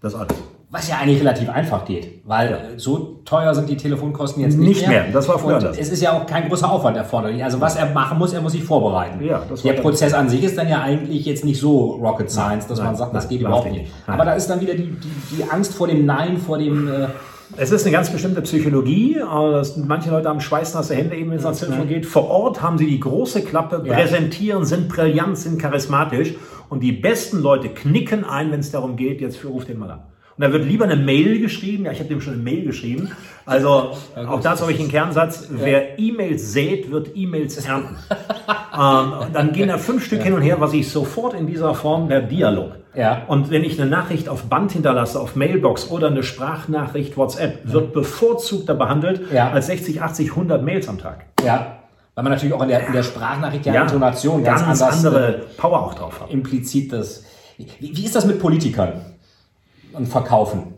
Das 0.00 0.16
alles. 0.16 0.34
Was 0.74 0.88
ja 0.88 0.96
eigentlich 0.96 1.20
relativ 1.20 1.50
einfach 1.50 1.84
geht, 1.84 2.22
weil 2.24 2.72
so 2.78 3.20
teuer 3.26 3.54
sind 3.54 3.68
die 3.68 3.76
Telefonkosten 3.76 4.42
jetzt 4.42 4.56
nicht, 4.56 4.68
Nicht 4.78 4.88
mehr. 4.88 5.04
Das 5.12 5.28
war 5.28 5.38
früher 5.38 5.58
das. 5.58 5.76
Es 5.76 5.90
ist 5.90 6.00
ja 6.02 6.12
auch 6.12 6.24
kein 6.24 6.48
großer 6.48 6.72
Aufwand 6.72 6.96
erforderlich. 6.96 7.44
Also 7.44 7.60
was 7.60 7.76
er 7.76 7.90
machen 7.90 8.16
muss, 8.18 8.32
er 8.32 8.40
muss 8.40 8.52
sich 8.52 8.64
vorbereiten. 8.64 9.22
Ja, 9.22 9.42
Der. 9.62 9.74
Prozess 9.74 10.14
an 10.14 10.30
sich 10.30 10.42
ist 10.42 10.56
dann 10.56 10.70
ja 10.70 10.80
eigentlich 10.80 11.26
jetzt 11.26 11.44
nicht 11.44 11.60
so 11.60 11.90
Rocket 11.96 12.30
Science, 12.30 12.66
dass 12.68 12.78
man 12.78 12.86
nein, 12.88 12.96
sagt, 12.96 13.14
das 13.14 13.24
nein, 13.24 13.30
geht 13.32 13.40
überhaupt 13.42 13.66
überhaupt 13.66 13.82
nicht. 13.82 13.92
Nein. 14.06 14.14
Aber 14.14 14.24
da 14.24 14.32
ist 14.32 14.48
dann 14.48 14.62
wieder 14.62 14.72
die, 14.74 14.84
die, 14.86 15.36
die 15.36 15.44
Angst 15.50 15.74
vor 15.74 15.88
dem 15.88 16.06
Nein, 16.06 16.38
vor 16.38 16.56
dem... 16.56 16.88
Äh, 16.88 17.08
Es 17.58 17.70
ist 17.70 17.84
eine 17.84 17.92
ganz 17.92 18.08
bestimmte 18.08 18.40
Psychologie. 18.40 19.18
das- 19.20 19.76
Manche 19.76 20.08
Leute 20.08 20.30
haben 20.30 20.40
schweißnasse 20.40 20.94
Hände, 20.94 21.16
eben 21.16 21.32
wenn 21.32 21.36
es 21.38 21.44
ans 21.44 21.60
Telefon 21.60 21.86
geht. 21.86 22.06
Vor 22.06 22.30
Ort 22.30 22.62
haben 22.62 22.78
sie 22.78 22.86
die 22.86 22.98
große 22.98 23.42
Klappe, 23.42 23.82
Ja. 23.84 23.92
präsentieren, 23.92 24.64
sind 24.64 24.88
brillant, 24.88 25.36
sind 25.36 25.60
charismatisch. 25.60 26.32
Und 26.70 26.82
die 26.82 26.92
besten 26.92 27.42
Leute 27.42 27.68
knicken 27.68 28.24
ein, 28.24 28.50
wenn 28.52 28.60
es 28.60 28.70
darum 28.70 28.96
geht, 28.96 29.20
jetzt 29.20 29.36
für, 29.36 29.48
ruf 29.48 29.66
den 29.66 29.78
mal 29.78 29.90
an. 29.90 30.00
Und 30.36 30.42
da 30.44 30.52
wird 30.52 30.64
lieber 30.64 30.84
eine 30.84 30.96
Mail 30.96 31.40
geschrieben. 31.40 31.84
Ja, 31.84 31.92
ich 31.92 31.98
habe 31.98 32.08
dem 32.08 32.20
schon 32.20 32.34
eine 32.34 32.42
Mail 32.42 32.64
geschrieben. 32.64 33.10
Also 33.44 33.92
auch 34.14 34.40
dazu 34.40 34.62
habe 34.62 34.72
ich 34.72 34.80
einen 34.80 34.88
Kernsatz. 34.90 35.48
Wer 35.50 35.98
E-Mails 35.98 36.52
sät, 36.52 36.90
wird 36.90 37.10
E-Mails 37.14 37.64
ernten. 37.66 37.96
ähm, 38.72 39.12
dann 39.32 39.52
gehen 39.52 39.68
da 39.68 39.78
fünf 39.78 40.04
Stück 40.04 40.22
hin 40.22 40.32
und 40.32 40.42
her, 40.42 40.60
was 40.60 40.72
ich 40.72 40.90
sofort 40.90 41.34
in 41.34 41.46
dieser 41.46 41.74
Form 41.74 42.08
der 42.08 42.22
Dialog. 42.22 42.72
Ja. 42.94 43.22
Und 43.26 43.50
wenn 43.50 43.64
ich 43.64 43.80
eine 43.80 43.90
Nachricht 43.90 44.28
auf 44.28 44.44
Band 44.44 44.72
hinterlasse, 44.72 45.18
auf 45.20 45.36
Mailbox 45.36 45.90
oder 45.90 46.08
eine 46.08 46.22
Sprachnachricht 46.22 47.16
WhatsApp, 47.16 47.60
wird 47.64 47.92
bevorzugter 47.92 48.74
behandelt 48.74 49.32
Ja. 49.32 49.50
als 49.50 49.66
60, 49.66 50.02
80, 50.02 50.30
100 50.30 50.62
Mails 50.62 50.88
am 50.88 50.98
Tag. 50.98 51.26
ja, 51.44 51.78
weil 52.14 52.24
man 52.24 52.32
natürlich 52.34 52.54
auch 52.54 52.62
in 52.62 52.68
der, 52.68 52.86
in 52.86 52.92
der 52.92 53.02
Sprachnachricht 53.02 53.64
ja, 53.64 53.82
Intonation 53.82 54.44
ganz, 54.44 54.60
ganz, 54.62 54.82
anders 54.82 55.04
andere 55.06 55.36
äh, 55.36 55.38
Power 55.56 55.80
auch 55.82 55.94
drauf 55.94 56.20
hat. 56.20 56.30
implizit 56.30 56.92
das. 56.92 57.24
Wie, 57.56 57.96
wie 57.96 58.04
ist 58.04 58.14
das 58.14 58.26
mit 58.26 58.38
Politikern 58.38 59.00
und 59.94 60.06
Verkaufen? 60.06 60.74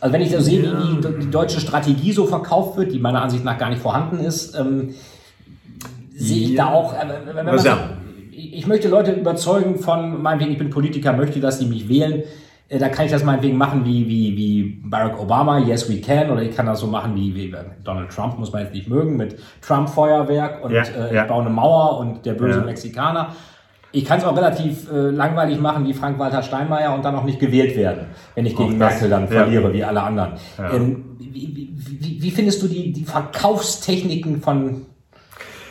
Also 0.00 0.12
wenn 0.12 0.22
ich 0.22 0.30
so 0.30 0.40
sehe, 0.40 0.62
wie 0.62 1.00
die, 1.00 1.18
die 1.24 1.30
deutsche 1.30 1.60
Strategie 1.60 2.12
so 2.12 2.26
verkauft 2.26 2.76
wird, 2.76 2.92
die 2.92 2.98
meiner 3.00 3.22
Ansicht 3.22 3.44
nach 3.44 3.58
gar 3.58 3.68
nicht 3.70 3.82
vorhanden 3.82 4.18
ist, 4.20 4.54
ähm, 4.58 4.94
sehe 6.14 6.42
ich 6.44 6.50
Ja. 6.50 6.66
da 6.66 6.72
auch. 6.72 6.94
Äh, 6.94 7.06
Was 7.44 7.64
ja? 7.64 7.90
ich 8.30 8.66
möchte 8.66 8.88
Leute 8.88 9.12
überzeugen 9.12 9.78
von, 9.78 10.22
meinetwegen, 10.22 10.52
ich 10.52 10.58
bin 10.58 10.70
Politiker, 10.70 11.12
möchte, 11.12 11.40
dass 11.40 11.58
sie 11.58 11.66
mich 11.66 11.88
wählen. 11.88 12.22
Äh, 12.68 12.78
Da 12.78 12.88
kann 12.88 13.06
ich 13.06 13.10
das 13.12 13.24
meinetwegen 13.24 13.56
machen 13.56 13.84
wie, 13.84 14.06
wie, 14.08 14.36
wie 14.36 14.80
Barack 14.84 15.20
Obama, 15.20 15.58
yes 15.58 15.88
we 15.90 16.00
can, 16.00 16.30
oder 16.30 16.42
ich 16.42 16.54
kann 16.54 16.66
das 16.66 16.80
so 16.80 16.86
machen 16.86 17.14
wie, 17.16 17.34
wie 17.34 17.52
Donald 17.84 18.10
Trump, 18.10 18.38
muss 18.38 18.52
man 18.52 18.62
jetzt 18.62 18.74
nicht 18.74 18.88
mögen, 18.88 19.16
mit 19.16 19.36
Trump-Feuerwerk 19.62 20.64
und 20.64 20.70
Ja, 20.72 20.82
äh, 20.82 21.22
ich 21.22 21.28
baue 21.28 21.42
eine 21.42 21.50
Mauer 21.50 21.98
und 21.98 22.24
der 22.24 22.34
böse. 22.34 22.60
Mexikaner. 22.60 23.34
Ich 23.92 24.06
kann 24.06 24.18
es 24.18 24.24
auch 24.24 24.36
relativ 24.36 24.90
äh, 24.90 25.10
langweilig 25.10 25.60
machen 25.60 25.86
wie 25.86 25.92
Frank-Walter 25.92 26.42
Steinmeier 26.42 26.94
und 26.94 27.04
dann 27.04 27.14
auch 27.14 27.24
nicht 27.24 27.38
gewählt 27.38 27.76
werden, 27.76 28.06
wenn 28.34 28.46
ich 28.46 28.56
gegen 28.56 28.78
Merkel 28.78 29.10
dann 29.10 29.22
ja. 29.22 29.28
verliere, 29.28 29.72
wie 29.72 29.84
alle 29.84 30.02
anderen. 30.02 30.32
Ja. 30.56 30.72
Ähm, 30.72 31.04
wie, 31.18 31.76
wie, 32.00 32.22
wie, 32.22 32.30
findest 32.30 32.62
du 32.62 32.68
die, 32.68 32.92
die 32.92 33.04
Verkaufstechniken 33.04 34.40
von, 34.40 34.86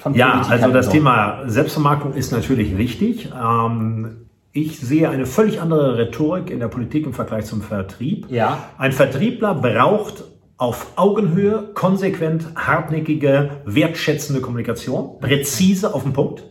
von 0.02 0.14
Ja, 0.14 0.46
also 0.48 0.72
das 0.72 0.86
dort? 0.86 0.96
Thema 0.96 1.42
Selbstvermarktung 1.48 2.14
ist 2.14 2.32
natürlich 2.32 2.78
wichtig. 2.78 3.32
Ähm, 3.36 4.28
ich 4.54 4.80
sehe 4.80 5.10
eine 5.10 5.26
völlig 5.26 5.62
andere 5.62 5.98
Rhetorik 5.98 6.52
in 6.52 6.60
der 6.60 6.68
Politik 6.68 7.06
im 7.06 7.14
Vergleich 7.14 7.46
zum 7.46 7.62
Vertrieb. 7.62 8.28
Ja. 8.30 8.60
Ein 8.78 8.92
Vertriebler 8.92 9.56
braucht 9.56 10.26
auf 10.58 10.92
Augenhöhe 10.96 11.72
konsequent, 11.74 12.46
hartnäckige, 12.56 13.50
wertschätzende 13.66 14.42
Kommunikation, 14.42 15.20
präzise 15.20 15.96
auf 15.96 16.04
den 16.04 16.14
Punkt. 16.14 16.44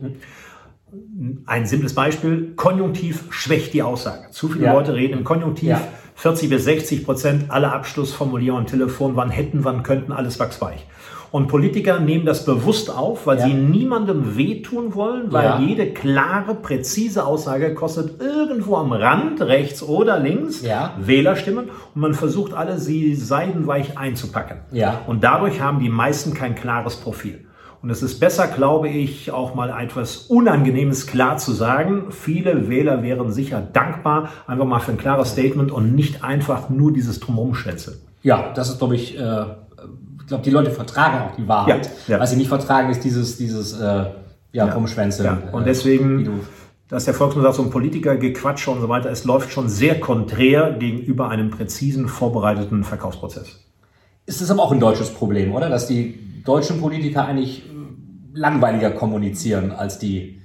Ein 1.47 1.67
simples 1.67 1.95
Beispiel, 1.95 2.53
Konjunktiv 2.57 3.25
schwächt 3.31 3.75
die 3.75 3.83
Aussage. 3.83 4.31
Zu 4.31 4.49
viele 4.49 4.67
Ja. 4.67 4.73
Leute 4.75 4.95
reden 4.95 5.19
im 5.19 5.25
Konjunktiv. 5.25 5.69
Ja. 5.69 5.81
40 6.15 6.51
bis 6.51 6.65
60 6.65 7.05
Prozent 7.05 7.51
aller 7.51 7.73
Abschlussformulierungen 7.73 8.65
am 8.65 8.71
Telefon, 8.71 9.17
wann 9.17 9.31
hätten, 9.31 9.65
wann 9.65 9.83
könnten, 9.83 10.13
alles 10.13 10.39
wachsweich. 10.39 10.87
Und 11.33 11.47
Politiker 11.47 12.01
nehmen 12.01 12.27
das 12.27 12.45
bewusst 12.45 12.91
auf, 12.91 13.27
weil 13.27 13.39
Ja. 13.39 13.47
sie 13.47 13.55
niemandem 13.55 14.37
wehtun 14.37 14.95
wollen, 14.97 15.33
weil 15.33 15.45
Ja. 15.45 15.61
jede 15.61 15.93
klare, 15.93 16.57
präzise 16.57 17.25
Aussage 17.25 17.73
kostet 17.75 18.21
irgendwo 18.21 18.77
am 18.77 18.93
Rand, 18.93 19.41
rechts 19.41 19.81
oder 19.83 20.19
links, 20.19 20.61
Ja. 20.63 20.95
Wählerstimmen 21.01 21.67
und 21.95 22.01
man 22.01 22.15
versucht 22.15 22.53
alle, 22.53 22.79
sie 22.79 23.15
seidenweich 23.15 23.97
einzupacken. 23.97 24.59
Und 25.07 25.23
dadurch 25.23 25.61
haben 25.61 25.79
die 25.79 25.89
meisten 25.89 26.35
kein 26.35 26.55
klares 26.57 26.97
Profil. 26.97 27.47
Und 27.83 27.89
es 27.91 28.03
ist 28.03 28.21
besser, 28.21 28.47
glaube 28.47 28.89
ich, 28.89 29.31
auch 29.33 29.55
mal 29.55 29.71
etwas 29.83 30.17
Unangenehmes 30.29 31.07
klar 31.07 31.39
zu 31.39 31.53
sagen. 31.53 32.07
Viele 32.11 32.69
Wähler 32.69 33.03
wären 33.03 33.33
sicher 33.33 33.61
dankbar, 33.73 34.29
einfach 34.47 34.67
mal 34.67 34.81
für 34.81 34.93
ein 34.93 34.99
klares 34.99 35.31
Statement 35.31 35.71
und 35.73 35.95
nicht 35.95 36.23
einfach 36.23 36.69
nur 36.69 36.93
dieses 36.93 37.21
Drumherumschwätze. 37.21 37.99
Ja, 38.23 38.53
das 38.55 38.69
ist, 38.69 38.79
glaube 38.79 38.97
ich, 38.97 39.19
äh, 39.19 39.45
ich 40.21 40.27
glaube, 40.27 40.45
die 40.45 40.51
Leute 40.51 40.71
vertragen 40.71 41.19
auch 41.31 41.37
die 41.37 41.49
Wahrheit. 41.49 41.91
Ja, 42.07 42.17
ja. 42.17 42.21
Was 42.21 42.31
sie 42.31 42.37
nicht 42.37 42.49
vertragen, 42.49 42.91
ist 42.91 43.03
dieses, 43.03 43.39
dieses 43.39 43.73
äh, 43.81 44.05
ja, 44.53 44.67
Rumschwänzeln. 44.67 45.25
Ja, 45.25 45.51
und 45.53 45.63
äh, 45.63 45.65
deswegen, 45.67 46.25
du- 46.25 46.41
dass 46.89 47.05
der 47.07 47.15
Volksmund 47.15 47.45
sagt, 47.45 47.55
so 47.57 47.63
ein 47.63 47.71
Politiker, 47.71 48.17
Gequatsche 48.17 48.71
und 48.73 48.81
so 48.81 48.89
weiter, 48.89 49.11
es 49.11 49.25
läuft 49.25 49.53
schon 49.53 49.69
sehr 49.69 50.01
konträr 50.01 50.73
gegenüber 50.73 51.29
einem 51.31 51.49
präzisen, 51.51 52.09
vorbereiteten 52.09 52.83
Verkaufsprozess. 52.85 53.65
Ist 54.31 54.41
das 54.41 54.49
aber 54.53 54.63
auch 54.63 54.71
ein 54.71 54.79
deutsches 54.79 55.11
Problem, 55.13 55.53
oder? 55.53 55.69
Dass 55.69 55.89
die 55.89 56.43
deutschen 56.45 56.81
Politiker 56.81 57.25
eigentlich 57.27 57.65
äh, 57.65 57.73
langweiliger 58.33 58.93
kommunizieren 58.93 59.73
als 59.73 59.99
die, 59.99 60.41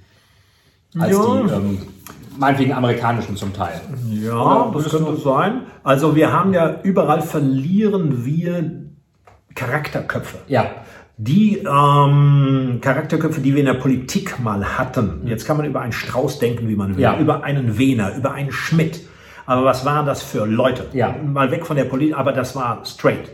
als 0.98 1.12
Ja. 1.12 1.24
die 1.44 1.52
ähm, 1.54 1.78
meinetwegen 2.40 2.74
amerikanischen 2.74 3.36
zum 3.38 3.54
Teil. 3.54 3.80
Ja, 4.10 4.34
Oder 4.70 4.82
das 4.82 4.90
könnte 4.92 5.12
du- 5.12 5.18
sein. 5.18 5.62
Also 5.84 6.16
wir 6.16 6.34
haben 6.34 6.52
ja 6.56 6.82
überall 6.82 7.22
verlieren 7.22 8.26
wir 8.26 8.72
Charakterköpfe. 9.54 10.40
Ja, 10.48 10.66
Die 11.18 11.60
ähm, 11.60 12.80
Charakterköpfe, 12.82 13.40
die 13.40 13.54
wir 13.54 13.60
in 13.62 13.68
der 13.68 13.76
Politik 13.76 14.38
mal 14.44 14.78
hatten. 14.80 15.22
Jetzt 15.28 15.46
kann 15.46 15.58
man 15.58 15.66
über 15.68 15.80
einen 15.82 15.94
Strauß 15.94 16.40
denken, 16.40 16.68
wie 16.68 16.76
man 16.76 16.96
will, 16.98 17.04
Ja. 17.04 17.18
über 17.20 17.44
einen 17.44 17.78
Wehner, 17.78 18.16
über 18.18 18.34
einen 18.34 18.52
Schmidt. 18.52 19.02
Aber 19.46 19.64
was 19.64 19.86
waren 19.86 20.06
das 20.08 20.24
für 20.24 20.46
Leute? 20.46 20.88
Ja. 20.92 21.16
Mal 21.24 21.52
weg 21.52 21.66
von 21.68 21.78
der 21.78 21.86
Politik, 21.86 22.18
aber 22.18 22.34
das 22.34 22.56
war 22.56 22.84
straight. 22.84 23.30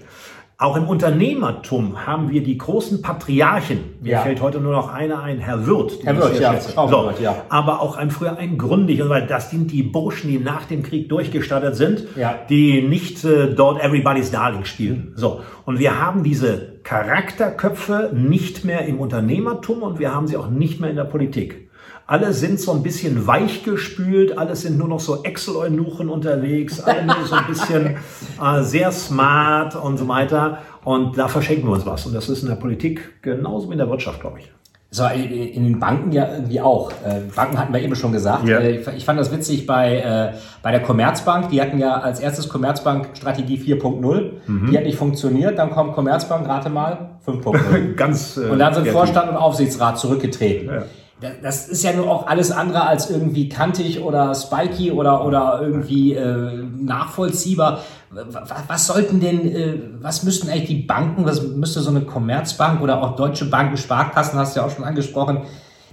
Auch 0.61 0.77
im 0.77 0.83
Unternehmertum 0.87 2.05
haben 2.05 2.29
wir 2.29 2.43
die 2.43 2.55
großen 2.55 3.01
Patriarchen. 3.01 3.79
Mir 3.99 4.11
Ja. 4.11 4.21
fällt 4.21 4.41
heute 4.43 4.59
nur 4.59 4.73
noch 4.73 4.93
einer 4.93 5.23
ein, 5.23 5.39
Herr 5.39 5.65
Wirth. 5.65 5.93
Herr 6.03 6.15
Wirth, 6.17 6.39
ja. 6.39 6.53
Schraubenwirt, 6.61 7.19
ja. 7.19 7.35
Aber 7.49 7.81
auch 7.81 7.97
ein 7.97 8.11
früher 8.11 8.37
ein 8.37 8.59
Grundig, 8.59 9.01
weil 9.09 9.25
das 9.25 9.49
sind 9.49 9.71
die 9.71 9.81
Burschen, 9.81 10.29
die 10.29 10.37
nach 10.37 10.65
dem 10.65 10.83
Krieg 10.83 11.09
durchgestattet 11.09 11.75
sind, 11.75 12.03
Ja. 12.15 12.35
die 12.47 12.83
nicht 12.83 13.25
äh, 13.25 13.55
dort 13.55 13.83
Everybody's 13.83 14.29
Darling 14.29 14.63
spielen. 14.65 15.13
So. 15.15 15.41
Und 15.65 15.79
wir 15.79 15.99
haben 15.99 16.21
diese 16.21 16.73
Charakterköpfe 16.83 18.11
nicht 18.13 18.63
mehr 18.63 18.85
im 18.85 18.99
Unternehmertum 18.99 19.81
und 19.81 19.97
wir 19.97 20.13
haben 20.13 20.27
sie 20.27 20.37
auch 20.37 20.51
nicht 20.51 20.79
mehr 20.79 20.91
in 20.91 20.95
der 20.95 21.05
Politik. 21.05 21.70
Alle 22.11 22.33
sind 22.33 22.59
so 22.59 22.73
ein 22.73 22.83
bisschen 22.83 23.25
weichgespült, 23.25 24.37
alles 24.37 24.63
sind 24.63 24.77
nur 24.77 24.89
noch 24.89 24.99
so 24.99 25.23
Excel-Eunuchen 25.23 26.09
unterwegs, 26.09 26.81
alle 26.81 27.05
nur 27.05 27.25
so 27.25 27.35
ein 27.35 27.47
bisschen 27.47 27.95
äh, 28.43 28.63
sehr 28.63 28.91
smart 28.91 29.77
und 29.77 29.95
so 29.95 30.09
weiter. 30.09 30.57
Und 30.83 31.17
da 31.17 31.29
verschenken 31.29 31.69
wir 31.69 31.73
uns 31.73 31.85
was. 31.85 32.05
Und 32.05 32.13
das 32.13 32.27
ist 32.27 32.41
in 32.43 32.49
der 32.49 32.55
Politik 32.55 33.21
genauso 33.21 33.69
wie 33.69 33.71
in 33.71 33.77
der 33.77 33.89
Wirtschaft, 33.89 34.19
glaube 34.19 34.39
ich. 34.39 34.51
So, 34.89 35.05
in 35.07 35.63
den 35.63 35.79
Banken 35.79 36.11
ja 36.11 36.27
irgendwie 36.33 36.59
auch. 36.59 36.91
Äh, 36.91 37.21
Banken 37.33 37.57
hatten 37.57 37.71
wir 37.73 37.81
eben 37.81 37.95
schon 37.95 38.11
gesagt. 38.11 38.45
Ja. 38.45 38.57
Äh, 38.59 38.81
Ich 38.97 39.05
fand 39.05 39.17
das 39.17 39.31
witzig 39.31 39.65
bei, 39.65 39.99
äh, 39.99 40.37
bei 40.61 40.71
der 40.71 40.81
Commerzbank. 40.81 41.47
Die 41.47 41.61
hatten 41.61 41.79
ja 41.79 41.93
als 41.93 42.19
erstes 42.19 42.49
Commerzbank 42.49 43.11
Strategie 43.13 43.57
4.0. 43.57 44.31
Mhm. 44.47 44.69
Die 44.69 44.77
hat 44.77 44.83
nicht 44.83 44.97
funktioniert. 44.97 45.57
Dann 45.57 45.69
kommt 45.71 45.93
Commerzbank, 45.93 46.45
rate 46.45 46.69
mal, 46.69 47.11
5.0. 47.25 47.93
Ganz. 47.95 48.35
äh, 48.35 48.49
Und 48.49 48.59
dann 48.59 48.73
sind. 48.73 48.89
Vorstand 48.89 49.29
und 49.29 49.37
Aufsichtsrat 49.37 49.97
zurückgetreten. 49.97 50.67
Ja. 50.67 50.83
Da- 51.21 51.29
Das 51.41 51.67
ist 51.67 51.83
ja 51.83 51.93
nur 51.93 52.09
auch 52.09 52.27
alles 52.27 52.51
andere 52.51 52.85
als 52.87 53.09
irgendwie 53.09 53.47
kantig 53.47 54.01
oder 54.01 54.33
spiky 54.35 54.91
oder, 54.91 55.23
oder 55.25 55.59
irgendwie 55.61 56.13
äh, 56.15 56.63
nachvollziehbar. 56.79 57.79
Was, 58.09 58.49
was 58.67 58.87
sollten 58.87 59.19
denn, 59.19 59.55
äh, 59.55 59.79
was 60.01 60.23
müssten 60.23 60.49
eigentlich 60.49 60.67
die 60.67 60.81
Banken, 60.83 61.25
was 61.25 61.41
müsste 61.43 61.79
so 61.81 61.89
eine 61.91 62.01
Commerzbank 62.01 62.81
oder 62.81 63.01
auch 63.01 63.15
Deutsche 63.15 63.45
Banken, 63.45 63.77
Sparkassen, 63.77 64.37
hast 64.37 64.55
du 64.55 64.59
ja 64.59 64.65
auch 64.65 64.71
schon 64.71 64.83
angesprochen, 64.83 65.41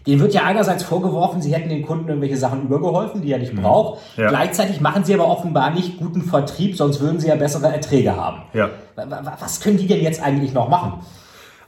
denen 0.06 0.20
wird 0.20 0.32
ja 0.34 0.44
einerseits 0.44 0.82
vorgeworfen, 0.84 1.42
sie 1.42 1.54
hätten 1.54 1.68
den 1.68 1.82
Kunden 1.82 2.08
irgendwelche 2.08 2.36
Sachen 2.36 2.62
übergeholfen, 2.62 3.20
die 3.22 3.30
er 3.32 3.38
nicht 3.38 3.54
braucht. 3.54 4.00
Mhm. 4.16 4.22
Ja. 4.22 4.28
Gleichzeitig 4.30 4.80
machen 4.80 5.04
sie 5.04 5.14
aber 5.14 5.28
offenbar 5.28 5.70
nicht 5.70 5.98
guten 5.98 6.22
Vertrieb, 6.22 6.76
sonst 6.76 7.00
würden 7.00 7.20
sie 7.20 7.28
ja 7.28 7.36
bessere 7.36 7.68
Erträge 7.72 8.16
haben. 8.16 8.42
Ja. 8.54 8.70
Wa- 8.96 9.04
wa- 9.10 9.36
Was 9.38 9.60
können 9.60 9.76
die 9.76 9.86
denn 9.86 10.00
jetzt 10.02 10.22
eigentlich 10.22 10.52
noch 10.54 10.68
machen? 10.68 10.94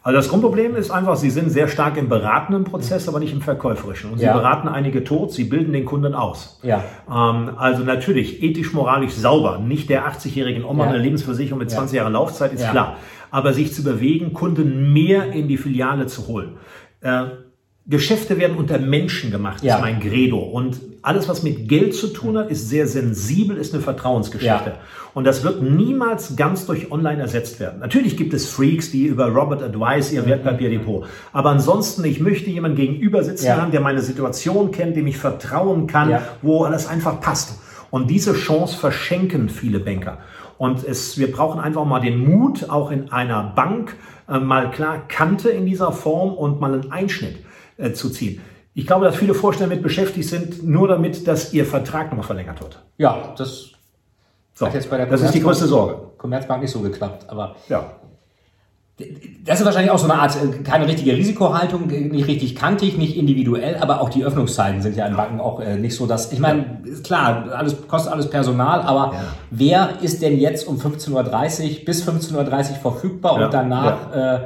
Also 0.02 0.16
das 0.16 0.28
Grundproblem 0.30 0.76
ist 0.76 0.90
einfach, 0.90 1.16
sie 1.16 1.28
sind 1.28 1.50
sehr 1.50 1.68
stark 1.68 1.98
im 1.98 2.08
beratenden 2.08 2.64
Prozess, 2.64 3.06
aber 3.06 3.18
nicht 3.20 3.34
im 3.34 3.42
verkäuferischen. 3.42 4.10
Und 4.12 4.18
sie 4.18 4.24
Ja. 4.24 4.32
beraten 4.32 4.66
einige 4.66 5.04
tot, 5.04 5.30
sie 5.32 5.44
bilden 5.44 5.72
den 5.74 5.84
Kunden 5.84 6.14
aus. 6.14 6.58
Ja. 6.62 6.82
Ähm, 7.06 7.50
also 7.58 7.82
natürlich 7.84 8.42
ethisch, 8.42 8.72
moralisch 8.72 9.12
sauber. 9.12 9.58
Nicht 9.58 9.90
der 9.90 10.06
80-jährigen 10.06 10.64
Oma 10.64 10.84
Ja. 10.84 10.90
eine 10.90 10.98
Lebensversicherung 10.98 11.58
mit 11.58 11.70
Ja. 11.70 11.76
20 11.78 11.96
Jahren 11.98 12.14
Laufzeit, 12.14 12.52
ist 12.54 12.62
Ja. 12.62 12.70
klar. 12.70 12.96
Aber 13.30 13.52
sich 13.52 13.74
zu 13.74 13.84
bewegen, 13.84 14.32
Kunden 14.32 14.92
mehr 14.92 15.32
in 15.32 15.48
die 15.48 15.58
Filiale 15.58 16.06
zu 16.06 16.26
holen. 16.28 16.56
Äh, 17.02 17.24
Geschäfte 17.90 18.38
werden 18.38 18.56
unter 18.56 18.78
Menschen 18.78 19.30
gemacht, 19.32 19.62
Ja. 19.62 19.76
ist 19.76 19.80
mein 19.82 19.98
Credo. 20.00 20.38
Und 20.38 20.80
alles, 21.02 21.28
was 21.28 21.42
mit 21.42 21.68
Geld 21.68 21.94
zu 21.94 22.06
tun 22.08 22.38
hat, 22.38 22.50
ist 22.50 22.68
sehr 22.68 22.86
sensibel, 22.86 23.56
ist 23.56 23.74
eine 23.74 23.82
Vertrauensgeschichte. 23.82 24.70
Ja. 24.70 24.74
Und 25.12 25.24
das 25.24 25.42
wird 25.42 25.60
niemals 25.60 26.36
ganz 26.36 26.66
durch 26.66 26.92
Online 26.92 27.20
ersetzt 27.20 27.58
werden. 27.58 27.80
Natürlich 27.80 28.16
gibt 28.16 28.32
es 28.32 28.48
Freaks, 28.48 28.92
die 28.92 29.06
über 29.06 29.26
Robert 29.28 29.60
Advice 29.62 30.12
ihr 30.12 30.24
Wertpapierdepot. 30.24 31.06
Aber 31.32 31.50
ansonsten, 31.50 32.04
ich 32.04 32.20
möchte 32.20 32.48
jemanden 32.50 32.76
gegenüber 32.76 33.24
sitzen 33.24 33.46
Ja. 33.46 33.56
haben, 33.60 33.72
der 33.72 33.80
meine 33.80 34.02
Situation 34.02 34.70
kennt, 34.70 34.96
dem 34.96 35.08
ich 35.08 35.16
vertrauen 35.16 35.86
kann, 35.88 36.10
Ja. 36.10 36.22
wo 36.42 36.62
alles 36.62 36.86
einfach 36.86 37.20
passt. 37.20 37.58
Und 37.90 38.08
diese 38.08 38.34
Chance 38.34 38.76
verschenken 38.78 39.48
viele 39.48 39.80
Banker. 39.80 40.18
Und 40.58 40.84
es, 40.86 41.18
wir 41.18 41.32
brauchen 41.32 41.58
einfach 41.60 41.84
mal 41.84 42.00
den 42.00 42.18
Mut, 42.18 42.70
auch 42.70 42.92
in 42.92 43.10
einer 43.10 43.42
Bank 43.56 43.96
äh, 44.28 44.38
mal 44.38 44.70
klar 44.70 45.08
Kante 45.08 45.48
in 45.48 45.66
dieser 45.66 45.90
Form 45.90 46.34
und 46.34 46.60
mal 46.60 46.72
einen 46.74 46.92
Einschnitt 46.92 47.36
äh, 47.80 47.92
zu 47.92 48.10
ziehen. 48.10 48.40
Ich 48.74 48.86
glaube, 48.86 49.04
dass 49.04 49.16
viele 49.16 49.34
Vorstände 49.34 49.74
mit 49.74 49.82
beschäftigt 49.82 50.28
sind, 50.28 50.62
nur 50.66 50.86
damit, 50.88 51.26
dass 51.26 51.52
ihr 51.52 51.66
Vertrag 51.66 52.06
nochmal 52.10 52.24
verlängert 52.26 52.60
wird. 52.60 52.78
Ja, 52.98 53.34
das 53.36 53.70
So, 54.54 54.66
Hat 54.66 54.74
jetzt 54.74 54.90
bei 54.90 54.96
der 54.98 55.06
das 55.06 55.22
ist 55.22 55.34
die 55.34 55.40
größte 55.42 55.66
Sorge. 55.66 55.96
Commerzbank 56.18 56.62
nicht 56.62 56.70
so 56.70 56.80
geklappt, 56.80 57.24
aber 57.28 57.56
Ja. 57.68 57.92
das 59.46 59.58
ist 59.60 59.64
wahrscheinlich 59.64 59.90
auch 59.90 59.98
so 59.98 60.04
eine 60.04 60.20
Art, 60.20 60.36
äh, 60.36 60.62
keine 60.62 60.86
richtige 60.86 61.16
Risikohaltung, 61.16 61.88
äh, 61.90 62.00
nicht 62.00 62.28
richtig 62.28 62.54
kantig, 62.54 62.98
nicht 62.98 63.16
individuell, 63.16 63.76
aber 63.80 64.02
auch 64.02 64.10
die 64.10 64.22
Öffnungszeiten 64.24 64.82
sind 64.82 64.96
ja 64.96 65.06
in 65.06 65.16
Banken 65.16 65.40
auch 65.40 65.60
äh, 65.60 65.76
nicht 65.76 65.96
so, 65.96 66.06
dass, 66.06 66.30
ich 66.32 66.38
meine, 66.38 66.82
klar, 67.02 67.46
alles, 67.52 67.76
kostet 67.88 68.12
alles 68.12 68.28
Personal, 68.28 68.82
aber 68.82 69.12
Ja. 69.14 69.22
wer 69.50 69.88
ist 70.02 70.20
denn 70.20 70.38
jetzt 70.38 70.68
um 70.68 70.76
15.30 70.78 71.78
Uhr 71.80 71.84
bis 71.86 72.06
15.30 72.06 72.72
Uhr 72.72 72.76
verfügbar 72.76 73.38
Ja, 73.40 73.46
und 73.46 73.54
danach, 73.54 74.14
äh, 74.14 74.40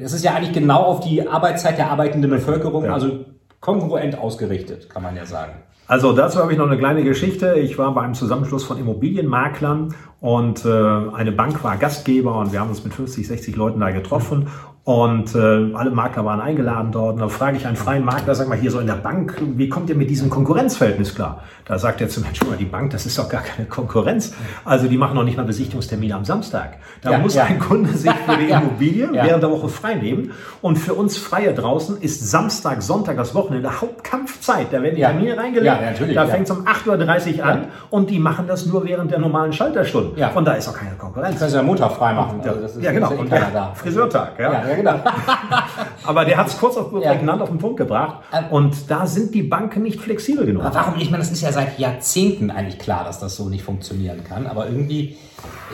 das 0.00 0.12
ist 0.12 0.24
ja 0.24 0.34
eigentlich 0.34 0.52
genau 0.52 0.82
auf 0.82 1.00
die 1.00 1.26
Arbeitszeit 1.26 1.78
der 1.78 1.90
arbeitenden 1.90 2.30
Bevölkerung, 2.30 2.84
Ja. 2.84 2.94
also 2.94 3.24
kongruent 3.60 4.18
ausgerichtet, 4.18 4.90
kann 4.90 5.02
man 5.02 5.16
ja 5.16 5.24
sagen. 5.24 5.52
Also 5.86 6.12
dazu 6.12 6.38
habe 6.40 6.52
ich 6.52 6.58
noch 6.58 6.66
eine 6.66 6.78
kleine 6.78 7.02
Geschichte. 7.04 7.54
Ich 7.54 7.76
war 7.76 7.92
bei 7.94 8.00
einem 8.02 8.14
Zusammenschluss 8.14 8.64
von 8.64 8.78
Immobilienmaklern 8.78 9.94
und 10.20 10.64
äh, 10.64 10.68
eine 10.68 11.32
Bank 11.32 11.62
war 11.62 11.76
Gastgeber 11.76 12.38
und 12.38 12.52
wir 12.52 12.60
haben 12.60 12.70
uns 12.70 12.84
mit 12.84 12.94
50, 12.94 13.26
60 13.26 13.56
Leuten 13.56 13.80
da 13.80 13.90
getroffen 13.90 14.48
und 14.84 15.34
äh, 15.34 15.38
alle 15.38 15.90
Makler 15.90 16.24
waren 16.24 16.40
eingeladen 16.40 16.92
dort. 16.92 17.14
Und 17.14 17.20
da 17.20 17.28
frage 17.28 17.56
ich 17.56 17.66
einen 17.66 17.76
freien 17.76 18.04
Makler, 18.04 18.34
sag 18.34 18.48
mal 18.48 18.56
hier 18.58 18.70
so 18.70 18.80
in 18.80 18.86
der 18.86 18.94
Bank, 18.94 19.40
wie 19.56 19.68
kommt 19.68 19.90
ihr 19.90 19.96
mit 19.96 20.08
diesem 20.10 20.30
Konkurrenzverhältnis 20.30 21.14
klar? 21.14 21.42
Da 21.66 21.78
sagt 21.78 22.00
er 22.02 22.10
zu 22.10 22.20
mir, 22.20 22.26
schon 22.34 22.50
mal, 22.50 22.58
die 22.58 22.66
Bank, 22.66 22.90
das 22.90 23.06
ist 23.06 23.18
doch 23.18 23.26
gar 23.28 23.40
keine 23.40 23.66
Konkurrenz. 23.66 24.34
Also 24.66 24.86
die 24.86 24.98
machen 24.98 25.14
noch 25.14 25.24
nicht 25.24 25.38
mal 25.38 25.44
Besichtigungstermine 25.46 26.14
am 26.14 26.24
Samstag. 26.26 26.74
Da 27.00 27.12
Ja, 27.12 27.18
muss 27.18 27.34
ja. 27.36 27.44
ein 27.44 27.58
Kunde 27.58 27.90
sich 27.96 28.10
für 28.12 28.36
die. 28.36 28.50
Immobilie 28.50 29.08
Ja. 29.14 29.24
während 29.24 29.42
der 29.42 29.50
Woche 29.50 29.68
frei 29.70 29.94
nehmen. 29.94 30.32
Und 30.60 30.76
für 30.76 30.92
uns 30.92 31.16
Freie 31.16 31.54
draußen 31.54 32.00
ist 32.02 32.30
Samstag, 32.30 32.82
Sonntag, 32.82 33.16
das 33.16 33.34
Wochenende 33.34 33.80
Hauptkampfzeit. 33.80 34.66
Da 34.72 34.82
werden 34.82 34.96
die. 34.96 35.00
Termine 35.02 35.36
reingelegt. 35.38 35.66
Ja, 35.66 35.80
natürlich, 35.80 36.14
Da 36.14 36.26
fängt 36.26 36.44
es 36.44 36.50
um 36.50 36.66
8.30 36.66 37.38
Uhr 37.38 37.44
an 37.44 37.64
und 37.90 38.10
die 38.10 38.18
machen 38.18 38.46
das 38.46 38.66
nur 38.66 38.84
während 38.84 39.10
der 39.10 39.18
normalen 39.18 39.52
Schalterstunden. 39.54 40.18
Ja. 40.18 40.28
Von 40.30 40.44
da 40.44 40.52
ist 40.52 40.68
auch 40.68 40.74
keine 40.74 40.96
Konkurrenz. 40.96 41.38
Können 41.38 41.50
Sie 41.50 41.56
ja 41.56 41.62
Montag 41.62 41.92
frei 41.92 42.12
machen. 42.12 42.40
Ja, 42.44 42.50
also 42.50 42.60
das 42.62 42.76
ist, 42.76 42.82
ja, 42.82 42.92
genau. 42.92 43.10
ist 43.10 43.18
Und 43.20 43.32
da. 43.32 43.72
Friseurtag, 43.74 44.32
ja. 44.38 44.52
Ja, 44.52 44.68
ja, 44.68 44.74
genau. 44.74 44.94
Aber 46.04 46.24
der 46.26 46.36
hat 46.36 46.48
es 46.48 46.58
kurz 46.58 46.76
auf 46.76 46.92
Ja. 47.02 47.12
auf 47.12 47.48
den 47.48 47.58
Punkt 47.58 47.78
gebracht. 47.78 48.18
Ähm. 48.32 48.44
Und 48.50 48.90
da 48.90 49.06
sind 49.06 49.34
die 49.34 49.42
Banken 49.42 49.82
nicht 49.82 50.00
flexibel 50.00 50.44
genug. 50.44 50.62
Aber 50.64 50.74
warum? 50.74 50.94
Ich 50.98 51.10
meine, 51.10 51.22
das 51.22 51.32
ist 51.32 51.40
ja 51.40 51.53
seit 51.54 51.78
Jahrzehnten 51.78 52.50
eigentlich 52.50 52.78
klar, 52.78 53.04
dass 53.04 53.18
das 53.20 53.36
so 53.36 53.48
nicht 53.48 53.62
funktionieren 53.64 54.22
kann. 54.24 54.46
Aber 54.46 54.66
irgendwie, 54.66 55.16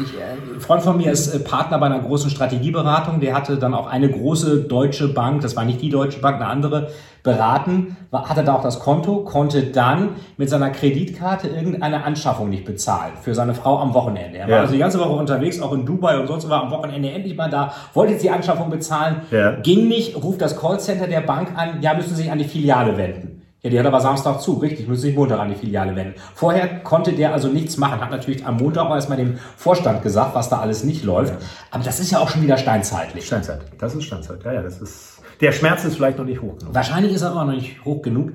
ich, 0.00 0.14
äh, 0.18 0.54
ein 0.54 0.60
Freund 0.60 0.82
von 0.82 0.96
mir 0.96 1.10
ist 1.10 1.34
äh, 1.34 1.40
Partner 1.40 1.78
bei 1.78 1.86
einer 1.86 1.98
großen 2.00 2.30
Strategieberatung. 2.30 3.20
Der 3.20 3.34
hatte 3.34 3.56
dann 3.56 3.74
auch 3.74 3.86
eine 3.88 4.08
große 4.10 4.60
deutsche 4.62 5.08
Bank, 5.08 5.40
das 5.42 5.56
war 5.56 5.64
nicht 5.64 5.80
die 5.82 5.90
Deutsche 5.90 6.20
Bank, 6.20 6.36
eine 6.36 6.46
andere, 6.46 6.90
beraten, 7.22 7.96
hatte 8.12 8.42
da 8.44 8.54
auch 8.54 8.62
das 8.62 8.80
Konto, 8.80 9.24
konnte 9.24 9.64
dann 9.64 10.10
mit 10.38 10.48
seiner 10.48 10.70
Kreditkarte 10.70 11.48
irgendeine 11.48 12.02
Anschaffung 12.04 12.48
nicht 12.48 12.64
bezahlen 12.64 13.12
für 13.20 13.34
seine 13.34 13.52
Frau 13.52 13.78
am 13.78 13.92
Wochenende. 13.92 14.38
Er 14.38 14.44
war 14.48 14.54
Ja. 14.54 14.60
also 14.62 14.72
die 14.72 14.78
ganze 14.78 14.98
Woche 14.98 15.10
unterwegs, 15.12 15.60
auch 15.60 15.72
in 15.74 15.84
Dubai 15.84 16.18
und 16.18 16.26
sonst 16.28 16.48
war 16.48 16.62
am 16.62 16.70
Wochenende 16.70 17.10
endlich 17.10 17.36
mal 17.36 17.50
da, 17.50 17.74
wollte 17.92 18.12
jetzt 18.14 18.22
die 18.22 18.30
Anschaffung 18.30 18.70
bezahlen, 18.70 19.16
Ja. 19.30 19.50
ging 19.52 19.86
nicht, 19.86 20.16
ruft 20.22 20.40
das 20.40 20.58
Callcenter 20.58 21.08
der 21.08 21.20
Bank 21.20 21.50
an, 21.56 21.82
ja, 21.82 21.92
müssen 21.92 22.10
Sie 22.14 22.22
sich 22.22 22.32
an 22.32 22.38
die 22.38 22.44
Filiale 22.44 22.96
wenden. 22.96 23.39
Ja, 23.62 23.68
die 23.68 23.79
hat 23.79 23.85
aber 23.85 24.01
Samstag 24.01 24.40
zu, 24.40 24.55
richtig, 24.55 24.88
müssen 24.88 25.03
sich 25.03 25.14
Montag 25.14 25.38
an 25.38 25.51
die 25.51 25.55
Filiale 25.55 25.94
wenden. 25.94 26.14
Vorher 26.35 26.81
konnte 26.81 27.12
der 27.12 27.35
also 27.35 27.49
nichts 27.49 27.77
machen, 27.77 28.01
hat 28.01 28.11
natürlich 28.11 28.46
am 28.46 28.57
Montag 28.57 28.87
auch 28.87 28.94
erstmal 28.94 29.18
dem 29.18 29.38
Vorstand 29.57 30.03
gesagt, 30.03 30.35
was 30.35 30.49
da 30.49 30.61
alles 30.61 30.83
nicht 30.83 31.05
läuft. 31.05 31.35
Aber 31.70 31.85
das 31.85 32.01
ist 32.01 32.11
ja 32.11 32.20
auch 32.20 32.31
schon 32.31 32.42
wieder 32.42 32.57
steinzeitlich. 32.57 33.27
Steinzeit. 33.27 33.61
Das 33.79 33.94
ist 33.94 34.05
Steinzeit. 34.05 34.42
Ja, 34.44 34.53
ja, 34.55 34.62
das 34.62 34.81
ist. 34.81 35.20
Der 35.42 35.53
Schmerz 35.53 35.85
ist 35.85 35.96
vielleicht 35.96 36.16
noch 36.16 36.25
nicht 36.25 36.40
hoch 36.40 36.57
genug. 36.59 36.75
Wahrscheinlich 36.75 37.12
ist 37.12 37.20
er 37.20 37.33
aber 37.33 37.44
noch 37.44 37.53
nicht 37.53 37.85
hoch 37.85 38.01
genug. 38.01 38.33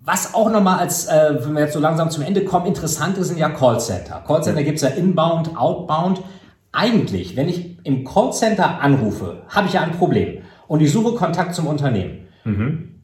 Was 0.00 0.34
auch 0.34 0.50
nochmal 0.50 0.80
als, 0.80 1.06
äh, 1.06 1.38
wenn 1.40 1.54
wir 1.54 1.62
jetzt 1.62 1.74
so 1.74 1.80
langsam 1.80 2.10
zum 2.10 2.24
Ende 2.24 2.44
kommen, 2.44 2.66
interessant 2.66 3.16
ist, 3.18 3.28
sind 3.28 3.38
ja 3.38 3.50
Callcenter. 3.50 4.24
Callcenter 4.26 4.62
gibt's 4.64 4.82
ja 4.82 4.88
inbound, 4.88 5.56
outbound. 5.56 6.22
Eigentlich, 6.72 7.36
wenn 7.36 7.48
ich 7.48 7.78
im 7.84 8.04
Callcenter 8.04 8.80
anrufe, 8.80 9.42
habe 9.48 9.68
ich 9.68 9.74
ja 9.74 9.82
ein 9.82 9.92
Problem 9.92 10.42
und 10.66 10.80
ich 10.80 10.92
suche 10.92 11.14
Kontakt 11.14 11.54
zum 11.54 11.66
Unternehmen. 11.66 12.28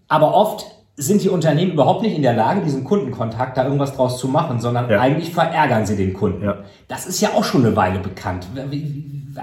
Aber 0.08 0.34
oft 0.34 0.64
sind 0.96 1.22
die 1.24 1.28
Unternehmen 1.28 1.72
überhaupt 1.72 2.02
nicht 2.02 2.14
in 2.14 2.22
der 2.22 2.34
Lage, 2.34 2.60
diesen 2.60 2.84
Kundenkontakt 2.84 3.56
da 3.56 3.64
irgendwas 3.64 3.94
draus 3.96 4.18
zu 4.18 4.28
machen, 4.28 4.60
sondern 4.60 4.88
Ja. 4.88 5.00
eigentlich 5.00 5.32
verärgern 5.34 5.84
sie 5.86 5.96
den 5.96 6.12
Kunden. 6.14 6.44
Ja. 6.44 6.58
Das 6.86 7.06
ist 7.06 7.20
ja 7.20 7.30
auch 7.34 7.42
schon 7.42 7.66
eine 7.66 7.74
Weile 7.74 7.98
bekannt. 7.98 8.46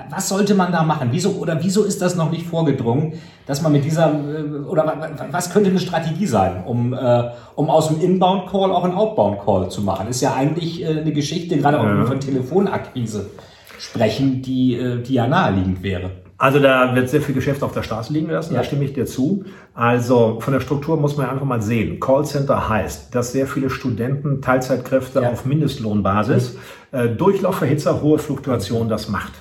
Was 0.10 0.30
sollte 0.30 0.56
man 0.56 0.72
da 0.72 0.84
machen? 0.84 1.10
Wieso 1.12 1.32
oder 1.32 1.62
wieso 1.62 1.84
ist 1.84 2.02
das 2.02 2.16
noch 2.16 2.32
nicht 2.32 2.46
vorgedrungen, 2.46 3.16
dass 3.46 3.62
man 3.62 3.74
mit 3.74 3.84
dieser 3.84 4.08
äh, 4.14 4.64
oder 4.66 4.86
wa- 4.88 4.96
wa- 4.98 5.26
was 5.32 5.52
könnte 5.52 5.70
eine 5.70 5.80
Strategie 5.80 6.26
sein, 6.26 6.64
um 6.66 6.94
äh, 6.94 7.24
um 7.56 7.70
aus 7.70 7.90
dem 7.90 8.00
Inbound 8.00 8.50
Call 8.50 8.72
auch 8.72 8.86
einen 8.86 8.94
Outbound 8.96 9.40
Call 9.44 9.70
zu 9.70 9.82
machen? 9.82 10.08
Ist 10.08 10.22
ja 10.22 10.34
eigentlich 10.34 10.82
äh, 10.82 11.02
eine 11.02 11.12
Geschichte, 11.12 11.58
gerade 11.58 11.78
auch 11.82 11.86
wenn 11.86 11.98
wir 11.98 12.06
von 12.08 12.22
Telefonakquise 12.22 13.32
sprechen, 13.78 14.42
die 14.42 14.80
die 15.06 15.14
ja 15.16 15.28
naheliegend 15.28 15.84
wäre. 15.84 16.12
Also 16.42 16.58
da 16.58 16.96
wird 16.96 17.08
sehr 17.08 17.22
viel 17.22 17.36
Geschäft 17.36 17.62
auf 17.62 17.72
der 17.72 17.84
Straße 17.84 18.12
liegen 18.12 18.28
lassen, 18.32 18.54
Ja. 18.56 18.62
da 18.62 18.64
stimme 18.64 18.84
ich 18.84 18.94
dir 18.94 19.06
zu. 19.06 19.46
Also 19.76 20.40
von 20.40 20.54
der 20.54 20.60
Struktur 20.60 20.98
muss 20.98 21.16
man 21.16 21.30
einfach 21.30 21.46
mal 21.46 21.62
sehen. 21.62 22.00
Callcenter 22.00 22.68
heißt, 22.68 23.14
dass 23.14 23.32
sehr 23.32 23.46
viele 23.46 23.70
Studenten, 23.70 24.42
Teilzeitkräfte 24.42 25.22
Ja. 25.22 25.30
auf 25.30 25.46
Mindestlohnbasis, 25.46 26.58
äh, 26.94 27.10
Durchlaufverhitzer, 27.10 28.02
hohe 28.02 28.18
Fluktuation 28.18 28.90
das 28.90 29.08
macht. 29.08 29.34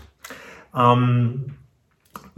Ähm, 0.77 1.55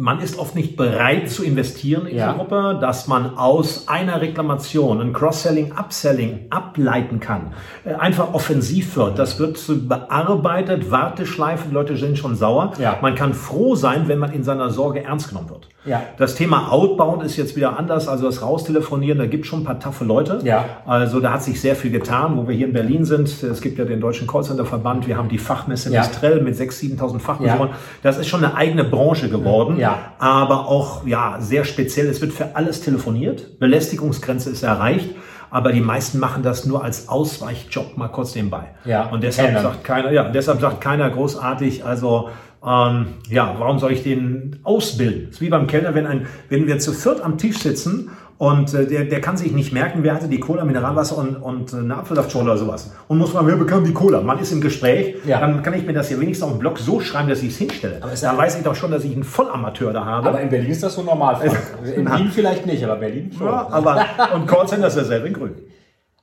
man 0.03 0.19
ist 0.19 0.37
oft 0.37 0.57
nicht 0.57 0.77
bereit 0.77 1.31
zu 1.31 1.45
investieren 1.45 2.07
in 2.07 2.17
Ja. 2.17 2.33
die 2.33 2.39
Gruppe, 2.39 2.77
dass 2.81 3.07
man 3.07 3.39
aus 3.39 3.87
einer 3.87 4.21
Reklamation 4.21 5.01
ein 5.01 5.13
Cross-Selling, 5.13 5.71
Upselling 5.79 6.47
ableiten 6.51 7.21
kann, 7.21 7.53
äh, 7.85 7.95
einfach 7.95 8.35
offensiv 8.35 8.97
wird. 8.97 9.17
Das 9.21 9.39
wird 9.39 9.59
bearbeitet, 9.89 10.91
Warteschleife, 10.91 11.69
die 11.69 11.75
Leute 11.75 11.97
sind 11.97 12.19
schon 12.19 12.35
sauer. 12.35 12.73
Ja. 12.81 12.97
Man 13.01 13.15
kann 13.15 13.33
froh 13.33 13.77
sein, 13.77 14.09
wenn 14.09 14.19
man 14.19 14.33
in 14.33 14.43
seiner 14.43 14.71
Sorge 14.71 15.05
ernst 15.05 15.29
genommen 15.29 15.51
wird. 15.51 15.69
Ja. 15.85 16.03
Das 16.19 16.35
Thema 16.35 16.73
Outbound 16.73 17.23
ist 17.23 17.37
jetzt 17.37 17.55
wieder 17.55 17.79
anders, 17.79 18.09
also 18.09 18.27
das 18.27 18.43
Raustelefonieren, 18.43 19.19
da 19.19 19.27
gibt 19.27 19.45
es 19.45 19.51
schon 19.51 19.61
ein 19.61 19.65
paar 19.65 19.79
taffe 19.79 20.05
Leute. 20.05 20.41
Ja. 20.43 20.65
Also 20.85 21.21
da 21.21 21.33
hat 21.35 21.45
sich 21.45 21.61
sehr 21.61 21.77
viel 21.77 21.93
getan, 21.93 22.37
wo 22.37 22.49
wir 22.49 22.55
hier 22.57 22.67
in 22.67 22.73
Berlin 22.73 23.05
sind. 23.05 23.29
Es 23.43 23.61
gibt 23.61 23.79
ja 23.79 23.85
den 23.85 24.01
Deutschen 24.01 24.27
Callcenter-Verband, 24.27 25.07
wir 25.07 25.17
haben 25.17 25.29
die 25.29 25.39
Fachmesse 25.39 25.93
Ja. 25.93 26.01
Mistrell 26.01 26.41
mit 26.41 26.57
6.000, 26.57 26.99
7.000 26.99 27.21
Fachbesuchern. 27.21 27.69
Ja. 27.69 27.75
Das 28.03 28.19
ist 28.19 28.27
schon 28.29 28.45
eine 28.45 28.55
eigene 28.57 28.83
Branche 28.85 29.29
geworden, 29.29 29.77
Ja. 29.79 29.92
Aber 30.19 30.67
auch 30.69 31.07
ja 31.07 31.37
sehr 31.41 31.65
speziell. 31.65 32.07
Es 32.09 32.21
wird 32.21 32.33
für 32.33 32.57
alles 32.57 32.81
telefoniert, 32.81 33.59
Belästigungsgrenze 33.59 34.51
ist 34.51 34.63
erreicht. 34.63 35.11
Aber 35.51 35.71
die 35.71 35.83
meisten 35.83 36.19
machen 36.19 36.43
das 36.43 36.65
nur 36.65 36.83
als 36.83 37.11
Ausweichjob 37.11 37.99
mal 37.99 38.09
kurz 38.09 38.35
nebenbei. 38.35 38.69
Ja, 38.87 39.11
Und 39.11 39.23
deshalb 39.23 39.51
kennen. 39.51 39.63
sagt 39.63 39.85
keiner, 39.85 40.11
ja, 40.11 40.31
deshalb 40.31 40.63
sagt 40.63 40.81
keiner 40.81 41.11
großartig, 41.11 41.85
also 41.85 42.31
ähm, 42.67 43.07
ja, 43.29 43.55
warum 43.59 43.79
soll 43.79 43.93
ich 43.93 44.03
den 44.03 44.61
ausbilden? 44.63 45.27
Das 45.27 45.35
ist 45.35 45.41
wie 45.43 45.51
beim 45.51 45.67
Kellner, 45.67 45.95
wenn 45.95 46.07
ein, 46.07 46.27
wenn 46.49 46.67
wir 46.67 46.79
zu 46.79 46.93
viert 46.93 47.21
am 47.21 47.37
Tisch 47.37 47.59
sitzen 47.59 48.11
und 48.39 48.75
äh, 48.75 48.87
der, 48.87 49.05
der 49.05 49.21
kann 49.21 49.37
sich 49.37 49.53
nicht 49.53 49.73
merken, 49.73 50.01
wer 50.03 50.15
hatte 50.15 50.27
die 50.29 50.41
Cola, 50.41 50.65
Mineralwasser 50.65 51.17
und, 51.19 51.37
und 51.37 51.73
äh, 51.73 51.77
eine 51.77 51.97
Apfelsaftschorle 51.99 52.51
oder 52.51 52.59
sowas. 52.59 52.93
Und 53.09 53.19
muss 53.19 53.31
fragen, 53.31 53.47
wer 53.47 53.57
bekam 53.57 53.85
die 53.85 53.93
Cola? 53.93 54.21
Man 54.21 54.39
ist 54.41 54.51
im 54.53 54.61
Gespräch, 54.61 55.15
Ja. 55.25 55.39
dann 55.41 55.63
kann 55.63 55.75
ich 55.75 55.87
mir 55.87 55.93
das 55.93 56.09
hier 56.09 56.19
wenigstens 56.19 56.45
auf 56.47 56.53
dem 56.55 56.59
Blog 56.59 56.79
so 56.79 56.99
schreiben, 57.01 57.29
dass 57.29 57.43
ich 57.43 57.51
es 57.51 57.59
hinstelle. 57.59 57.99
Aber 58.01 58.13
ist 58.13 58.23
dann 58.23 58.35
ja- 58.37 58.43
weiß 58.43 58.57
ich 58.59 58.65
doch 58.65 58.75
schon, 58.75 58.91
dass 58.91 59.05
ich 59.05 59.13
einen 59.15 59.25
Vollamateur 59.25 59.93
da 59.93 60.05
habe. 60.05 60.29
Aber 60.31 60.41
in 60.41 60.49
Berlin 60.49 60.71
ist 60.73 60.83
das 60.83 60.95
so 60.95 61.03
normal. 61.03 61.37
Frank. 61.37 61.57
In. 61.97 62.07
Wien 62.11 62.31
vielleicht 62.33 62.67
nicht, 62.67 62.83
aber 62.85 62.97
Berlin 62.97 63.31
schon. 63.37 63.47
ja, 63.47 63.69
aber 63.71 64.05
und 64.35 64.47
Callcenter 64.47 64.89
ist 64.89 64.97
dasselbe 64.97 65.29
in 65.29 65.35
Grün. 65.35 65.55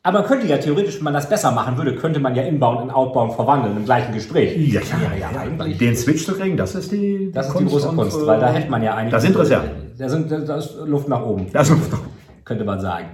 Aber 0.02 0.20
man 0.20 0.28
könnte 0.28 0.48
ja 0.48 0.58
theoretisch, 0.58 0.96
wenn 0.98 1.04
man 1.04 1.14
das 1.14 1.28
besser 1.28 1.52
machen 1.52 1.76
würde, 1.78 1.94
könnte 1.96 2.22
man 2.22 2.34
ja 2.34 2.44
Inbound 2.44 2.84
in 2.84 2.90
Outbound 2.90 3.34
verwandeln 3.34 3.76
im 3.76 3.84
gleichen 3.86 4.14
Gespräch. 4.14 4.56
Ja, 4.58 4.80
ja, 4.80 5.30
ja, 5.34 5.40
eigentlich. 5.40 5.78
Den 5.78 5.96
Switch 5.96 6.26
zu 6.26 6.34
kriegen, 6.36 6.56
das 6.56 6.74
ist 6.74 6.92
die 6.94 7.32
Das 7.34 7.50
ist 7.50 7.60
die 7.60 7.66
große 7.66 7.90
und, 7.90 7.98
Kunst, 7.98 8.18
äh, 8.18 8.26
weil 8.26 8.40
da 8.40 8.48
hätte 8.50 8.72
man 8.72 8.82
ja 8.82 8.96
eigentlich. 8.96 9.12
Da 9.12 9.20
sind 9.20 9.38
Reserven. 9.38 9.70
Da, 10.00 10.08
sind, 10.08 10.32
da 10.32 10.56
ist 10.56 10.76
Luft 10.86 11.10
nach 11.10 11.22
oben, 11.26 11.48
Das 11.52 11.70
ist 11.70 11.78
könnte 12.46 12.64
man 12.64 12.80
sagen. 12.80 13.08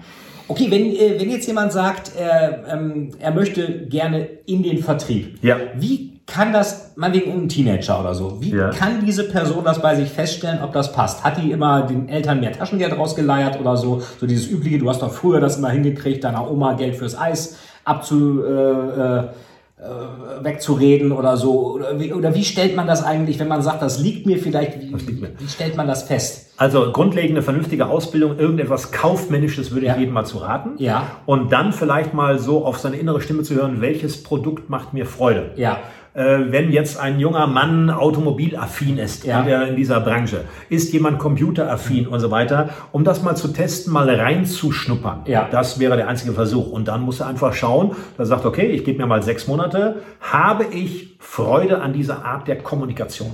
Okay, 0.47 0.67
wenn, 0.69 0.85
äh, 0.95 1.19
wenn 1.19 1.31
jetzt 1.31 1.47
jemand 1.47 1.73
sagt, 1.73 2.11
er, 2.15 2.63
ähm, 2.71 3.09
er 3.19 3.31
möchte 3.31 3.87
gerne 3.87 4.27
in 4.45 4.61
den 4.61 4.77
Vertrieb, 4.77 5.39
Ja. 5.43 5.57
wie 5.77 6.21
kann 6.27 6.53
das, 6.53 6.93
meinetwegen 6.95 7.31
ein 7.33 7.49
Teenager 7.49 7.99
oder 7.99 8.13
so, 8.13 8.37
wie 8.39 8.51
Ja. 8.55 8.69
kann 8.69 9.03
diese 9.05 9.23
Person 9.23 9.63
das 9.63 9.81
bei 9.81 9.95
sich 9.95 10.09
feststellen, 10.09 10.59
ob 10.63 10.73
das 10.73 10.91
passt? 10.91 11.23
Hat 11.23 11.41
die 11.41 11.51
immer 11.51 11.81
den 11.87 12.07
Eltern 12.07 12.39
mehr 12.39 12.51
Taschengeld 12.51 12.95
rausgeleiert 12.95 13.59
oder 13.59 13.75
so? 13.77 14.01
So 14.19 14.27
dieses 14.27 14.47
übliche, 14.47 14.77
du 14.77 14.87
hast 14.87 15.01
doch 15.01 15.11
früher 15.11 15.39
das 15.39 15.57
immer 15.57 15.71
hingekriegt, 15.71 16.23
deiner 16.23 16.49
Oma 16.49 16.73
Geld 16.73 16.95
fürs 16.95 17.17
Eis 17.17 17.57
abzu, 17.83 18.43
äh, 18.43 18.51
äh, 18.51 19.17
äh, 19.19 20.43
wegzureden 20.43 21.11
oder 21.11 21.35
so? 21.35 21.73
Oder 21.73 21.99
wie, 21.99 22.13
oder 22.13 22.33
wie 22.35 22.43
stellt 22.45 22.75
man 22.75 22.85
das 22.87 23.03
eigentlich, 23.03 23.39
wenn 23.39 23.47
man 23.47 23.61
sagt, 23.63 23.81
das 23.81 23.99
liegt 23.99 24.25
mir 24.27 24.37
vielleicht, 24.37 24.79
wie, 24.79 24.85
liegt 24.87 25.21
mir. 25.21 25.29
wie 25.39 25.47
stellt 25.47 25.75
man 25.75 25.87
das 25.87 26.03
fest? 26.03 26.44
Also 26.57 26.91
grundlegende, 26.93 27.41
vernünftige 27.41 27.87
Ausbildung, 27.87 28.39
irgendetwas 28.39 28.91
Kaufmännisches 28.93 29.71
würde 29.71 29.87
Ja. 29.87 29.93
ich 29.93 29.99
jedem 29.99 30.13
mal 30.13 30.25
zu 30.25 30.37
raten. 30.37 30.71
Ja. 30.77 31.03
Und 31.25 31.51
dann 31.51 31.73
vielleicht 31.73 32.13
mal 32.13 32.39
so 32.39 32.65
auf 32.65 32.79
seine 32.79 32.95
innere 32.95 33.19
Stimme 33.21 33.43
zu 33.43 33.55
hören, 33.55 33.81
welches 33.81 34.23
Produkt 34.23 34.69
macht 34.69 34.93
mir 34.93 35.05
Freude. 35.05 35.51
Ja. 35.57 35.79
Äh, 36.13 36.49
wenn 36.51 36.71
jetzt 36.71 36.97
ein 36.97 37.19
junger 37.19 37.45
Mann 37.45 37.89
automobilaffin 37.89 38.97
ist 38.97 39.25
Ja. 39.25 39.41
in, 39.41 39.47
der, 39.47 39.67
in 39.67 39.75
dieser 39.75 39.99
Branche, 39.99 40.45
ist 40.69 40.93
jemand 40.93 41.19
computeraffin 41.19 42.07
und 42.07 42.21
so 42.21 42.31
weiter, 42.31 42.69
um 42.93 43.03
das 43.03 43.21
mal 43.21 43.35
zu 43.35 43.49
testen, 43.49 43.91
mal 43.91 44.09
reinzuschnuppern. 44.09 45.23
Ja. 45.25 45.49
Das 45.51 45.77
wäre 45.79 45.97
der 45.97 46.07
einzige 46.07 46.31
Versuch. 46.31 46.71
Und 46.71 46.87
dann 46.87 47.01
muss 47.01 47.19
er 47.19 47.27
einfach 47.27 47.53
schauen, 47.53 47.97
er 48.17 48.25
sagt, 48.25 48.45
okay, 48.45 48.67
ich 48.67 48.85
gebe 48.85 48.99
mir 48.99 49.07
mal 49.07 49.23
sechs 49.23 49.47
Monate, 49.47 49.97
habe 50.21 50.63
ich 50.71 51.17
Freude 51.19 51.81
an 51.81 51.91
dieser 51.91 52.23
Art 52.23 52.47
der 52.47 52.59
Kommunikation? 52.59 53.31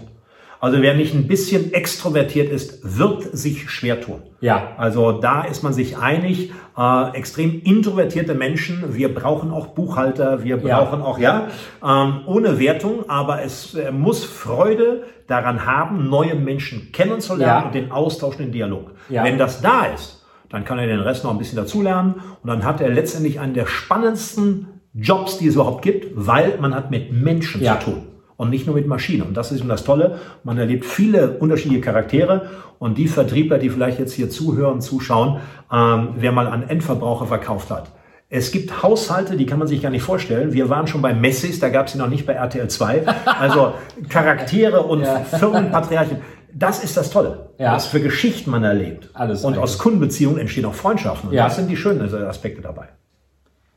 Also 0.62 0.80
wer 0.82 0.94
nicht 0.94 1.16
ein 1.16 1.28
bisschen 1.28 1.74
extrovertiert 1.74 2.52
ist, 2.52 2.98
wird 3.00 3.24
sich 3.36 3.70
schwer 3.72 4.00
tun. 4.00 4.22
Ja. 4.42 4.74
Also 4.78 5.12
da 5.14 5.42
ist 5.42 5.64
man 5.64 5.74
sich 5.74 5.98
einig. 5.98 6.52
Äh, 6.78 7.18
extrem 7.18 7.62
introvertierte 7.64 8.36
Menschen, 8.36 8.96
wir 8.96 9.14
brauchen 9.14 9.52
auch 9.52 9.68
Buchhalter, 9.68 10.44
wir 10.44 10.58
Ja. 10.60 10.80
brauchen 10.80 11.02
auch, 11.02 11.18
ja, 11.20 11.48
ähm, 11.84 12.22
ohne 12.28 12.60
Wertung, 12.60 13.10
aber 13.10 13.42
es 13.44 13.74
äh, 13.74 13.92
muss 13.92 14.24
Freude 14.24 15.04
daran 15.28 15.66
haben, 15.66 16.10
neue 16.10 16.36
Menschen 16.36 16.92
kennenzulernen 16.94 17.62
Ja. 17.64 17.66
und 17.66 17.74
den 17.76 17.92
Austausch, 17.92 18.38
den 18.38 18.52
Dialog. 18.52 18.92
Ja. 19.10 19.24
Wenn 19.24 19.38
das 19.40 19.62
da 19.62 19.86
ist, 19.88 20.24
dann 20.50 20.64
kann 20.64 20.78
er 20.80 20.86
den 20.88 21.00
Rest 21.02 21.24
noch 21.24 21.32
ein 21.32 21.38
bisschen 21.40 21.58
dazulernen 21.58 22.16
und 22.44 22.48
dann 22.48 22.64
hat 22.64 22.80
er 22.82 22.90
letztendlich 22.90 23.40
einen 23.40 23.54
der 23.56 23.66
spannendsten 23.66 24.68
Jobs, 24.94 25.38
die 25.40 25.48
es 25.48 25.56
überhaupt 25.56 25.82
gibt, 25.82 26.08
weil 26.16 26.58
man 26.60 26.76
hat 26.76 26.92
mit 26.92 27.12
Menschen 27.12 27.62
Ja. 27.64 27.80
zu 27.80 27.92
tun 27.92 28.04
und 28.42 28.50
nicht 28.50 28.66
nur 28.66 28.74
mit 28.74 28.88
Maschinen. 28.88 29.22
Und 29.22 29.38
das 29.38 29.52
ist 29.52 29.60
eben 29.60 29.70
das 29.70 29.84
Tolle. 29.84 30.16
Man 30.44 30.58
erlebt 30.58 30.84
viele 30.84 31.38
unterschiedliche 31.38 31.82
Charaktere 31.82 32.48
und 32.80 32.98
die 32.98 33.08
Vertriebler, 33.08 33.60
die 33.60 33.70
vielleicht 33.70 34.00
jetzt 34.00 34.14
hier 34.14 34.32
zuhören, 34.32 34.82
zuschauen, 34.82 35.38
ähm, 35.72 36.10
wer 36.18 36.32
mal 36.32 36.48
an 36.48 36.64
Endverbraucher 36.68 37.28
verkauft 37.28 37.70
hat. 37.70 37.92
Es 38.30 38.52
gibt 38.52 38.82
Haushalte, 38.82 39.38
die 39.38 39.46
kann 39.46 39.60
man 39.60 39.68
sich 39.68 39.80
gar 39.84 39.92
nicht 39.92 40.02
vorstellen. 40.02 40.54
Wir 40.54 40.70
waren 40.70 40.88
schon 40.88 41.04
bei 41.04 41.14
Messis, 41.14 41.60
da 41.60 41.70
gab 41.70 41.86
es 41.86 41.92
sie 41.94 42.00
noch 42.00 42.08
nicht 42.10 42.26
bei 42.26 42.34
RTL 42.34 42.68
2. 42.68 43.04
Also 43.26 43.74
Charaktere 44.10 44.82
und 44.92 45.02
Ja. 45.04 45.20
Firmenpatriarchen. 45.20 46.18
Das 46.52 46.84
ist 46.84 46.98
das 46.98 47.12
Tolle, 47.12 47.50
Ja. 47.60 47.74
was 47.76 47.86
für 47.86 48.02
Geschichten 48.02 48.50
man 48.50 48.64
erlebt. 48.64 49.12
Alles 49.14 49.44
und 49.44 49.54
eigentlich. 49.54 49.64
aus 49.64 49.78
Kundenbeziehungen 49.78 50.40
entstehen 50.40 50.66
auch 50.66 50.74
Freundschaften. 50.74 51.30
Und 51.30 51.36
Ja. 51.36 51.44
das 51.44 51.58
sind 51.58 51.70
die 51.70 51.78
schönen 51.78 52.02
Aspekte 52.26 52.64
dabei. 52.64 52.88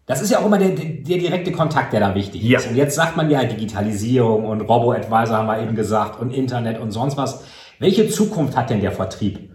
Das 0.06 0.20
ist 0.20 0.30
ja 0.30 0.38
auch 0.40 0.46
immer 0.46 0.58
der, 0.58 0.70
der 0.70 1.18
direkte 1.18 1.50
Kontakt, 1.52 1.92
der 1.94 2.00
da 2.00 2.14
wichtig 2.14 2.42
Ja. 2.42 2.58
ist. 2.58 2.68
Und 2.68 2.76
jetzt 2.76 2.94
sagt 2.94 3.16
man 3.16 3.30
ja 3.30 3.42
Digitalisierung 3.44 4.44
und 4.44 4.60
Robo-Advisor 4.60 5.36
haben 5.38 5.46
wir 5.46 5.62
eben 5.62 5.74
gesagt 5.74 6.20
und 6.20 6.30
Internet 6.30 6.78
und 6.78 6.90
sonst 6.90 7.16
was. 7.16 7.42
Welche 7.78 8.08
Zukunft 8.08 8.56
hat 8.56 8.70
denn 8.70 8.80
der 8.80 8.92
Vertrieb? 8.92 9.53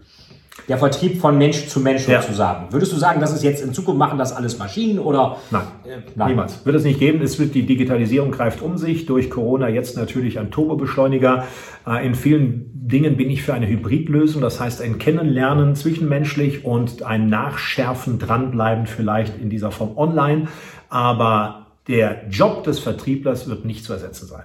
Der 0.70 0.78
Vertrieb 0.78 1.20
von 1.20 1.36
Mensch 1.36 1.66
zu 1.66 1.80
Mensch 1.80 2.06
Ja. 2.06 2.22
sozusagen. 2.22 2.72
Würdest 2.72 2.92
du 2.92 2.96
sagen, 2.96 3.20
das 3.20 3.34
ist 3.34 3.42
jetzt 3.42 3.60
in 3.60 3.74
Zukunft 3.74 3.98
machen 3.98 4.18
das 4.18 4.32
alles 4.32 4.56
Maschinen 4.56 5.00
oder? 5.00 5.36
Nein, 5.50 5.62
nein. 6.14 6.28
niemals. 6.28 6.64
Wird 6.64 6.76
es 6.76 6.84
nicht 6.84 7.00
geben. 7.00 7.20
Es 7.22 7.40
wird 7.40 7.56
die 7.56 7.66
Digitalisierung 7.66 8.30
greift 8.30 8.62
um 8.62 8.78
sich. 8.78 9.04
Durch 9.04 9.30
Corona 9.30 9.68
jetzt 9.68 9.96
natürlich 9.96 10.38
ein 10.38 10.52
Turbobeschleuniger. 10.52 11.42
Äh, 11.88 12.06
In 12.06 12.14
vielen 12.14 12.70
Dingen 12.72 13.16
bin 13.16 13.30
ich 13.30 13.42
für 13.42 13.52
eine 13.52 13.66
Hybridlösung. 13.66 14.42
Das 14.42 14.60
heißt 14.60 14.80
ein 14.80 14.98
Kennenlernen 14.98 15.74
zwischenmenschlich 15.74 16.64
und 16.64 17.02
ein 17.02 17.28
Nachschärfen, 17.28 18.20
dranbleiben 18.20 18.86
vielleicht 18.86 19.40
in 19.42 19.50
dieser 19.50 19.72
Form 19.72 19.98
online. 19.98 20.46
Aber 20.88 21.66
der 21.88 22.28
Job 22.28 22.62
des 22.62 22.78
Vertrieblers 22.78 23.48
wird 23.48 23.64
nicht 23.64 23.84
zu 23.84 23.92
ersetzen 23.92 24.28
sein. 24.28 24.44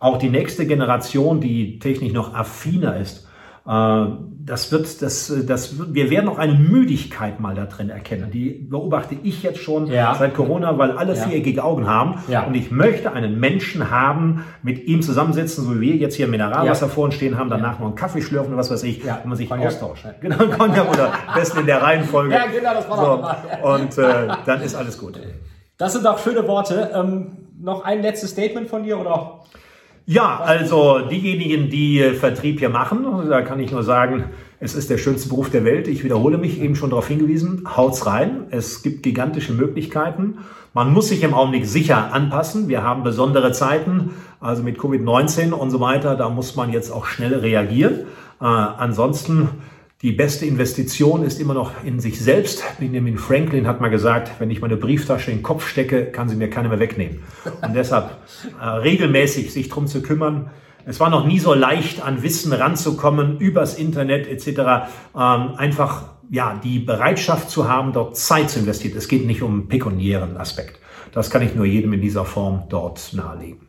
Auch 0.00 0.16
die 0.16 0.30
nächste 0.30 0.66
Generation, 0.66 1.42
die 1.42 1.78
technisch 1.80 2.14
noch 2.14 2.34
affiner 2.34 2.96
ist, 2.98 3.24
äh, 3.24 3.25
das 3.68 4.70
wird, 4.70 5.02
das, 5.02 5.32
das, 5.46 5.76
wird- 5.78 5.92
wir 5.92 6.08
werden 6.08 6.28
auch 6.28 6.38
eine 6.38 6.54
Müdigkeit 6.54 7.40
mal 7.40 7.56
da 7.56 7.64
drin 7.64 7.90
erkennen. 7.90 8.30
Die 8.30 8.50
beobachte 8.50 9.16
ich 9.24 9.42
jetzt 9.42 9.58
schon 9.58 9.88
Ja. 9.88 10.14
seit 10.14 10.34
Corona, 10.34 10.78
weil 10.78 10.92
alle 10.92 11.16
Ja. 11.16 11.22
viereckige 11.24 11.64
Augen 11.64 11.88
haben. 11.88 12.20
Ja. 12.28 12.44
Und 12.44 12.54
ich 12.54 12.70
möchte 12.70 13.12
einen 13.12 13.40
Menschen 13.40 13.90
haben, 13.90 14.44
mit 14.62 14.84
ihm 14.86 15.02
zusammensitzen, 15.02 15.64
so 15.64 15.74
wie 15.76 15.80
wir 15.80 15.96
jetzt 15.96 16.14
hier 16.14 16.28
Mineralwasser 16.28 16.86
Ja. 16.86 16.92
vor 16.92 17.04
uns 17.06 17.14
stehen 17.16 17.36
haben, 17.36 17.50
danach 17.50 17.80
noch 17.80 17.86
einen 17.86 17.96
Kaffee 17.96 18.22
schlürfen 18.22 18.50
oder 18.52 18.58
was 18.58 18.70
weiß 18.70 18.84
ich, 18.84 19.02
Ja. 19.02 19.18
wo 19.24 19.28
man 19.28 19.36
sich 19.36 19.48
Cognac. 19.48 19.66
austauscht. 19.66 20.06
Genau, 20.20 20.36
Cognac 20.36 20.88
oder 20.92 21.12
besten 21.34 21.58
in 21.60 21.66
der 21.66 21.82
Reihenfolge. 21.82 22.32
Ja, 22.34 22.44
genau, 22.46 22.72
das 22.74 22.88
war 22.88 23.32
so. 23.62 23.68
Und 23.68 23.98
äh, 23.98 24.28
dann 24.46 24.60
ist 24.62 24.76
alles 24.76 24.96
gut. 24.96 25.18
Das 25.76 25.92
sind 25.92 26.04
doch 26.04 26.18
schöne 26.20 26.46
Worte. 26.46 26.90
Ähm, 26.94 27.32
noch 27.60 27.84
ein 27.84 28.00
letztes 28.00 28.30
Statement 28.30 28.68
von 28.68 28.84
dir 28.84 29.00
oder? 29.00 29.40
Ja, 30.08 30.38
also 30.38 31.00
diejenigen, 31.00 31.68
die 31.68 31.98
äh, 31.98 32.14
Vertrieb 32.14 32.60
hier 32.60 32.68
machen, 32.68 33.04
da 33.28 33.42
kann 33.42 33.58
ich 33.58 33.72
nur 33.72 33.82
sagen, 33.82 34.26
es 34.60 34.76
ist 34.76 34.88
der 34.88 34.98
schönste 34.98 35.28
Beruf 35.28 35.50
der 35.50 35.64
Welt. 35.64 35.88
Ich 35.88 36.04
wiederhole 36.04 36.38
mich, 36.38 36.60
eben 36.60 36.76
schon 36.76 36.90
darauf 36.90 37.08
hingewiesen, 37.08 37.64
haut's 37.76 38.06
rein. 38.06 38.46
Es 38.50 38.84
gibt 38.84 39.02
gigantische 39.02 39.52
Möglichkeiten. 39.52 40.38
Man 40.74 40.92
muss 40.92 41.08
sich 41.08 41.24
im 41.24 41.34
Augenblick 41.34 41.66
sicher 41.66 42.12
anpassen. 42.12 42.68
Wir 42.68 42.84
haben 42.84 43.02
besondere 43.02 43.50
Zeiten, 43.50 44.12
also 44.38 44.62
mit 44.62 44.78
Covid-19 44.78 45.50
und 45.50 45.70
so 45.72 45.80
weiter. 45.80 46.14
Da 46.14 46.28
muss 46.28 46.54
man 46.54 46.70
jetzt 46.70 46.92
auch 46.92 47.06
schnell 47.06 47.34
reagieren. 47.34 48.02
Äh, 48.40 48.44
ansonsten 48.44 49.48
die 50.02 50.12
beste 50.12 50.44
Investition 50.44 51.22
ist 51.22 51.40
immer 51.40 51.54
noch 51.54 51.72
in 51.82 52.00
sich 52.00 52.20
selbst. 52.20 52.62
Benjamin 52.78 53.16
Franklin 53.16 53.66
hat 53.66 53.80
mal 53.80 53.88
gesagt, 53.88 54.30
wenn 54.38 54.50
ich 54.50 54.60
meine 54.60 54.76
Brieftasche 54.76 55.30
in 55.30 55.38
den 55.38 55.42
Kopf 55.42 55.66
stecke, 55.66 56.06
kann 56.06 56.28
sie 56.28 56.36
mir 56.36 56.50
keiner 56.50 56.68
mehr 56.68 56.78
wegnehmen. 56.78 57.22
Und 57.62 57.74
deshalb 57.74 58.10
äh, 58.60 58.66
regelmäßig 58.66 59.52
sich 59.52 59.70
drum 59.70 59.86
zu 59.86 60.02
kümmern. 60.02 60.50
Es 60.84 61.00
war 61.00 61.08
noch 61.08 61.26
nie 61.26 61.38
so 61.38 61.54
leicht, 61.54 62.02
an 62.02 62.22
Wissen 62.22 62.52
ranzukommen, 62.52 63.38
übers 63.38 63.78
Internet 63.78 64.26
etc. 64.26 64.46
Ähm, 65.16 65.54
einfach 65.56 66.10
ja 66.30 66.60
die 66.62 66.78
Bereitschaft 66.78 67.48
zu 67.48 67.66
haben, 67.66 67.94
dort 67.94 68.18
Zeit 68.18 68.50
zu 68.50 68.58
investieren. 68.58 68.98
Es 68.98 69.08
geht 69.08 69.24
nicht 69.26 69.42
um 69.42 69.52
einen 69.52 69.68
pekuniären 69.68 70.36
Aspekt. 70.36 70.78
Das 71.12 71.30
kann 71.30 71.40
ich 71.40 71.54
nur 71.54 71.64
jedem 71.64 71.94
in 71.94 72.02
dieser 72.02 72.26
Form 72.26 72.64
dort 72.68 73.14
nahelegen. 73.14 73.65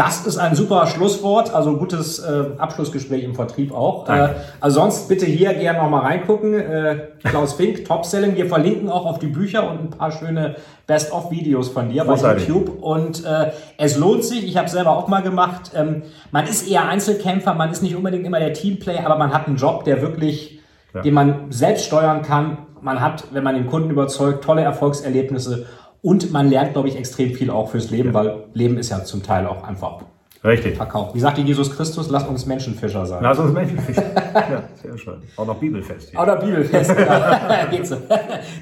Das 0.00 0.24
ist 0.26 0.38
ein 0.38 0.54
super 0.54 0.86
Schlusswort, 0.86 1.52
also 1.54 1.76
gutes 1.76 2.20
äh, 2.20 2.44
Abschlussgespräch 2.56 3.22
im 3.22 3.34
Vertrieb 3.34 3.74
auch. 3.74 4.08
Äh, 4.08 4.30
also 4.58 4.80
sonst 4.80 5.10
bitte 5.10 5.26
hier 5.26 5.52
gerne 5.52 5.78
nochmal 5.78 6.00
reingucken. 6.00 6.54
Äh, 6.54 7.08
Klaus 7.22 7.52
Fink, 7.52 7.84
Top-Selling. 7.86 8.34
Wir 8.34 8.46
verlinken 8.46 8.88
auch 8.88 9.04
auf 9.04 9.18
die 9.18 9.26
Bücher 9.26 9.70
und 9.70 9.78
ein 9.78 9.90
paar 9.90 10.10
schöne 10.10 10.56
Best-of-Videos 10.86 11.68
von 11.68 11.90
dir 11.90 12.04
Großartig. 12.04 12.46
bei 12.46 12.48
YouTube. 12.54 12.82
Und 12.82 13.26
äh, 13.26 13.50
es 13.76 13.98
lohnt 13.98 14.24
sich, 14.24 14.42
ich 14.46 14.56
habe 14.56 14.70
selber 14.70 14.96
auch 14.96 15.06
mal 15.06 15.20
gemacht. 15.20 15.72
Ähm, 15.76 16.00
man 16.30 16.46
ist 16.46 16.66
eher 16.66 16.88
Einzelkämpfer, 16.88 17.52
man 17.52 17.70
ist 17.70 17.82
nicht 17.82 17.94
unbedingt 17.94 18.24
immer 18.24 18.38
der 18.38 18.54
Teamplayer, 18.54 19.04
aber 19.04 19.18
man 19.18 19.34
hat 19.34 19.48
einen 19.48 19.56
Job, 19.56 19.84
der 19.84 20.00
wirklich, 20.00 20.60
Ja. 20.94 21.02
den 21.02 21.12
man 21.12 21.50
selbst 21.52 21.84
steuern 21.84 22.22
kann. 22.22 22.56
Man 22.80 23.02
hat, 23.02 23.24
wenn 23.32 23.44
man 23.44 23.54
den 23.54 23.66
Kunden 23.66 23.90
überzeugt, 23.90 24.42
tolle 24.42 24.62
Erfolgserlebnisse. 24.62 25.66
Und 26.02 26.32
man 26.32 26.48
lernt, 26.48 26.72
glaube 26.72 26.88
ich, 26.88 26.96
extrem 26.96 27.34
viel 27.34 27.50
auch 27.50 27.70
fürs 27.70 27.90
Leben, 27.90 28.14
weil 28.14 28.44
Leben 28.54 28.78
ist 28.78 28.90
ja 28.90 29.04
zum 29.04 29.22
Teil 29.22 29.46
auch 29.46 29.64
einfach 29.64 30.00
Richtig. 30.42 30.76
verkauft. 30.76 31.14
Wie 31.14 31.20
sagte 31.20 31.42
Jesus 31.42 31.76
Christus, 31.76 32.08
lass 32.08 32.26
uns 32.26 32.46
Menschenfischer 32.46 33.04
sein. 33.04 33.20
Na, 33.22 33.34
sonst 33.34 33.52
Menschenfisch. 33.52 33.96
ja, 34.34 34.62
sehr 34.82 34.96
schön. 34.96 35.22
Auch 35.36 35.46
noch 35.46 35.56
Bibelfest 35.56 36.10
hier. 36.10 36.20
Oder 36.20 36.36
Bibelfest. 36.36 36.94
ja. 36.98 37.66
Geht's. 37.70 37.94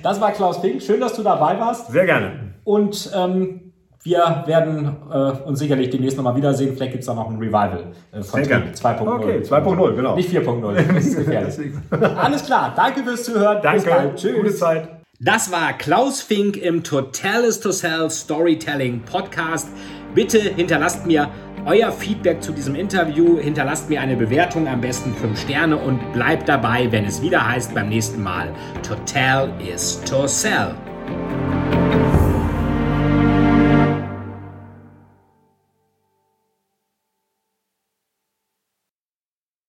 Das 0.03 0.21
war 0.21 0.33
Klaus 0.33 0.59
Fink. 0.59 0.83
Schön, 0.83 1.01
dass 1.01 1.15
du 1.15 1.23
dabei 1.23 1.59
warst. 1.61 1.93
Sehr 1.93 2.07
gerne. 2.07 2.55
Und 2.65 3.11
ähm, 3.15 3.69
wir 4.03 4.43
werden 4.47 4.97
äh, 5.13 5.17
uns 5.47 5.61
sicherlich 5.61 5.91
demnächst 5.91 6.17
nochmal 6.17 6.35
wiedersehen. 6.35 6.75
Vielleicht 6.75 6.93
gibt's 6.93 7.07
da 7.07 7.15
noch 7.15 7.29
ein 7.29 7.39
Revival 7.39 7.93
äh, 8.11 8.23
von 8.23 8.45
Sehr 8.45 8.59
gerne. 8.59 8.73
2.0. 8.73 9.15
Okay, 9.17 9.39
2.0, 9.39 9.95
genau. 9.95 10.17
Nicht 10.17 10.31
4.0. 10.31 10.73
Das 10.95 11.07
ist 11.07 11.17
gefährlich. 11.17 11.73
Alles 12.17 12.45
klar. 12.45 12.73
Danke 12.75 13.05
fürs 13.05 13.23
Zuhören. 13.23 13.61
Bis 13.61 13.85
Danke. 13.85 13.91
bald. 13.91 14.17
Tschüss. 14.17 14.37
Gute 14.37 14.55
Zeit. 14.55 14.98
Das 15.21 15.51
war 15.51 15.73
Klaus 15.73 16.21
Fink 16.21 16.57
im 16.57 16.85
Total 16.85 17.43
is 17.43 17.59
to 17.59 17.73
Sell 17.73 18.09
Storytelling 18.09 19.01
Podcast. 19.01 19.69
Bitte 20.15 20.39
hinterlasst 20.39 21.07
mir 21.07 21.29
euer 21.67 21.91
Feedback 21.91 22.41
zu 22.41 22.53
diesem 22.53 22.77
Interview, 22.77 23.37
hinterlasst 23.37 23.91
mir 23.91 24.01
eine 24.01 24.15
Bewertung, 24.15 24.69
am 24.69 24.81
besten 24.81 25.13
5 25.13 25.41
Sterne 25.41 25.77
und 25.77 26.13
bleibt 26.13 26.49
dabei, 26.49 26.93
wenn 26.93 27.05
es 27.05 27.21
wieder 27.21 27.45
heißt 27.45 27.75
beim 27.75 27.89
nächsten 27.89 28.23
Mal 28.23 28.55
Total 28.87 29.51
is 29.61 30.01
to 30.05 30.29
Sell. 30.29 30.77